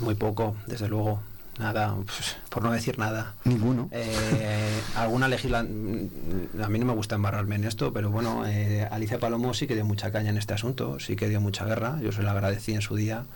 Muy 0.00 0.14
poco, 0.14 0.56
desde 0.66 0.88
luego. 0.88 1.20
Nada, 1.58 1.94
pues, 2.06 2.36
por 2.48 2.62
no 2.62 2.72
decir 2.72 2.98
nada. 2.98 3.34
ninguno. 3.44 3.88
Eh, 3.92 4.80
alguna 4.96 5.28
legisla 5.28 5.58
a 5.60 5.62
mí 5.64 6.78
no 6.78 6.86
me 6.86 6.94
gusta 6.94 7.14
embarrarme 7.14 7.56
en 7.56 7.64
esto, 7.64 7.92
pero 7.92 8.10
bueno, 8.10 8.44
eh, 8.46 8.88
Alicia 8.90 9.18
Palomo 9.20 9.52
sí 9.52 9.66
que 9.66 9.74
dio 9.74 9.84
mucha 9.84 10.10
caña 10.10 10.30
en 10.30 10.38
este 10.38 10.54
asunto, 10.54 10.98
sí 10.98 11.14
que 11.14 11.28
dio 11.28 11.42
mucha 11.42 11.66
guerra, 11.66 11.98
yo 12.00 12.10
se 12.10 12.22
lo 12.22 12.30
agradecí 12.30 12.72
en 12.72 12.80
su 12.80 12.96
día. 12.96 13.26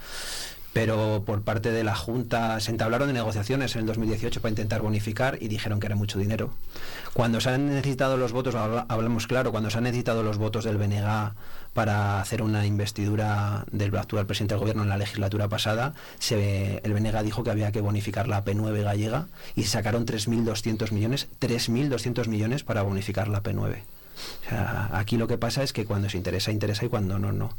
Pero 0.76 1.22
por 1.24 1.40
parte 1.42 1.70
de 1.72 1.82
la 1.84 1.94
Junta 1.96 2.60
se 2.60 2.70
entablaron 2.70 3.08
de 3.08 3.14
negociaciones 3.14 3.74
en 3.74 3.80
el 3.80 3.86
2018 3.86 4.42
para 4.42 4.50
intentar 4.50 4.82
bonificar 4.82 5.38
y 5.40 5.48
dijeron 5.48 5.80
que 5.80 5.86
era 5.86 5.96
mucho 5.96 6.18
dinero. 6.18 6.52
Cuando 7.14 7.40
se 7.40 7.48
han 7.48 7.66
necesitado 7.74 8.18
los 8.18 8.32
votos, 8.32 8.54
habla- 8.54 8.84
hablamos 8.88 9.26
claro, 9.26 9.52
cuando 9.52 9.70
se 9.70 9.78
han 9.78 9.84
necesitado 9.84 10.22
los 10.22 10.36
votos 10.36 10.64
del 10.64 10.76
BNG 10.76 11.32
para 11.72 12.20
hacer 12.20 12.42
una 12.42 12.66
investidura 12.66 13.64
del 13.70 13.96
actual 13.96 14.26
presidente 14.26 14.52
del 14.54 14.60
gobierno 14.60 14.82
en 14.82 14.88
la 14.90 14.98
legislatura 14.98 15.48
pasada, 15.48 15.94
se, 16.18 16.78
el 16.84 16.92
BNG 16.92 17.22
dijo 17.22 17.42
que 17.42 17.50
había 17.50 17.72
que 17.72 17.80
bonificar 17.80 18.28
la 18.28 18.44
P9 18.44 18.82
gallega 18.82 19.26
y 19.54 19.62
sacaron 19.64 20.04
3.200 20.06 20.92
millones, 20.92 21.28
3.200 21.40 22.28
millones 22.28 22.64
para 22.64 22.82
bonificar 22.82 23.28
la 23.28 23.42
P9. 23.42 23.76
O 23.80 24.48
sea, 24.48 24.90
aquí 24.92 25.16
lo 25.16 25.26
que 25.26 25.38
pasa 25.38 25.62
es 25.62 25.72
que 25.72 25.84
cuando 25.86 26.08
se 26.10 26.16
interesa, 26.18 26.50
interesa 26.52 26.84
y 26.84 26.88
cuando 26.88 27.18
no, 27.18 27.32
no. 27.32 27.52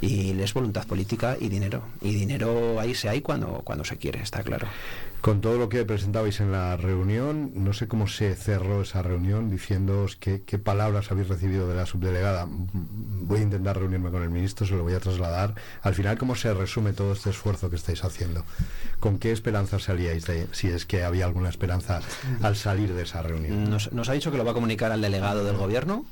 Y 0.00 0.38
es 0.40 0.54
voluntad 0.54 0.86
política 0.86 1.36
y 1.40 1.48
dinero. 1.48 1.82
Y 2.00 2.14
dinero 2.14 2.80
ahí 2.80 2.94
se 2.94 3.08
hay 3.08 3.20
cuando, 3.20 3.62
cuando 3.64 3.84
se 3.84 3.96
quiere, 3.96 4.20
está 4.20 4.42
claro. 4.42 4.66
Con 5.20 5.40
todo 5.40 5.56
lo 5.56 5.70
que 5.70 5.86
presentabais 5.86 6.40
en 6.40 6.52
la 6.52 6.76
reunión, 6.76 7.52
no 7.54 7.72
sé 7.72 7.88
cómo 7.88 8.08
se 8.08 8.34
cerró 8.34 8.82
esa 8.82 9.00
reunión 9.00 9.48
diciéndoos 9.48 10.16
qué, 10.16 10.42
qué 10.42 10.58
palabras 10.58 11.10
habéis 11.10 11.28
recibido 11.28 11.66
de 11.66 11.74
la 11.74 11.86
subdelegada. 11.86 12.46
Voy 12.46 13.40
a 13.40 13.42
intentar 13.42 13.78
reunirme 13.78 14.10
con 14.10 14.22
el 14.22 14.28
ministro, 14.28 14.66
se 14.66 14.74
lo 14.74 14.82
voy 14.82 14.92
a 14.92 15.00
trasladar. 15.00 15.54
Al 15.80 15.94
final, 15.94 16.18
¿cómo 16.18 16.34
se 16.34 16.52
resume 16.52 16.92
todo 16.92 17.14
este 17.14 17.30
esfuerzo 17.30 17.70
que 17.70 17.76
estáis 17.76 18.04
haciendo? 18.04 18.44
¿Con 19.00 19.18
qué 19.18 19.32
esperanza 19.32 19.78
salíais 19.78 20.26
de, 20.26 20.46
si 20.52 20.68
es 20.68 20.84
que 20.84 21.04
había 21.04 21.24
alguna 21.24 21.48
esperanza 21.48 22.02
al 22.42 22.56
salir 22.56 22.92
de 22.92 23.04
esa 23.04 23.22
reunión? 23.22 23.70
Nos, 23.70 23.92
nos 23.92 24.10
ha 24.10 24.12
dicho 24.12 24.30
que 24.30 24.36
lo 24.36 24.44
va 24.44 24.50
a 24.50 24.54
comunicar 24.54 24.92
al 24.92 25.00
delegado 25.00 25.42
del 25.44 25.56
gobierno 25.56 26.04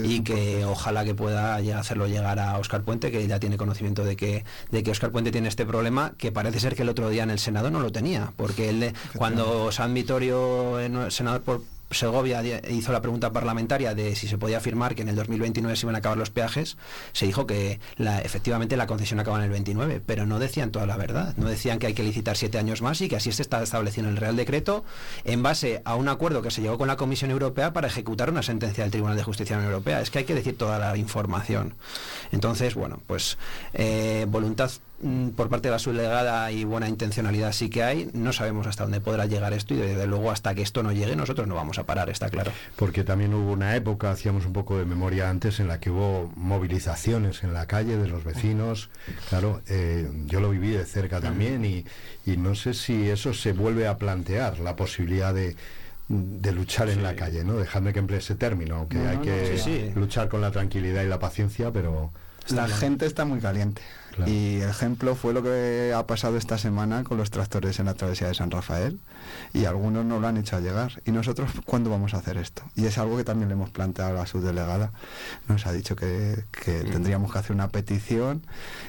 Que 0.00 0.06
y 0.06 0.20
que 0.22 0.64
ojalá 0.64 1.04
que 1.04 1.14
pueda 1.14 1.60
ya 1.60 1.78
hacerlo 1.78 2.06
llegar 2.06 2.38
a 2.38 2.58
Óscar 2.58 2.82
Puente, 2.82 3.10
que 3.10 3.26
ya 3.26 3.38
tiene 3.38 3.56
conocimiento 3.56 4.04
de 4.04 4.16
que, 4.16 4.44
de 4.70 4.82
que 4.82 4.90
Óscar 4.90 5.10
Puente 5.10 5.30
tiene 5.30 5.48
este 5.48 5.66
problema, 5.66 6.14
que 6.16 6.32
parece 6.32 6.60
ser 6.60 6.74
que 6.74 6.82
el 6.82 6.88
otro 6.88 7.08
día 7.10 7.22
en 7.22 7.30
el 7.30 7.38
Senado 7.38 7.70
no 7.70 7.80
lo 7.80 7.92
tenía, 7.92 8.32
porque 8.36 8.70
él, 8.70 8.92
cuando 9.16 9.70
San 9.70 9.92
Vitorio, 9.94 10.78
senador 11.10 11.42
por 11.42 11.62
Segovia, 11.92 12.42
hizo 12.68 12.92
la 12.92 13.00
pregunta 13.00 13.32
parlamentaria 13.32 13.94
de 13.94 14.14
si 14.16 14.28
se 14.28 14.38
podía 14.38 14.58
afirmar 14.58 14.94
que 14.94 15.02
en 15.02 15.08
el 15.08 15.16
2029 15.16 15.76
se 15.76 15.86
iban 15.86 15.94
a 15.94 15.98
acabar 15.98 16.18
los 16.18 16.30
peajes, 16.30 16.76
se 17.12 17.26
dijo 17.26 17.46
que 17.46 17.80
la, 17.96 18.20
efectivamente 18.20 18.76
la 18.76 18.86
concesión 18.86 19.20
acaba 19.20 19.38
en 19.38 19.44
el 19.44 19.50
29, 19.50 20.02
pero 20.04 20.26
no 20.26 20.38
decían 20.38 20.70
toda 20.70 20.86
la 20.86 20.96
verdad, 20.96 21.34
no 21.36 21.48
decían 21.48 21.78
que 21.78 21.88
hay 21.88 21.94
que 21.94 22.02
licitar 22.02 22.36
siete 22.36 22.58
años 22.58 22.82
más 22.82 23.00
y 23.00 23.08
que 23.08 23.16
así 23.16 23.32
se 23.32 23.42
está 23.42 23.62
estableciendo 23.62 24.10
en 24.10 24.16
el 24.16 24.20
Real 24.20 24.36
Decreto 24.36 24.84
en 25.24 25.42
base 25.42 25.82
a 25.84 25.94
un 25.94 26.08
acuerdo 26.08 26.42
que 26.42 26.50
se 26.50 26.62
llegó 26.62 26.78
con 26.78 26.88
la 26.88 26.96
Comisión 26.96 27.30
Europea 27.30 27.72
para 27.72 27.88
ejecutar 27.88 28.30
una 28.30 28.42
sentencia 28.42 28.84
del 28.84 28.90
Tribunal 28.90 29.16
de 29.16 29.22
Justicia 29.24 29.56
de 29.56 29.62
la 29.62 29.66
Unión 29.68 29.74
Europea. 29.74 30.00
Es 30.00 30.10
que 30.10 30.18
hay 30.18 30.24
que 30.24 30.34
decir 30.34 30.56
toda 30.56 30.78
la 30.78 30.96
información. 30.96 31.74
Entonces, 32.30 32.74
bueno, 32.74 33.00
pues 33.06 33.38
eh, 33.74 34.26
voluntad 34.28 34.70
por 35.36 35.48
parte 35.48 35.68
de 35.68 35.72
la 35.72 35.78
subdelegada 35.78 36.50
y 36.52 36.64
buena 36.64 36.88
intencionalidad 36.88 37.52
sí 37.52 37.68
que 37.68 37.82
hay. 37.82 38.10
No 38.14 38.32
sabemos 38.32 38.66
hasta 38.66 38.84
dónde 38.84 39.00
podrá 39.00 39.26
llegar 39.26 39.52
esto 39.52 39.74
y 39.74 39.78
desde 39.78 40.06
luego 40.06 40.30
hasta 40.30 40.54
que 40.54 40.62
esto 40.62 40.82
no 40.82 40.92
llegue 40.92 41.16
nosotros 41.16 41.46
no 41.48 41.54
vamos 41.54 41.78
a 41.78 41.84
parar, 41.84 42.08
está 42.10 42.30
claro. 42.30 42.52
Porque 42.76 43.04
también 43.04 43.34
hubo 43.34 43.52
una 43.52 43.74
época, 43.76 44.10
hacíamos 44.10 44.46
un 44.46 44.52
poco 44.52 44.78
de 44.78 44.84
memoria 44.84 45.28
antes, 45.28 45.60
en 45.60 45.68
la 45.68 45.80
que 45.80 45.90
hubo 45.90 46.32
movilizaciones 46.36 47.42
en 47.42 47.52
la 47.52 47.66
calle 47.66 47.96
de 47.96 48.08
los 48.08 48.24
vecinos. 48.24 48.90
Claro, 49.28 49.60
eh, 49.68 50.08
yo 50.26 50.40
lo 50.40 50.50
viví 50.50 50.70
de 50.70 50.84
cerca 50.84 51.20
también 51.20 51.64
y, 51.64 51.84
y 52.24 52.36
no 52.36 52.54
sé 52.54 52.74
si 52.74 53.08
eso 53.10 53.34
se 53.34 53.52
vuelve 53.52 53.86
a 53.88 53.98
plantear, 53.98 54.60
la 54.60 54.76
posibilidad 54.76 55.34
de 55.34 55.56
de 56.08 56.52
luchar 56.52 56.90
en 56.90 57.02
la 57.02 57.16
calle, 57.16 57.42
¿no? 57.42 57.54
Dejadme 57.54 57.92
que 57.94 57.98
emplee 58.00 58.18
ese 58.18 58.34
término, 58.34 58.86
que 58.86 58.98
No, 58.98 59.08
hay 59.08 59.16
no, 59.16 59.22
que 59.22 59.56
sí, 59.56 59.62
sí. 59.64 59.92
luchar 59.94 60.28
con 60.28 60.42
la 60.42 60.50
tranquilidad 60.50 61.02
y 61.04 61.06
la 61.08 61.18
paciencia, 61.18 61.70
pero 61.72 62.10
La 62.50 62.68
gente 62.68 63.06
está 63.06 63.24
muy 63.24 63.38
caliente. 63.40 63.80
Claro. 64.12 64.30
Y 64.30 64.60
ejemplo 64.60 65.14
fue 65.14 65.32
lo 65.32 65.42
que 65.42 65.92
ha 65.94 66.06
pasado 66.06 66.36
esta 66.36 66.58
semana 66.58 67.02
con 67.04 67.18
los 67.18 67.30
tractores 67.30 67.80
en 67.80 67.86
la 67.86 67.94
travesía 67.94 68.28
de 68.28 68.34
San 68.34 68.50
Rafael. 68.50 69.00
Y 69.52 69.64
algunos 69.64 70.04
no 70.04 70.20
lo 70.20 70.28
han 70.28 70.36
hecho 70.36 70.60
llegar. 70.60 71.02
¿Y 71.04 71.12
nosotros 71.12 71.50
cuándo 71.64 71.90
vamos 71.90 72.14
a 72.14 72.18
hacer 72.18 72.36
esto? 72.36 72.62
Y 72.74 72.86
es 72.86 72.98
algo 72.98 73.16
que 73.16 73.24
también 73.24 73.48
le 73.48 73.54
hemos 73.54 73.70
planteado 73.70 74.10
a 74.10 74.20
la 74.20 74.26
subdelegada. 74.26 74.92
Nos 75.48 75.66
ha 75.66 75.72
dicho 75.72 75.96
que, 75.96 76.44
que 76.50 76.80
tendríamos 76.80 77.32
que 77.32 77.38
hacer 77.38 77.52
una 77.52 77.68
petición 77.68 78.42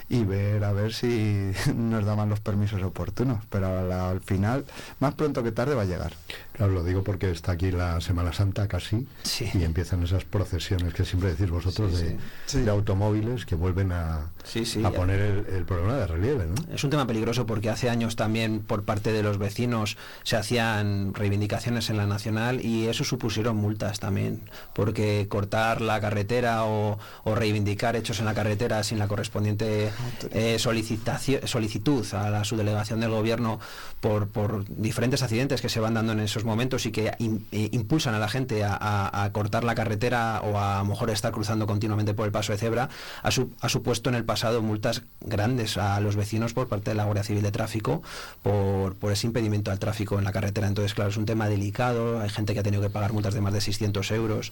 y 0.09 0.23
ver 0.25 0.63
a 0.63 0.73
ver 0.73 0.93
si 0.93 1.51
nos 1.75 2.05
daban 2.05 2.29
los 2.29 2.39
permisos 2.39 2.81
oportunos. 2.83 3.43
Pero 3.49 3.67
al, 3.79 3.91
al 3.91 4.21
final, 4.21 4.65
más 4.99 5.13
pronto 5.15 5.43
que 5.43 5.51
tarde 5.51 5.75
va 5.75 5.83
a 5.83 5.85
llegar. 5.85 6.13
Claro, 6.53 6.71
lo 6.73 6.83
digo 6.83 7.03
porque 7.03 7.29
está 7.31 7.51
aquí 7.53 7.71
la 7.71 7.99
Semana 8.01 8.31
Santa 8.33 8.67
casi 8.67 9.05
Sí. 9.23 9.49
y 9.53 9.63
empiezan 9.63 10.03
esas 10.03 10.23
procesiones 10.23 10.93
que 10.93 11.03
siempre 11.05 11.31
decís 11.31 11.49
vosotros 11.49 11.91
Sí, 11.97 12.03
de, 12.05 12.17
sí. 12.45 12.61
De 12.61 12.71
automóviles 12.71 13.45
que 13.45 13.55
vuelven 13.55 13.91
a, 13.91 14.31
Sí, 14.43 14.65
sí, 14.65 14.83
a 14.83 14.91
poner 14.91 15.19
el, 15.19 15.45
el 15.55 15.65
problema 15.65 15.95
de 15.95 16.07
relieve, 16.07 16.45
¿no? 16.45 16.55
Es 16.73 16.83
un 16.83 16.89
tema 16.89 17.05
peligroso 17.07 17.45
porque 17.45 17.69
hace 17.69 17.89
años 17.89 18.15
también 18.15 18.59
por 18.61 18.83
parte 18.83 19.11
de 19.11 19.23
los 19.23 19.37
vecinos 19.37 19.97
se 20.23 20.35
hacían 20.37 21.13
reivindicaciones 21.13 21.89
en 21.89 21.97
la 21.97 22.05
nacional 22.07 22.63
y 22.63 22.87
eso 22.87 23.03
supusieron 23.03 23.55
multas 23.57 23.99
también, 23.99 24.41
porque 24.73 25.27
cortar 25.29 25.81
la 25.81 25.99
carretera 26.01 26.63
o, 26.65 26.99
o 27.23 27.35
reivindicar 27.35 27.95
hechos 27.95 28.19
en 28.19 28.25
la 28.25 28.33
carretera 28.33 28.83
sin 28.83 28.99
la 28.99 29.07
correspondiente 29.07 29.91
eh, 30.31 30.57
solicitación, 30.59 31.47
solicitud 31.47 32.05
a 32.13 32.29
la 32.29 32.43
subdelegación 32.43 32.99
del 32.99 33.11
gobierno 33.11 33.59
por, 33.99 34.27
por 34.27 34.65
diferentes 34.69 35.21
accidentes 35.23 35.61
que 35.61 35.69
se 35.69 35.79
van 35.79 35.93
dando 35.93 36.13
en 36.13 36.19
esos 36.19 36.42
momentos 36.45 36.85
y 36.85 36.91
que 36.91 37.07
eh, 37.07 37.69
impulsan 37.71 38.15
a 38.15 38.19
la 38.19 38.27
gente 38.29 38.63
a, 38.63 38.73
a- 38.79 39.23
a 39.23 39.31
cortar 39.31 39.63
la 39.63 39.75
carretera 39.75 40.41
o 40.43 40.57
a, 40.59 40.79
lo 40.79 40.85
mejor 40.85 41.09
estar 41.09 41.31
cruzando 41.31 41.67
continuamente 41.67 42.13
por 42.13 42.25
el 42.25 42.31
paso 42.31 42.51
de 42.51 42.57
cebra, 42.57 42.89
ha, 43.21 43.31
su- 43.31 43.51
ha 43.61 43.69
supuesto 43.69 44.09
en 44.09 44.15
el 44.15 44.25
pasado 44.25 44.61
multas 44.61 45.03
grandes 45.21 45.77
a 45.77 45.99
los 45.99 46.15
vecinos 46.15 46.53
por 46.53 46.67
parte 46.67 46.91
de 46.91 46.95
la 46.95 47.05
Guardia 47.05 47.23
Civil 47.23 47.43
de 47.43 47.51
Tráfico 47.51 48.01
por, 48.41 48.95
por 48.95 49.11
ese 49.11 49.27
impedimento 49.27 49.71
al 49.71 49.79
tráfico 49.79 50.17
en 50.17 50.23
la 50.25 50.31
carretera. 50.31 50.67
Entonces, 50.67 50.93
claro, 50.93 51.09
es 51.09 51.17
un 51.17 51.25
tema 51.25 51.47
delicado, 51.49 52.19
hay 52.19 52.29
gente 52.29 52.53
que 52.53 52.59
ha 52.59 52.63
tenido 52.63 52.81
que 52.81 52.89
pagar 52.89 53.13
multas 53.13 53.33
de 53.33 53.41
más 53.41 53.53
de 53.53 53.61
600 53.61 54.11
euros, 54.11 54.51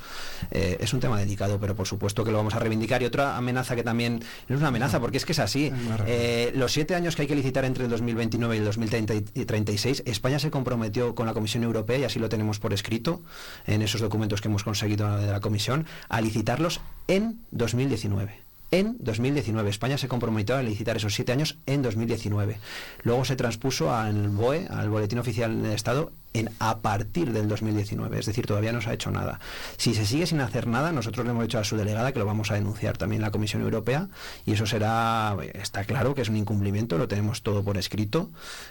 Eh, 0.51 0.77
es 0.79 0.93
un 0.93 0.99
tema 0.99 1.17
delicado, 1.19 1.59
pero 1.59 1.75
por 1.75 1.87
supuesto 1.87 2.23
que 2.23 2.31
lo 2.31 2.37
vamos 2.37 2.53
a 2.55 2.59
reivindicar. 2.59 3.01
Y 3.01 3.05
otra 3.05 3.37
amenaza 3.37 3.75
que 3.75 3.83
también, 3.83 4.21
no 4.47 4.55
es 4.55 4.59
una 4.59 4.67
amenaza, 4.69 4.99
porque 4.99 5.17
es 5.17 5.25
que 5.25 5.31
es 5.33 5.39
así. 5.39 5.71
Eh, 6.07 6.51
los 6.55 6.71
siete 6.71 6.95
años 6.95 7.15
que 7.15 7.23
hay 7.23 7.27
que 7.27 7.35
licitar 7.35 7.63
entre 7.65 7.85
el 7.85 7.89
2029 7.89 8.55
y 8.55 8.59
el 8.59 8.65
2036, 8.65 10.03
España 10.05 10.39
se 10.39 10.49
comprometió 10.51 11.15
con 11.15 11.25
la 11.25 11.33
Comisión 11.33 11.63
Europea, 11.63 11.80
y 11.89 12.03
así 12.03 12.19
lo 12.19 12.29
tenemos 12.29 12.59
por 12.59 12.73
escrito 12.73 13.21
en 13.65 13.81
esos 13.81 14.01
documentos 14.01 14.41
que 14.41 14.47
hemos 14.47 14.63
conseguido 14.63 15.17
de 15.17 15.31
la 15.31 15.39
Comisión, 15.39 15.85
a 16.09 16.21
licitarlos 16.21 16.81
en 17.07 17.39
2019. 17.51 18.39
En 18.71 18.95
2019. 18.99 19.69
España 19.69 19.97
se 19.97 20.07
comprometió 20.07 20.55
a 20.55 20.63
licitar 20.63 20.95
esos 20.95 21.13
siete 21.13 21.33
años 21.33 21.57
en 21.65 21.81
2019. 21.81 22.57
Luego 23.03 23.25
se 23.25 23.35
transpuso 23.35 23.93
al 23.93 24.29
BOE, 24.29 24.67
al 24.69 24.89
Boletín 24.89 25.19
Oficial 25.19 25.61
del 25.61 25.73
Estado, 25.73 26.13
en 26.33 26.49
a 26.59 26.79
partir 26.79 27.31
del 27.31 27.47
2019, 27.47 28.19
es 28.19 28.25
decir, 28.25 28.45
todavía 28.45 28.71
no 28.71 28.81
se 28.81 28.89
ha 28.89 28.93
hecho 28.93 29.11
nada. 29.11 29.39
Si 29.77 29.93
se 29.93 30.05
sigue 30.05 30.25
sin 30.25 30.41
hacer 30.41 30.67
nada, 30.67 30.91
nosotros 30.91 31.25
le 31.25 31.31
hemos 31.31 31.43
dicho 31.43 31.59
a 31.59 31.63
su 31.63 31.77
delegada 31.77 32.11
que 32.11 32.19
lo 32.19 32.25
vamos 32.25 32.51
a 32.51 32.55
denunciar 32.55 32.97
también 32.97 33.21
la 33.21 33.31
Comisión 33.31 33.61
Europea 33.61 34.07
y 34.45 34.53
eso 34.53 34.65
será, 34.65 35.35
está 35.53 35.83
claro 35.83 36.15
que 36.15 36.21
es 36.21 36.29
un 36.29 36.37
incumplimiento, 36.37 36.97
lo 36.97 37.07
tenemos 37.07 37.41
todo 37.41 37.63
por 37.63 37.77
escrito, 37.77 38.29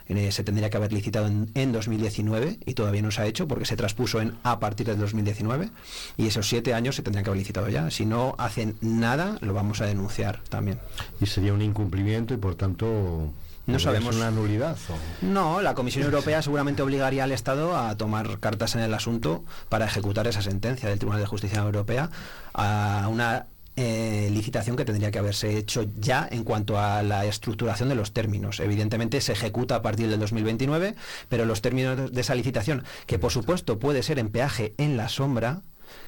eh, 0.09 0.33
se 0.33 0.45
tendría 0.45 0.71
que 0.71 0.77
haber 0.77 0.93
licitado 0.93 1.27
en, 1.27 1.51
en 1.55 1.73
2019 1.73 2.59
y 2.65 2.75
todavía 2.75 3.03
no 3.03 3.11
se 3.11 3.23
ha 3.23 3.27
hecho 3.27 3.47
porque 3.47 3.67
se 3.67 3.77
traspuso 3.77 4.21
en 4.21 4.37
a 4.43 4.59
partir 4.59 4.87
del 4.87 4.99
2019 4.99 5.71
y 6.17 6.27
esos 6.27 6.49
siete 6.49 6.75
años 6.75 6.97
se 6.97 7.03
tendrían 7.03 7.25
que 7.25 7.31
haber 7.31 7.41
licitado 7.41 7.69
ya. 7.69 7.91
Si 7.91 8.07
no 8.07 8.35
hacen 8.39 8.77
nada, 8.81 9.37
lo 9.41 9.55
vamos 9.55 9.81
a 9.81 9.87
denunciar 9.87 10.41
también. 10.49 10.79
Y 11.21 11.27
sería 11.27 11.53
un 11.53 11.63
incumplimiento 11.63 12.35
y 12.35 12.37
por 12.37 12.55
tanto 12.55 13.33
No 13.73 13.79
¿podría 13.79 14.01
sabemos. 14.01 14.16
una 14.16 14.31
nulidad. 14.31 14.77
o- 14.89 15.25
No, 15.27 15.61
la 15.61 15.75
Comisión 15.75 16.05
Europea 16.05 16.43
seguramente 16.43 16.83
obligaría 16.83 17.25
al 17.25 17.33
Estado 17.33 17.77
a 17.77 17.97
tomar 17.97 18.39
cartas 18.41 18.75
en 18.75 18.83
el 18.83 18.93
asunto 18.95 19.45
para 19.68 19.87
ejecutar 19.87 20.27
esa 20.27 20.43
sentencia 20.43 20.89
del 20.89 20.99
Tribunal 20.99 21.21
de 21.21 21.27
Justicia 21.27 21.61
Europea 21.61 22.11
a 22.55 23.07
una 23.11 23.47
eh, 23.77 24.29
licitación 24.33 24.77
que 24.77 24.85
tendría 24.85 25.11
que 25.11 25.18
haberse 25.21 25.57
hecho 25.57 25.87
ya 25.99 26.29
en 26.31 26.45
cuanto 26.45 26.79
a 26.79 27.03
la 27.03 27.25
estructuración 27.25 27.89
de 27.89 27.95
los 27.95 28.12
términos. 28.12 28.61
Evidentemente 28.61 29.21
se 29.23 29.33
ejecuta 29.33 29.77
a 29.77 29.81
partir 29.83 30.09
del 30.11 30.21
2029, 30.21 30.97
pero 31.31 31.47
los 31.47 31.62
términos 31.62 32.12
de 32.12 32.21
esa 32.21 32.35
licitación, 32.35 32.85
que 33.07 33.18
por 33.18 33.31
supuesto 33.33 33.79
puede 33.79 34.03
ser 34.03 34.18
en 34.18 34.29
peaje 34.29 34.75
en 34.77 34.97
la 34.99 35.09
sombra, 35.09 35.62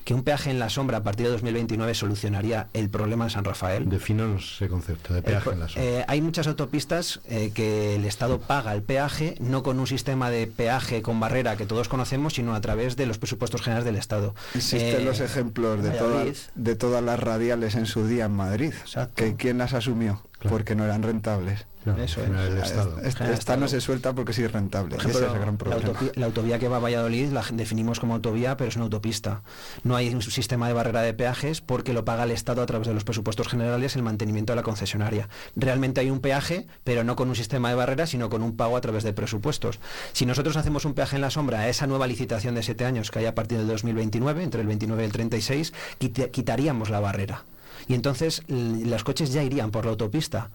que 0.05 0.15
un 0.15 0.25
peaje 0.25 0.51
en 0.51 0.59
la 0.59 0.69
sombra 0.69 0.99
a 0.99 1.03
partir 1.03 1.27
de 1.27 1.33
2029 1.33 1.95
solucionaría 1.95 2.69
el 2.73 2.91
problema 2.91 3.25
en 3.25 3.31
San 3.31 3.45
Rafael. 3.45 3.89
Defínanos 3.89 4.55
ese 4.57 4.69
concepto 4.69 5.15
de 5.15 5.23
peaje 5.23 5.51
en 5.51 5.61
la 5.61 5.69
zona. 5.69 5.85
eh, 5.85 6.05
hay 6.09 6.21
muchas 6.21 6.47
autopistas 6.49 7.21
eh, 7.29 7.53
que 7.55 7.95
el 7.95 8.05
Estado 8.05 8.41
paga 8.41 8.75
el 8.75 8.83
peaje, 8.83 9.37
no 9.41 9.63
con 9.63 9.79
un 9.79 9.87
sistema 9.87 10.31
de 10.31 10.47
peaje 10.49 11.03
con 11.03 11.21
barrera 11.21 11.57
que 11.57 11.67
todos 11.67 11.89
conocemos, 11.89 12.35
sino 12.35 12.55
a 12.55 12.61
través 12.61 12.97
de 12.97 13.07
los 13.07 13.19
presupuestos 13.19 13.63
generales 13.63 13.85
del 13.85 13.97
Estado. 13.97 14.35
Existen 14.55 15.03
Eh, 15.03 15.05
los 15.05 15.21
ejemplos 15.21 15.83
de, 15.83 15.91
todas 15.91 16.51
de 16.55 16.75
todas 16.77 17.03
las 17.03 17.21
radiales 17.21 17.75
en 17.77 17.87
su 17.87 18.07
día 18.07 18.25
en 18.25 18.33
Madrid. 18.33 18.73
Exacto. 18.81 19.15
Que 19.17 19.37
¿Quién 19.37 19.59
las 19.59 19.73
asumió? 19.73 20.23
Claro. 20.39 20.57
Porque 20.57 20.75
no 20.75 20.85
eran 20.85 21.03
rentables. 21.05 21.67
Claro, 21.85 22.03
eso 22.03 22.21
es. 22.23 22.29
el 22.29 22.59
Estado. 22.59 22.99
Esta, 23.03 23.19
General 23.19 23.39
esta 23.39 23.57
no 23.57 23.67
se 23.69 23.81
suelta 23.81 24.13
porque 24.15 24.33
sí 24.33 24.43
es 24.45 24.53
rentable. 24.53 24.97
Por 24.97 25.01
Ese 25.07 25.11
ejemplo, 25.19 25.29
es 25.29 25.35
el 25.35 25.41
gran 25.41 25.55
la, 25.55 25.59
problema. 25.59 26.13
la 26.15 26.27
autovía 26.27 26.59
que 26.59 26.69
va 26.69 26.77
a 26.77 26.81
Valladolid 26.81 27.31
la 27.33 27.45
definimos 27.53 27.99
como 27.99 28.15
autovía, 28.15 28.57
pero 28.57 28.69
es 28.69 28.77
una 28.77 28.85
autopista. 28.85 29.43
No 29.83 29.97
hay 29.97 30.15
un 30.15 30.23
sistema 30.23 30.69
de 30.69 30.75
barrera 30.75 31.03
de 31.03 31.13
peajes 31.15 31.61
porque 31.61 31.93
lo 31.93 32.05
paga 32.05 32.25
el 32.25 32.31
Estado 32.31 32.63
a 32.63 32.67
través 32.67 32.87
de 32.87 32.95
los 32.95 33.05
presupuestos 33.05 33.49
generales 33.49 33.97
el 33.97 34.03
mantenimiento 34.03 34.53
de 34.53 34.57
la 34.57 34.63
concesionaria. 34.63 35.29
Realmente 35.57 36.01
hay 36.01 36.11
un 36.11 36.21
peaje, 36.21 36.67
pero 36.85 37.03
no 37.05 37.17
con 37.17 37.29
un 37.29 37.35
sistema 37.37 37.69
de 37.69 37.75
barrera, 37.75 38.07
sino 38.07 38.31
con 38.31 38.43
un 38.43 38.57
pago 38.57 38.77
a 38.77 38.81
través 38.81 39.03
de 39.03 39.13
presupuestos. 39.13 39.81
Si 40.13 40.25
nosotros 40.27 40.57
hacemos 40.57 40.85
un 40.85 40.95
peaje 40.95 41.17
en 41.17 41.23
la 41.23 41.31
sombra 41.31 41.61
a 41.61 41.69
esa 41.69 41.87
nueva 41.87 42.07
licitación 42.07 42.55
de 42.55 42.63
siete 42.63 42.85
años 42.85 43.11
que 43.11 43.19
hay 43.19 43.27
a 43.27 43.35
partir 43.35 43.59
del 43.59 43.67
2029, 43.67 44.43
entre 44.45 44.61
el 44.61 44.67
29 44.69 45.03
y 45.03 45.07
el 45.07 45.13
36, 45.13 45.73
quita- 45.99 46.29
quitaríamos 46.29 46.91
la 46.91 47.01
barrera. 47.01 47.43
Y 47.89 47.95
entonces 47.95 48.43
los 48.47 49.03
coches 49.03 49.33
ya 49.33 49.43
irían 49.43 49.73
por 49.73 49.85
la 49.85 49.91
autopista 49.91 50.51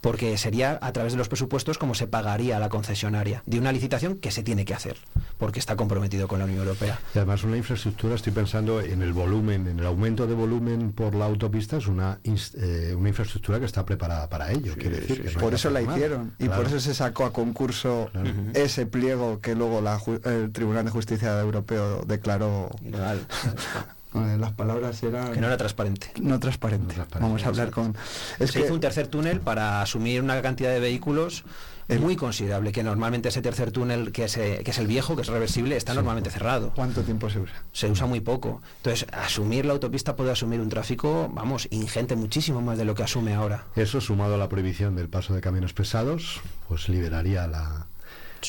porque 0.00 0.36
sería 0.38 0.78
a 0.80 0.92
través 0.92 1.12
de 1.12 1.18
los 1.18 1.28
presupuestos 1.28 1.78
como 1.78 1.94
se 1.94 2.06
pagaría 2.06 2.56
a 2.56 2.60
la 2.60 2.68
concesionaria 2.68 3.42
de 3.46 3.58
una 3.58 3.72
licitación 3.72 4.16
que 4.18 4.30
se 4.30 4.42
tiene 4.42 4.64
que 4.64 4.74
hacer, 4.74 4.96
porque 5.38 5.58
está 5.58 5.76
comprometido 5.76 6.26
con 6.28 6.38
la 6.38 6.44
Unión 6.46 6.60
Europea. 6.60 6.98
Y 7.14 7.18
además 7.18 7.44
una 7.44 7.56
infraestructura, 7.56 8.14
estoy 8.14 8.32
pensando 8.32 8.80
en 8.80 9.02
el 9.02 9.12
volumen, 9.12 9.66
en 9.68 9.78
el 9.78 9.86
aumento 9.86 10.26
de 10.26 10.34
volumen 10.34 10.92
por 10.92 11.14
la 11.14 11.26
autopista, 11.26 11.76
es 11.76 11.86
una, 11.86 12.18
eh, 12.24 12.94
una 12.96 13.08
infraestructura 13.08 13.58
que 13.58 13.66
está 13.66 13.84
preparada 13.84 14.28
para 14.28 14.50
ello. 14.52 14.74
quiere 14.76 15.00
decir, 15.00 15.18
que 15.22 15.24
no 15.24 15.30
hay 15.30 15.36
por 15.44 15.54
eso 15.54 15.70
la 15.70 15.82
hicieron 15.82 16.34
y 16.38 16.44
Claro. 16.46 16.62
por 16.62 16.66
eso 16.70 16.80
se 16.80 16.94
sacó 16.94 17.24
a 17.24 17.32
concurso 17.32 18.08
Claro. 18.12 18.30
ese 18.54 18.86
pliego 18.86 19.40
que 19.40 19.54
luego 19.54 19.80
la 19.80 19.98
ju- 19.98 20.24
el 20.26 20.50
Tribunal 20.52 20.84
de 20.84 20.90
Justicia 20.90 21.38
Europeo 21.40 22.02
declaró 22.06 22.70
Ilegal. 22.82 23.20
eh, 24.14 24.36
las 24.38 24.52
palabras 24.52 25.02
eran 25.02 25.32
que 25.32 25.40
no 25.40 25.46
era 25.46 25.56
transparente. 25.56 26.12
no 26.20 26.38
transparente. 26.40 26.86
No 26.86 26.90
transparente, 26.94 27.20
Vamos 27.20 27.44
a 27.44 27.48
hablar 27.48 27.70
con 27.70 27.94
es 28.38 28.50
se 28.50 28.58
que 28.58 28.64
hizo 28.64 28.74
un 28.74 28.80
tercer 28.80 29.06
túnel 29.08 29.40
para 29.40 29.82
asumir 29.82 30.22
una 30.22 30.40
cantidad 30.42 30.70
de 30.70 30.80
vehículos 30.80 31.44
El- 31.88 32.00
muy 32.00 32.14
considerable, 32.16 32.70
que 32.72 32.82
normalmente 32.84 33.28
ese 33.30 33.42
tercer 33.42 33.72
túnel, 33.72 34.12
que 34.12 34.24
es, 34.24 34.36
eh, 34.36 34.62
que 34.64 34.70
es 34.70 34.78
el 34.78 34.86
viejo, 34.86 35.16
que 35.16 35.22
es 35.22 35.28
reversible, 35.28 35.76
está 35.76 35.92
normalmente 35.94 36.30
cerrado. 36.30 36.72
¿cuánto 36.74 37.02
tiempo 37.02 37.28
se 37.30 37.40
usa? 37.40 37.54
Se 37.72 37.90
usa 37.90 38.06
muy 38.06 38.20
poco. 38.20 38.62
Entonces, 38.78 39.06
asumir 39.12 39.64
la 39.66 39.72
autopista 39.72 40.14
puede 40.16 40.30
asumir 40.30 40.60
un 40.60 40.68
tráfico, 40.68 41.28
vamos, 41.34 41.66
ingente, 41.70 42.14
muchísimo 42.16 42.60
más 42.62 42.78
de 42.78 42.84
lo 42.84 42.94
que 42.94 43.02
asume 43.02 43.34
ahora. 43.34 43.64
Eso 43.76 44.00
sumado 44.00 44.34
a 44.34 44.38
la 44.38 44.48
prohibición 44.48 44.94
del 44.96 45.08
paso 45.08 45.34
de 45.34 45.40
camiones 45.40 45.72
pesados, 45.72 46.40
pues 46.68 46.88
liberaría 46.88 47.46
la... 47.48 47.86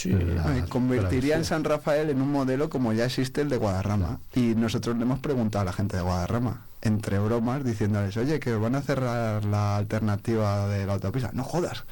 la 0.05 0.57
Eh, 0.57 0.65
convertiría 0.69 1.35
en. 1.37 1.45
San 1.45 1.63
Rafael 1.63 2.09
en 2.09 2.21
un 2.21 2.31
modelo 2.31 2.69
como 2.69 2.93
ya 2.93 3.05
existe 3.05 3.41
el 3.41 3.49
de 3.49 3.57
Guadarrama. 3.57 4.19
Y 4.35 4.55
nosotros 4.55 4.95
le 4.97 5.03
hemos 5.03 5.19
preguntado 5.19 5.61
a 5.63 5.65
la 5.65 5.73
gente 5.73 5.97
de 5.97 6.03
Guadarrama, 6.03 6.61
entre 6.81 7.19
bromas, 7.19 7.63
diciéndoles, 7.63 8.15
oye, 8.17 8.39
que 8.39 8.53
van 8.55 8.75
a 8.75 8.81
cerrar 8.81 9.45
la 9.45 9.77
alternativa 9.77 10.67
de 10.67 10.85
la 10.85 10.93
autopista. 10.93 11.29
No 11.33 11.43
jodas. 11.43 11.83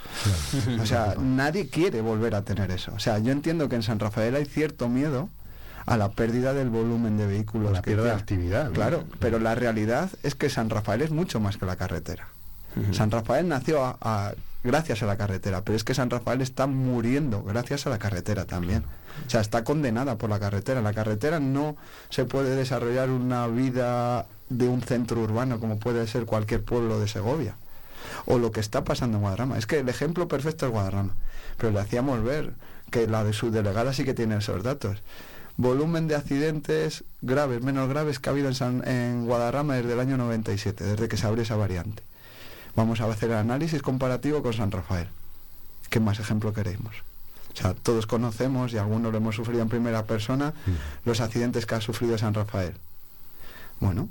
O 0.81 0.85
sea, 0.85 1.15
nadie 1.19 1.67
quiere 1.69 2.01
volver 2.01 2.35
a 2.35 2.41
tener 2.43 2.71
eso. 2.71 2.91
O 2.95 2.99
sea, 2.99 3.19
yo 3.19 3.31
entiendo 3.31 3.69
que 3.69 3.75
en 3.75 3.83
San 3.83 3.99
Rafael 3.99 4.35
hay 4.35 4.45
cierto 4.45 4.89
miedo 4.89 5.29
a 5.85 5.97
la 5.97 6.09
pérdida 6.09 6.53
del 6.53 6.69
volumen 6.69 7.17
de 7.17 7.25
vehículos. 7.27 7.69
A 7.69 7.73
la 7.73 7.81
pérdida 7.81 8.03
de 8.05 8.11
actividad, 8.11 8.65
¿no? 8.65 8.71
Claro, 8.73 9.03
pero 9.19 9.39
la 9.39 9.55
realidad 9.55 10.09
es 10.23 10.35
que 10.35 10.49
San 10.49 10.69
Rafael 10.69 11.01
es 11.01 11.11
mucho 11.11 11.39
más 11.39 11.57
que 11.57 11.65
la 11.65 11.75
carretera. 11.75 12.27
San 12.91 13.09
Rafael 13.11 13.47
nació 13.47 13.83
a- 13.83 13.97
a- 13.99 14.33
gracias 14.63 15.01
a 15.03 15.05
la 15.05 15.17
carretera, 15.17 15.61
pero 15.63 15.75
es 15.75 15.83
que 15.83 15.93
San 15.93 16.09
Rafael 16.09 16.41
está 16.41 16.67
muriendo 16.67 17.43
gracias 17.43 17.87
a 17.87 17.89
la 17.89 17.99
carretera 17.99 18.45
también. 18.45 18.83
O 19.25 19.29
sea, 19.29 19.41
está 19.41 19.63
condenada 19.63 20.17
por 20.17 20.29
la 20.29 20.39
carretera. 20.39 20.79
En 20.79 20.83
la 20.85 20.93
carretera 20.93 21.39
no 21.39 21.75
se 22.09 22.25
puede 22.25 22.55
desarrollar 22.55 23.09
una 23.09 23.47
vida 23.47 24.25
de 24.49 24.67
un 24.67 24.81
centro 24.81 25.21
urbano 25.21 25.59
como 25.59 25.77
puede 25.79 26.07
ser 26.07 26.25
cualquier 26.25 26.63
pueblo 26.63 26.99
de 26.99 27.07
Segovia. 27.07 27.55
O 28.25 28.37
lo 28.39 28.51
que 28.51 28.59
está 28.59 28.83
pasando 28.83 29.17
en 29.17 29.21
Guadarrama. 29.21 29.57
Es 29.57 29.65
que 29.65 29.79
el 29.79 29.89
ejemplo 29.89 30.27
perfecto 30.27 30.65
es 30.65 30.71
Guadarrama. 30.71 31.13
Pero 31.57 31.71
le 31.71 31.79
hacíamos 31.79 32.23
ver 32.23 32.53
que 32.91 33.07
la 33.07 33.23
de 33.23 33.33
su 33.33 33.51
delegada 33.51 33.93
sí 33.93 34.03
que 34.05 34.13
tiene 34.13 34.37
esos 34.37 34.63
datos. 34.63 35.01
Volumen 35.57 36.07
de 36.07 36.15
accidentes 36.15 37.03
graves, 37.21 37.61
menos 37.61 37.89
graves 37.89 38.19
que 38.19 38.29
ha 38.29 38.31
habido 38.31 38.47
en, 38.47 38.55
San- 38.55 38.87
en 38.87 39.25
Guadarrama 39.25 39.75
desde 39.75 39.93
el 39.93 39.99
año 39.99 40.15
97, 40.17 40.83
desde 40.85 41.07
que 41.09 41.17
se 41.17 41.27
abrió 41.27 41.43
esa 41.43 41.57
variante. 41.57 42.01
Vamos 42.75 43.01
a 43.01 43.05
hacer 43.05 43.31
el 43.31 43.37
análisis 43.37 43.81
comparativo 43.81 44.41
con 44.43 44.53
San 44.53 44.71
Rafael. 44.71 45.07
¿Qué 45.89 45.99
más 45.99 46.19
ejemplo 46.19 46.53
queremos? 46.53 46.95
O 47.53 47.55
sea, 47.55 47.73
todos 47.73 48.05
conocemos 48.05 48.73
y 48.73 48.77
algunos 48.77 49.11
lo 49.11 49.17
hemos 49.17 49.35
sufrido 49.35 49.61
en 49.61 49.69
primera 49.69 50.05
persona, 50.05 50.53
los 51.03 51.19
accidentes 51.19 51.65
que 51.65 51.75
ha 51.75 51.81
sufrido 51.81 52.17
San 52.17 52.33
Rafael. 52.33 52.73
Bueno, 53.79 54.09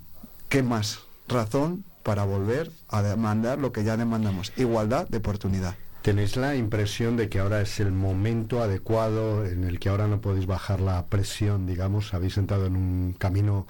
¿qué 0.48 0.62
más 0.62 1.00
razón 1.28 1.84
para 2.02 2.24
volver 2.24 2.70
a 2.88 3.02
demandar 3.02 3.58
lo 3.58 3.72
que 3.72 3.84
ya 3.84 3.96
demandamos? 3.96 4.52
Igualdad 4.56 5.08
de 5.08 5.18
oportunidad. 5.18 5.76
¿Tenéis 6.02 6.36
la 6.36 6.56
impresión 6.56 7.16
de 7.16 7.28
que 7.28 7.38
ahora 7.38 7.60
es 7.60 7.80
el 7.80 7.92
momento 7.92 8.62
adecuado 8.62 9.44
en 9.44 9.64
el 9.64 9.78
que 9.78 9.88
ahora 9.88 10.06
no 10.06 10.20
podéis 10.20 10.46
bajar 10.46 10.80
la 10.80 11.04
presión, 11.06 11.66
digamos? 11.66 12.14
Habéis 12.14 12.38
entrado 12.38 12.66
en 12.66 12.76
un 12.76 13.14
camino, 13.18 13.66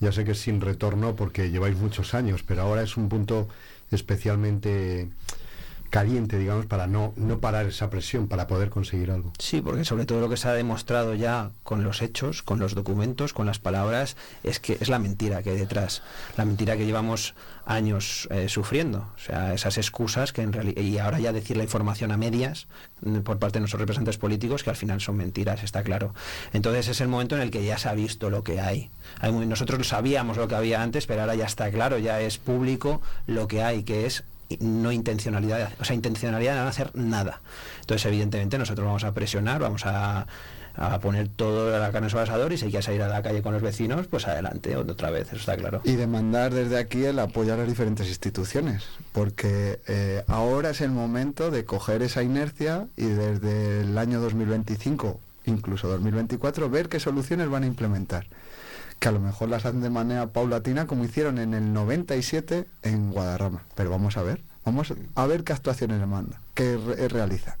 ya 0.00 0.12
sé 0.12 0.24
que 0.24 0.32
es 0.32 0.40
sin 0.40 0.60
retorno 0.60 1.16
porque 1.16 1.50
lleváis 1.50 1.76
muchos 1.76 2.14
años, 2.14 2.42
pero 2.46 2.62
ahora 2.62 2.82
es 2.82 2.96
un 2.96 3.08
punto 3.08 3.48
especialmente 3.94 5.08
caliente, 5.92 6.38
digamos, 6.38 6.64
para 6.64 6.86
no, 6.86 7.12
no 7.16 7.38
parar 7.38 7.66
esa 7.66 7.90
presión, 7.90 8.26
para 8.26 8.46
poder 8.46 8.70
conseguir 8.70 9.10
algo. 9.10 9.34
Sí, 9.38 9.60
porque 9.60 9.84
sobre 9.84 10.06
todo 10.06 10.22
lo 10.22 10.30
que 10.30 10.38
se 10.38 10.48
ha 10.48 10.54
demostrado 10.54 11.14
ya 11.14 11.50
con 11.64 11.84
los 11.84 12.00
hechos, 12.00 12.42
con 12.42 12.58
los 12.58 12.74
documentos, 12.74 13.34
con 13.34 13.44
las 13.44 13.58
palabras, 13.58 14.16
es 14.42 14.58
que 14.58 14.78
es 14.80 14.88
la 14.88 14.98
mentira 14.98 15.42
que 15.42 15.50
hay 15.50 15.58
detrás, 15.58 16.02
la 16.38 16.46
mentira 16.46 16.78
que 16.78 16.86
llevamos 16.86 17.34
años 17.66 18.26
eh, 18.30 18.48
sufriendo, 18.48 19.06
o 19.14 19.18
sea, 19.18 19.52
esas 19.52 19.76
excusas 19.76 20.32
que 20.32 20.40
en 20.40 20.54
realidad 20.54 20.80
y 20.80 20.98
ahora 20.98 21.20
ya 21.20 21.30
decir 21.30 21.58
la 21.58 21.62
información 21.62 22.10
a 22.10 22.16
medias 22.16 22.68
mm, 23.02 23.18
por 23.18 23.38
parte 23.38 23.58
de 23.58 23.60
nuestros 23.60 23.78
representantes 23.78 24.16
políticos 24.16 24.64
que 24.64 24.70
al 24.70 24.76
final 24.76 24.98
son 25.02 25.16
mentiras, 25.16 25.62
está 25.62 25.82
claro. 25.82 26.14
Entonces 26.54 26.88
es 26.88 27.02
el 27.02 27.08
momento 27.08 27.36
en 27.36 27.42
el 27.42 27.50
que 27.50 27.64
ya 27.64 27.76
se 27.76 27.90
ha 27.90 27.94
visto 27.94 28.30
lo 28.30 28.42
que 28.42 28.62
hay. 28.62 28.90
hay 29.20 29.30
nosotros 29.30 29.86
sabíamos 29.86 30.38
lo 30.38 30.48
que 30.48 30.54
había 30.54 30.82
antes, 30.82 31.06
pero 31.06 31.20
ahora 31.20 31.34
ya 31.34 31.44
está 31.44 31.70
claro, 31.70 31.98
ya 31.98 32.18
es 32.22 32.38
público 32.38 33.02
lo 33.26 33.46
que 33.46 33.62
hay, 33.62 33.82
que 33.82 34.06
es 34.06 34.24
no 34.60 34.92
intencionalidad, 34.92 35.72
o 35.80 35.84
sea, 35.84 35.94
intencionalidad 35.94 36.54
de 36.54 36.60
no 36.60 36.68
hacer 36.68 36.90
nada. 36.94 37.40
Entonces, 37.80 38.06
evidentemente, 38.06 38.58
nosotros 38.58 38.86
vamos 38.86 39.04
a 39.04 39.12
presionar, 39.12 39.60
vamos 39.60 39.86
a, 39.86 40.26
a 40.74 40.98
poner 41.00 41.28
toda 41.28 41.78
la 41.78 41.92
carne 41.92 42.08
sobre 42.08 42.24
el 42.24 42.30
asador 42.30 42.52
y 42.52 42.58
si 42.58 42.70
que 42.70 42.82
salir 42.82 43.02
a 43.02 43.08
la 43.08 43.22
calle 43.22 43.42
con 43.42 43.52
los 43.52 43.62
vecinos, 43.62 44.06
pues 44.06 44.26
adelante, 44.26 44.76
otra 44.76 45.10
vez, 45.10 45.28
eso 45.28 45.36
está 45.36 45.56
claro. 45.56 45.80
Y 45.84 45.96
demandar 45.96 46.54
desde 46.54 46.78
aquí 46.78 47.04
el 47.04 47.18
apoyo 47.18 47.54
a 47.54 47.56
las 47.56 47.68
diferentes 47.68 48.08
instituciones, 48.08 48.84
porque 49.12 49.80
eh, 49.86 50.24
ahora 50.28 50.70
es 50.70 50.80
el 50.80 50.90
momento 50.90 51.50
de 51.50 51.64
coger 51.64 52.02
esa 52.02 52.22
inercia 52.22 52.86
y 52.96 53.06
desde 53.06 53.82
el 53.82 53.98
año 53.98 54.20
2025, 54.20 55.20
incluso 55.46 55.88
2024, 55.88 56.70
ver 56.70 56.88
qué 56.88 57.00
soluciones 57.00 57.48
van 57.48 57.64
a 57.64 57.66
implementar. 57.66 58.26
Que 59.02 59.08
a 59.08 59.12
lo 59.12 59.18
mejor 59.18 59.48
las 59.48 59.66
hacen 59.66 59.80
de 59.80 59.90
manera 59.90 60.28
paulatina 60.28 60.86
como 60.86 61.04
hicieron 61.04 61.38
en 61.38 61.54
el 61.54 61.72
97 61.72 62.66
en 62.82 63.10
Guadarrama. 63.10 63.64
Pero 63.74 63.90
vamos 63.90 64.16
a 64.16 64.22
ver, 64.22 64.40
Vamos 64.64 64.94
a 65.16 65.26
ver 65.26 65.42
qué 65.42 65.52
actuaciones 65.52 65.98
demandan, 65.98 66.38
qué 66.54 66.76
re- 66.76 67.08
realizan. 67.08 67.56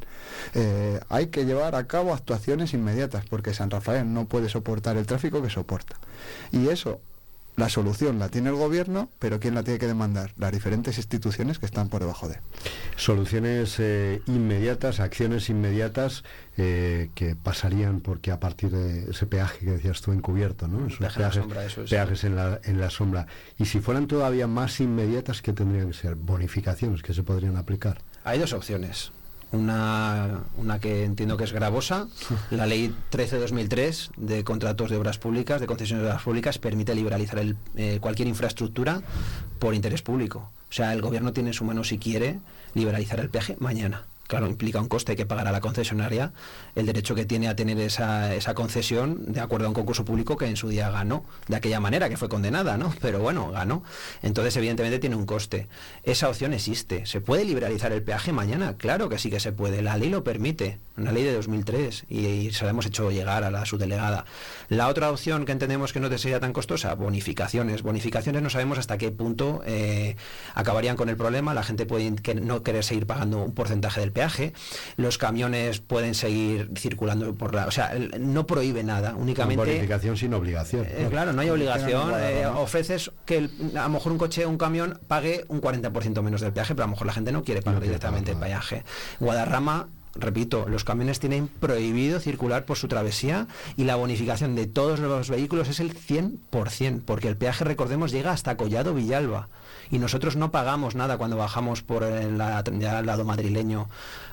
Eh, 0.54 1.00
hay 1.08 1.26
que 1.26 1.44
llevar 1.44 1.74
a 1.74 1.88
cabo 1.88 2.14
actuaciones 2.14 2.74
inmediatas 2.74 3.24
porque 3.28 3.54
San 3.54 3.70
Rafael 3.70 4.14
no 4.14 4.26
puede 4.26 4.48
soportar 4.48 4.96
el 4.96 5.04
tráfico 5.04 5.42
que 5.42 5.50
soporta. 5.50 5.96
Y 6.52 6.68
eso, 6.68 7.00
la 7.56 7.68
solución 7.68 8.18
la 8.18 8.28
tiene 8.28 8.48
el 8.48 8.56
gobierno, 8.56 9.10
pero 9.18 9.38
¿quién 9.38 9.54
la 9.54 9.62
tiene 9.62 9.78
que 9.78 9.86
demandar? 9.86 10.32
Las 10.36 10.52
diferentes 10.52 10.96
instituciones 10.96 11.58
que 11.58 11.66
están 11.66 11.88
por 11.88 12.00
debajo 12.00 12.28
de 12.28 12.34
él. 12.34 12.40
Soluciones 12.96 13.76
eh, 13.78 14.22
inmediatas, 14.26 15.00
acciones 15.00 15.50
inmediatas 15.50 16.24
eh, 16.56 17.10
que 17.14 17.36
pasarían 17.36 18.00
porque 18.00 18.30
a 18.30 18.40
partir 18.40 18.70
de 18.70 19.10
ese 19.10 19.26
peaje 19.26 19.58
que 19.66 19.72
decías 19.72 20.00
tú 20.00 20.12
encubierto, 20.12 20.66
¿no? 20.66 20.86
Esos 20.86 21.00
la 21.00 21.10
peajes, 21.10 21.42
sombra, 21.42 21.64
eso 21.64 21.82
es. 21.82 21.90
peajes 21.90 22.24
en 22.24 22.36
la, 22.36 22.58
en 22.64 22.80
la 22.80 22.88
sombra. 22.88 23.26
Y 23.58 23.66
si 23.66 23.80
fueran 23.80 24.06
todavía 24.06 24.46
más 24.46 24.80
inmediatas, 24.80 25.42
¿qué 25.42 25.52
tendrían 25.52 25.88
que 25.88 25.94
ser? 25.94 26.14
Bonificaciones 26.14 27.02
que 27.02 27.12
se 27.12 27.22
podrían 27.22 27.56
aplicar. 27.56 27.98
Hay 28.24 28.38
dos 28.38 28.54
opciones. 28.54 29.12
Una, 29.52 30.40
una 30.56 30.78
que 30.78 31.04
entiendo 31.04 31.36
que 31.36 31.44
es 31.44 31.52
gravosa. 31.52 32.08
La 32.50 32.66
ley 32.66 32.94
13-2003 33.10 34.10
de 34.16 34.44
contratos 34.44 34.90
de 34.90 34.96
obras 34.96 35.18
públicas, 35.18 35.60
de 35.60 35.66
concesiones 35.66 36.02
de 36.04 36.10
obras 36.10 36.22
públicas, 36.22 36.58
permite 36.58 36.94
liberalizar 36.94 37.38
el, 37.38 37.56
eh, 37.76 37.98
cualquier 38.00 38.28
infraestructura 38.28 39.02
por 39.58 39.74
interés 39.74 40.02
público. 40.02 40.50
O 40.70 40.72
sea, 40.72 40.94
el 40.94 41.02
gobierno 41.02 41.34
tiene 41.34 41.50
en 41.50 41.54
su 41.54 41.64
mano, 41.64 41.84
si 41.84 41.98
quiere, 41.98 42.38
liberalizar 42.74 43.20
el 43.20 43.28
peaje 43.28 43.56
mañana. 43.58 44.06
Claro, 44.32 44.46
implica 44.46 44.80
un 44.80 44.88
coste 44.88 45.14
que 45.14 45.26
pagará 45.26 45.52
la 45.52 45.60
concesionaria, 45.60 46.32
el 46.74 46.86
derecho 46.86 47.14
que 47.14 47.26
tiene 47.26 47.48
a 47.48 47.54
tener 47.54 47.78
esa, 47.78 48.34
esa 48.34 48.54
concesión 48.54 49.30
de 49.30 49.40
acuerdo 49.40 49.66
a 49.66 49.68
un 49.68 49.74
concurso 49.74 50.06
público 50.06 50.38
que 50.38 50.46
en 50.46 50.56
su 50.56 50.70
día 50.70 50.90
ganó, 50.90 51.22
de 51.48 51.56
aquella 51.56 51.80
manera, 51.80 52.08
que 52.08 52.16
fue 52.16 52.30
condenada, 52.30 52.78
¿no? 52.78 52.94
Pero 53.02 53.18
bueno, 53.18 53.50
ganó. 53.50 53.82
Entonces, 54.22 54.56
evidentemente, 54.56 54.98
tiene 54.98 55.16
un 55.16 55.26
coste. 55.26 55.68
Esa 56.02 56.30
opción 56.30 56.54
existe. 56.54 57.04
¿Se 57.04 57.20
puede 57.20 57.44
liberalizar 57.44 57.92
el 57.92 58.02
peaje 58.02 58.32
mañana? 58.32 58.78
Claro 58.78 59.10
que 59.10 59.18
sí 59.18 59.28
que 59.28 59.38
se 59.38 59.52
puede. 59.52 59.82
La 59.82 59.98
ley 59.98 60.08
lo 60.08 60.24
permite, 60.24 60.78
una 60.96 61.12
ley 61.12 61.22
de 61.24 61.34
2003, 61.34 62.04
y, 62.08 62.26
y 62.26 62.52
se 62.52 62.64
la 62.64 62.70
hemos 62.70 62.86
hecho 62.86 63.10
llegar 63.10 63.44
a 63.44 63.50
la 63.50 63.64
subdelegada. 63.66 64.24
La 64.68 64.88
otra 64.88 65.10
opción 65.10 65.44
que 65.44 65.52
entendemos 65.52 65.92
que 65.92 66.00
no 66.00 66.08
te 66.10 66.18
sería 66.18 66.40
tan 66.40 66.52
costosa, 66.52 66.94
bonificaciones. 66.94 67.82
Bonificaciones 67.82 68.42
no 68.42 68.50
sabemos 68.50 68.78
hasta 68.78 68.98
qué 68.98 69.10
punto 69.10 69.62
eh, 69.66 70.16
acabarían 70.54 70.96
con 70.96 71.08
el 71.08 71.16
problema. 71.16 71.54
La 71.54 71.62
gente 71.62 71.86
puede 71.86 72.14
que- 72.16 72.34
no 72.34 72.62
querer 72.62 72.84
seguir 72.84 73.06
pagando 73.06 73.42
un 73.42 73.52
porcentaje 73.54 74.00
del 74.00 74.12
peaje. 74.12 74.52
Los 74.96 75.18
camiones 75.18 75.80
pueden 75.80 76.14
seguir 76.14 76.70
circulando 76.76 77.34
por 77.34 77.54
la... 77.54 77.66
O 77.66 77.70
sea, 77.70 77.92
no 78.18 78.46
prohíbe 78.46 78.82
nada, 78.82 79.14
únicamente... 79.16 79.64
Bonificación 79.64 80.16
sin 80.16 80.34
obligación. 80.34 80.86
Eh, 80.88 81.06
claro, 81.10 81.32
no 81.32 81.40
hay 81.42 81.50
obligación. 81.50 82.12
Eh, 82.18 82.46
ofreces 82.46 83.10
que 83.24 83.38
el- 83.38 83.50
a 83.76 83.82
lo 83.84 83.88
mejor 83.90 84.12
un 84.12 84.18
coche 84.18 84.44
o 84.44 84.48
un 84.50 84.58
camión 84.58 84.98
pague 85.08 85.44
un 85.48 85.60
40% 85.60 86.22
menos 86.22 86.40
del 86.40 86.52
peaje, 86.52 86.74
pero 86.74 86.84
a 86.84 86.86
lo 86.86 86.92
mejor 86.92 87.06
la 87.06 87.12
gente 87.12 87.32
no 87.32 87.42
quiere 87.44 87.62
pagar 87.62 87.80
No 87.80 87.86
directamente 87.86 88.32
el 88.32 88.38
peaje. 88.38 88.84
Guadarrama. 89.20 89.88
Repito, 90.14 90.66
los 90.68 90.84
camiones 90.84 91.20
tienen 91.20 91.48
prohibido 91.48 92.20
circular 92.20 92.64
por 92.66 92.76
su 92.76 92.86
travesía 92.86 93.46
y 93.76 93.84
la 93.84 93.96
bonificación 93.96 94.54
de 94.54 94.66
todos 94.66 95.00
los 95.00 95.30
vehículos 95.30 95.68
es 95.68 95.80
el 95.80 95.94
100%, 95.94 97.00
porque 97.04 97.28
el 97.28 97.36
peaje, 97.36 97.64
recordemos, 97.64 98.12
llega 98.12 98.30
hasta 98.30 98.56
Collado 98.56 98.94
Villalba 98.94 99.48
y 99.90 99.98
nosotros 99.98 100.36
no 100.36 100.50
pagamos 100.50 100.94
nada 100.94 101.18
cuando 101.18 101.36
bajamos 101.36 101.82
por 101.82 102.02
el, 102.02 102.38
lado 102.38 103.24
madrileño 103.24 103.88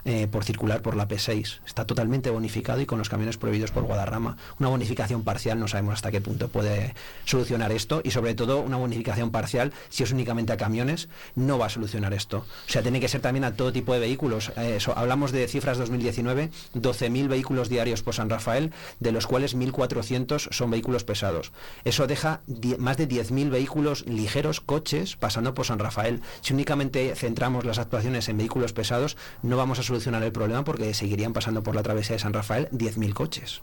eh, 0.06 0.28
por 0.28 0.44
circular 0.44 0.82
por 0.82 0.96
la 0.96 1.08
P6. 1.08 1.60
Está 1.66 1.86
totalmente 1.86 2.30
bonificado 2.30 2.82
y 2.82 2.86
con 2.86 3.00
los 3.00 3.10
camiones 3.10 3.38
prohibidos 3.38 3.72
por 3.72 3.84
Guadarrama. 3.84 4.38
Una 4.60 4.70
bonificación 4.70 5.24
parcial 5.24 5.60
no 5.60 5.68
sabemos 5.68 5.96
hasta 5.96 6.12
qué 6.12 6.22
punto 6.22 6.48
puede 6.48 6.94
solucionar 7.26 7.72
esto 7.72 8.02
y 8.04 8.12
sobre 8.12 8.36
todo 8.36 8.60
una 8.60 8.78
bonificación 8.78 9.32
parcial 9.32 9.74
si 9.90 10.04
es 10.04 10.12
únicamente 10.12 10.54
a 10.54 10.58
camiones 10.58 11.10
no 11.36 11.58
va 11.58 11.68
a 11.68 11.70
solucionar 11.70 12.14
esto. 12.14 12.40
O 12.68 12.72
sea, 12.72 12.82
tiene 12.82 13.00
que 13.00 13.08
ser 13.08 13.22
también 13.22 13.44
a 13.44 13.54
todo 13.54 13.72
tipo 13.72 13.94
de 13.94 14.00
vehículos. 14.00 14.52
Eh, 14.58 14.76
eso, 14.78 14.98
hablamos 14.98 15.32
de 15.32 15.48
cifras 15.48 15.78
2019, 15.78 16.52
12.000 16.76 17.28
vehículos 17.28 17.70
diarios 17.70 18.04
por 18.04 18.14
San 18.14 18.30
Rafael, 18.30 18.72
de 19.00 19.12
los 19.12 19.28
cuales 19.28 19.56
1.400 19.56 20.52
son 20.52 20.72
vehículos 20.72 21.04
pesados. 21.04 21.52
Eso 21.84 22.08
deja 22.08 22.42
más 22.78 22.98
de 22.98 23.08
10.000 23.08 23.50
vehículos 23.50 24.06
ligeros, 24.06 24.62
coches, 24.62 25.16
pasando 25.16 25.54
por 25.54 25.66
San 25.66 25.80
Rafael. 25.80 26.22
Si 26.42 26.54
únicamente 26.54 27.16
centramos 27.16 27.66
las 27.66 27.80
actuaciones 27.80 28.30
en 28.30 28.38
vehículos 28.38 28.74
pesados, 28.74 29.18
no 29.42 29.58
vamos 29.58 29.80
a 29.80 29.84
solucionar 29.90 30.24
el 30.24 30.32
problema 30.32 30.64
porque 30.64 30.94
seguirían 30.94 31.34
pasando 31.34 31.64
por 31.64 31.76
la 31.76 31.84
travesía 31.84 32.16
de 32.16 32.20
San 32.20 32.34
Rafael 32.34 32.70
10.000 32.72 33.14
coches. 33.14 33.62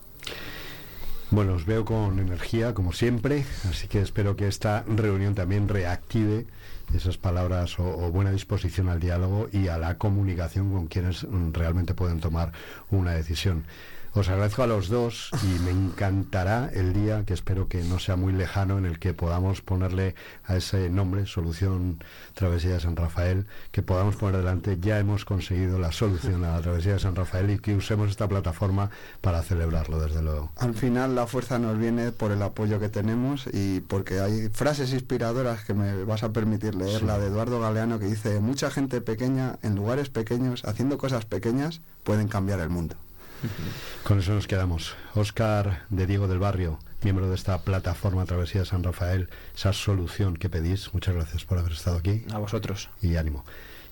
Bueno, 1.30 1.54
os 1.54 1.66
veo 1.66 1.84
con 1.84 2.20
energía, 2.20 2.72
como 2.74 2.92
siempre, 2.92 3.44
así 3.68 3.88
que 3.88 4.00
espero 4.00 4.36
que 4.36 4.46
esta 4.46 4.84
reunión 4.86 5.34
también 5.34 5.68
reactive 5.68 6.46
esas 6.94 7.16
palabras 7.16 7.80
o, 7.80 7.84
o 7.84 8.12
buena 8.12 8.30
disposición 8.30 8.88
al 8.88 9.00
diálogo 9.00 9.48
y 9.52 9.66
a 9.68 9.76
la 9.76 9.98
comunicación 9.98 10.70
con 10.70 10.86
quienes 10.86 11.26
realmente 11.52 11.94
pueden 11.94 12.20
tomar 12.20 12.52
una 12.90 13.12
decisión. 13.12 13.64
Os 14.18 14.30
agradezco 14.30 14.62
a 14.62 14.66
los 14.66 14.88
dos 14.88 15.28
y 15.42 15.58
me 15.62 15.70
encantará 15.70 16.70
el 16.72 16.94
día, 16.94 17.24
que 17.26 17.34
espero 17.34 17.68
que 17.68 17.82
no 17.82 17.98
sea 17.98 18.16
muy 18.16 18.32
lejano, 18.32 18.78
en 18.78 18.86
el 18.86 18.98
que 18.98 19.12
podamos 19.12 19.60
ponerle 19.60 20.14
a 20.46 20.56
ese 20.56 20.88
nombre, 20.88 21.26
Solución 21.26 21.98
Travesía 22.32 22.72
de 22.72 22.80
San 22.80 22.96
Rafael, 22.96 23.46
que 23.72 23.82
podamos 23.82 24.16
poner 24.16 24.38
delante, 24.38 24.78
ya 24.80 24.98
hemos 24.98 25.26
conseguido 25.26 25.78
la 25.78 25.92
solución 25.92 26.44
a 26.44 26.52
la 26.56 26.62
Travesía 26.62 26.94
de 26.94 26.98
San 27.00 27.14
Rafael 27.14 27.50
y 27.50 27.58
que 27.58 27.74
usemos 27.74 28.08
esta 28.08 28.26
plataforma 28.26 28.88
para 29.20 29.42
celebrarlo, 29.42 30.00
desde 30.00 30.22
luego. 30.22 30.50
Al 30.56 30.72
final 30.72 31.14
la 31.14 31.26
fuerza 31.26 31.58
nos 31.58 31.78
viene 31.78 32.10
por 32.10 32.32
el 32.32 32.40
apoyo 32.40 32.80
que 32.80 32.88
tenemos 32.88 33.46
y 33.52 33.80
porque 33.80 34.20
hay 34.20 34.48
frases 34.48 34.94
inspiradoras 34.94 35.62
que 35.64 35.74
me 35.74 36.04
vas 36.04 36.22
a 36.22 36.32
permitir 36.32 36.74
leer, 36.74 37.00
Sí. 37.00 37.04
la 37.04 37.18
de 37.18 37.26
Eduardo 37.26 37.60
Galeano 37.60 37.98
que 37.98 38.06
dice, 38.06 38.40
mucha 38.40 38.70
gente 38.70 39.02
pequeña 39.02 39.58
en 39.62 39.74
lugares 39.76 40.08
pequeños, 40.08 40.64
haciendo 40.64 40.96
cosas 40.96 41.26
pequeñas, 41.26 41.82
pueden 42.02 42.28
cambiar 42.28 42.60
el 42.60 42.70
mundo. 42.70 42.96
Con 44.04 44.18
eso 44.18 44.32
nos 44.32 44.46
quedamos. 44.46 44.94
Óscar 45.14 45.82
de 45.90 46.06
Diego 46.06 46.28
del 46.28 46.38
Barrio, 46.38 46.78
miembro 47.02 47.28
de 47.28 47.34
esta 47.34 47.58
plataforma 47.62 48.24
Travesía 48.24 48.60
de 48.62 48.66
San 48.66 48.82
Rafael, 48.82 49.28
esa 49.54 49.72
solución 49.72 50.36
que 50.36 50.48
pedís. 50.48 50.92
Muchas 50.94 51.14
gracias 51.14 51.44
por 51.44 51.58
haber 51.58 51.72
estado 51.72 51.98
aquí 51.98 52.24
A 52.32 52.38
vosotros. 52.38 52.88
y 53.02 53.16
ánimo. 53.16 53.44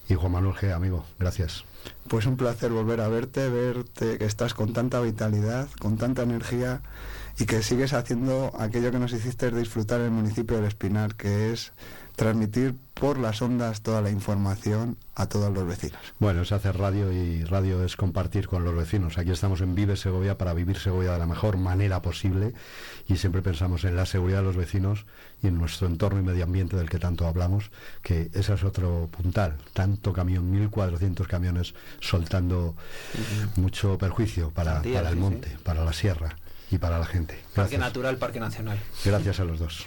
Y 0.08 0.14
Juan 0.14 0.32
Manuel 0.32 0.54
G, 0.54 0.72
amigo, 0.74 1.04
gracias. 1.18 1.64
Pues 2.08 2.26
un 2.26 2.36
placer 2.36 2.70
volver 2.70 3.00
a 3.00 3.08
verte, 3.08 3.48
verte 3.48 4.18
que 4.18 4.26
estás 4.26 4.54
con 4.54 4.72
tanta 4.72 5.00
vitalidad, 5.00 5.68
con 5.80 5.96
tanta 5.96 6.22
energía 6.22 6.82
y 7.38 7.46
que 7.46 7.62
sigues 7.62 7.92
haciendo 7.94 8.52
aquello 8.58 8.90
que 8.90 8.98
nos 8.98 9.12
hiciste 9.12 9.50
disfrutar 9.50 10.00
en 10.00 10.06
el 10.06 10.12
municipio 10.12 10.56
del 10.56 10.66
Espinar, 10.66 11.14
que 11.14 11.52
es 11.52 11.72
transmitir 12.16 12.76
por 12.94 13.18
las 13.18 13.42
ondas 13.42 13.82
toda 13.82 14.00
la 14.00 14.10
información 14.10 14.96
a 15.14 15.26
todos 15.26 15.52
los 15.52 15.66
vecinos. 15.66 15.98
Bueno, 16.18 16.42
es 16.42 16.52
hacer 16.52 16.78
radio 16.78 17.12
y 17.12 17.44
radio 17.44 17.84
es 17.84 17.96
compartir 17.96 18.46
con 18.46 18.64
los 18.64 18.74
vecinos. 18.74 19.18
Aquí 19.18 19.30
estamos 19.30 19.60
en 19.60 19.74
Vive 19.74 19.96
Segovia 19.96 20.38
para 20.38 20.54
vivir 20.54 20.78
Segovia 20.78 21.12
de 21.12 21.18
la 21.18 21.26
mejor 21.26 21.56
manera 21.56 22.02
posible 22.02 22.54
y 23.08 23.16
siempre 23.16 23.42
pensamos 23.42 23.84
en 23.84 23.96
la 23.96 24.06
seguridad 24.06 24.38
de 24.38 24.44
los 24.44 24.56
vecinos 24.56 25.06
y 25.42 25.48
en 25.48 25.58
nuestro 25.58 25.88
entorno 25.88 26.20
y 26.20 26.22
medio 26.22 26.44
ambiente 26.44 26.76
del 26.76 26.88
que 26.88 26.98
tanto 26.98 27.26
hablamos, 27.26 27.70
que 28.02 28.30
ese 28.32 28.54
es 28.54 28.64
otro 28.64 29.08
puntal. 29.10 29.56
Tanto 29.72 30.12
camión, 30.12 30.52
1.400 30.70 31.26
camiones 31.26 31.74
soltando 32.00 32.76
mucho 33.56 33.98
perjuicio 33.98 34.50
para, 34.50 34.80
el 34.82 35.16
monte, 35.16 35.50
sí. 35.50 35.56
para 35.62 35.84
la 35.84 35.92
sierra 35.92 36.36
y 36.70 36.78
para 36.78 36.98
la 36.98 37.06
gente. 37.06 37.40
Parque. 37.54 37.76
Natural, 37.76 38.16
Parque 38.18 38.40
Nacional. 38.40 38.78
Gracias 39.04 39.40
a 39.40 39.44
los 39.44 39.58
dos. 39.58 39.86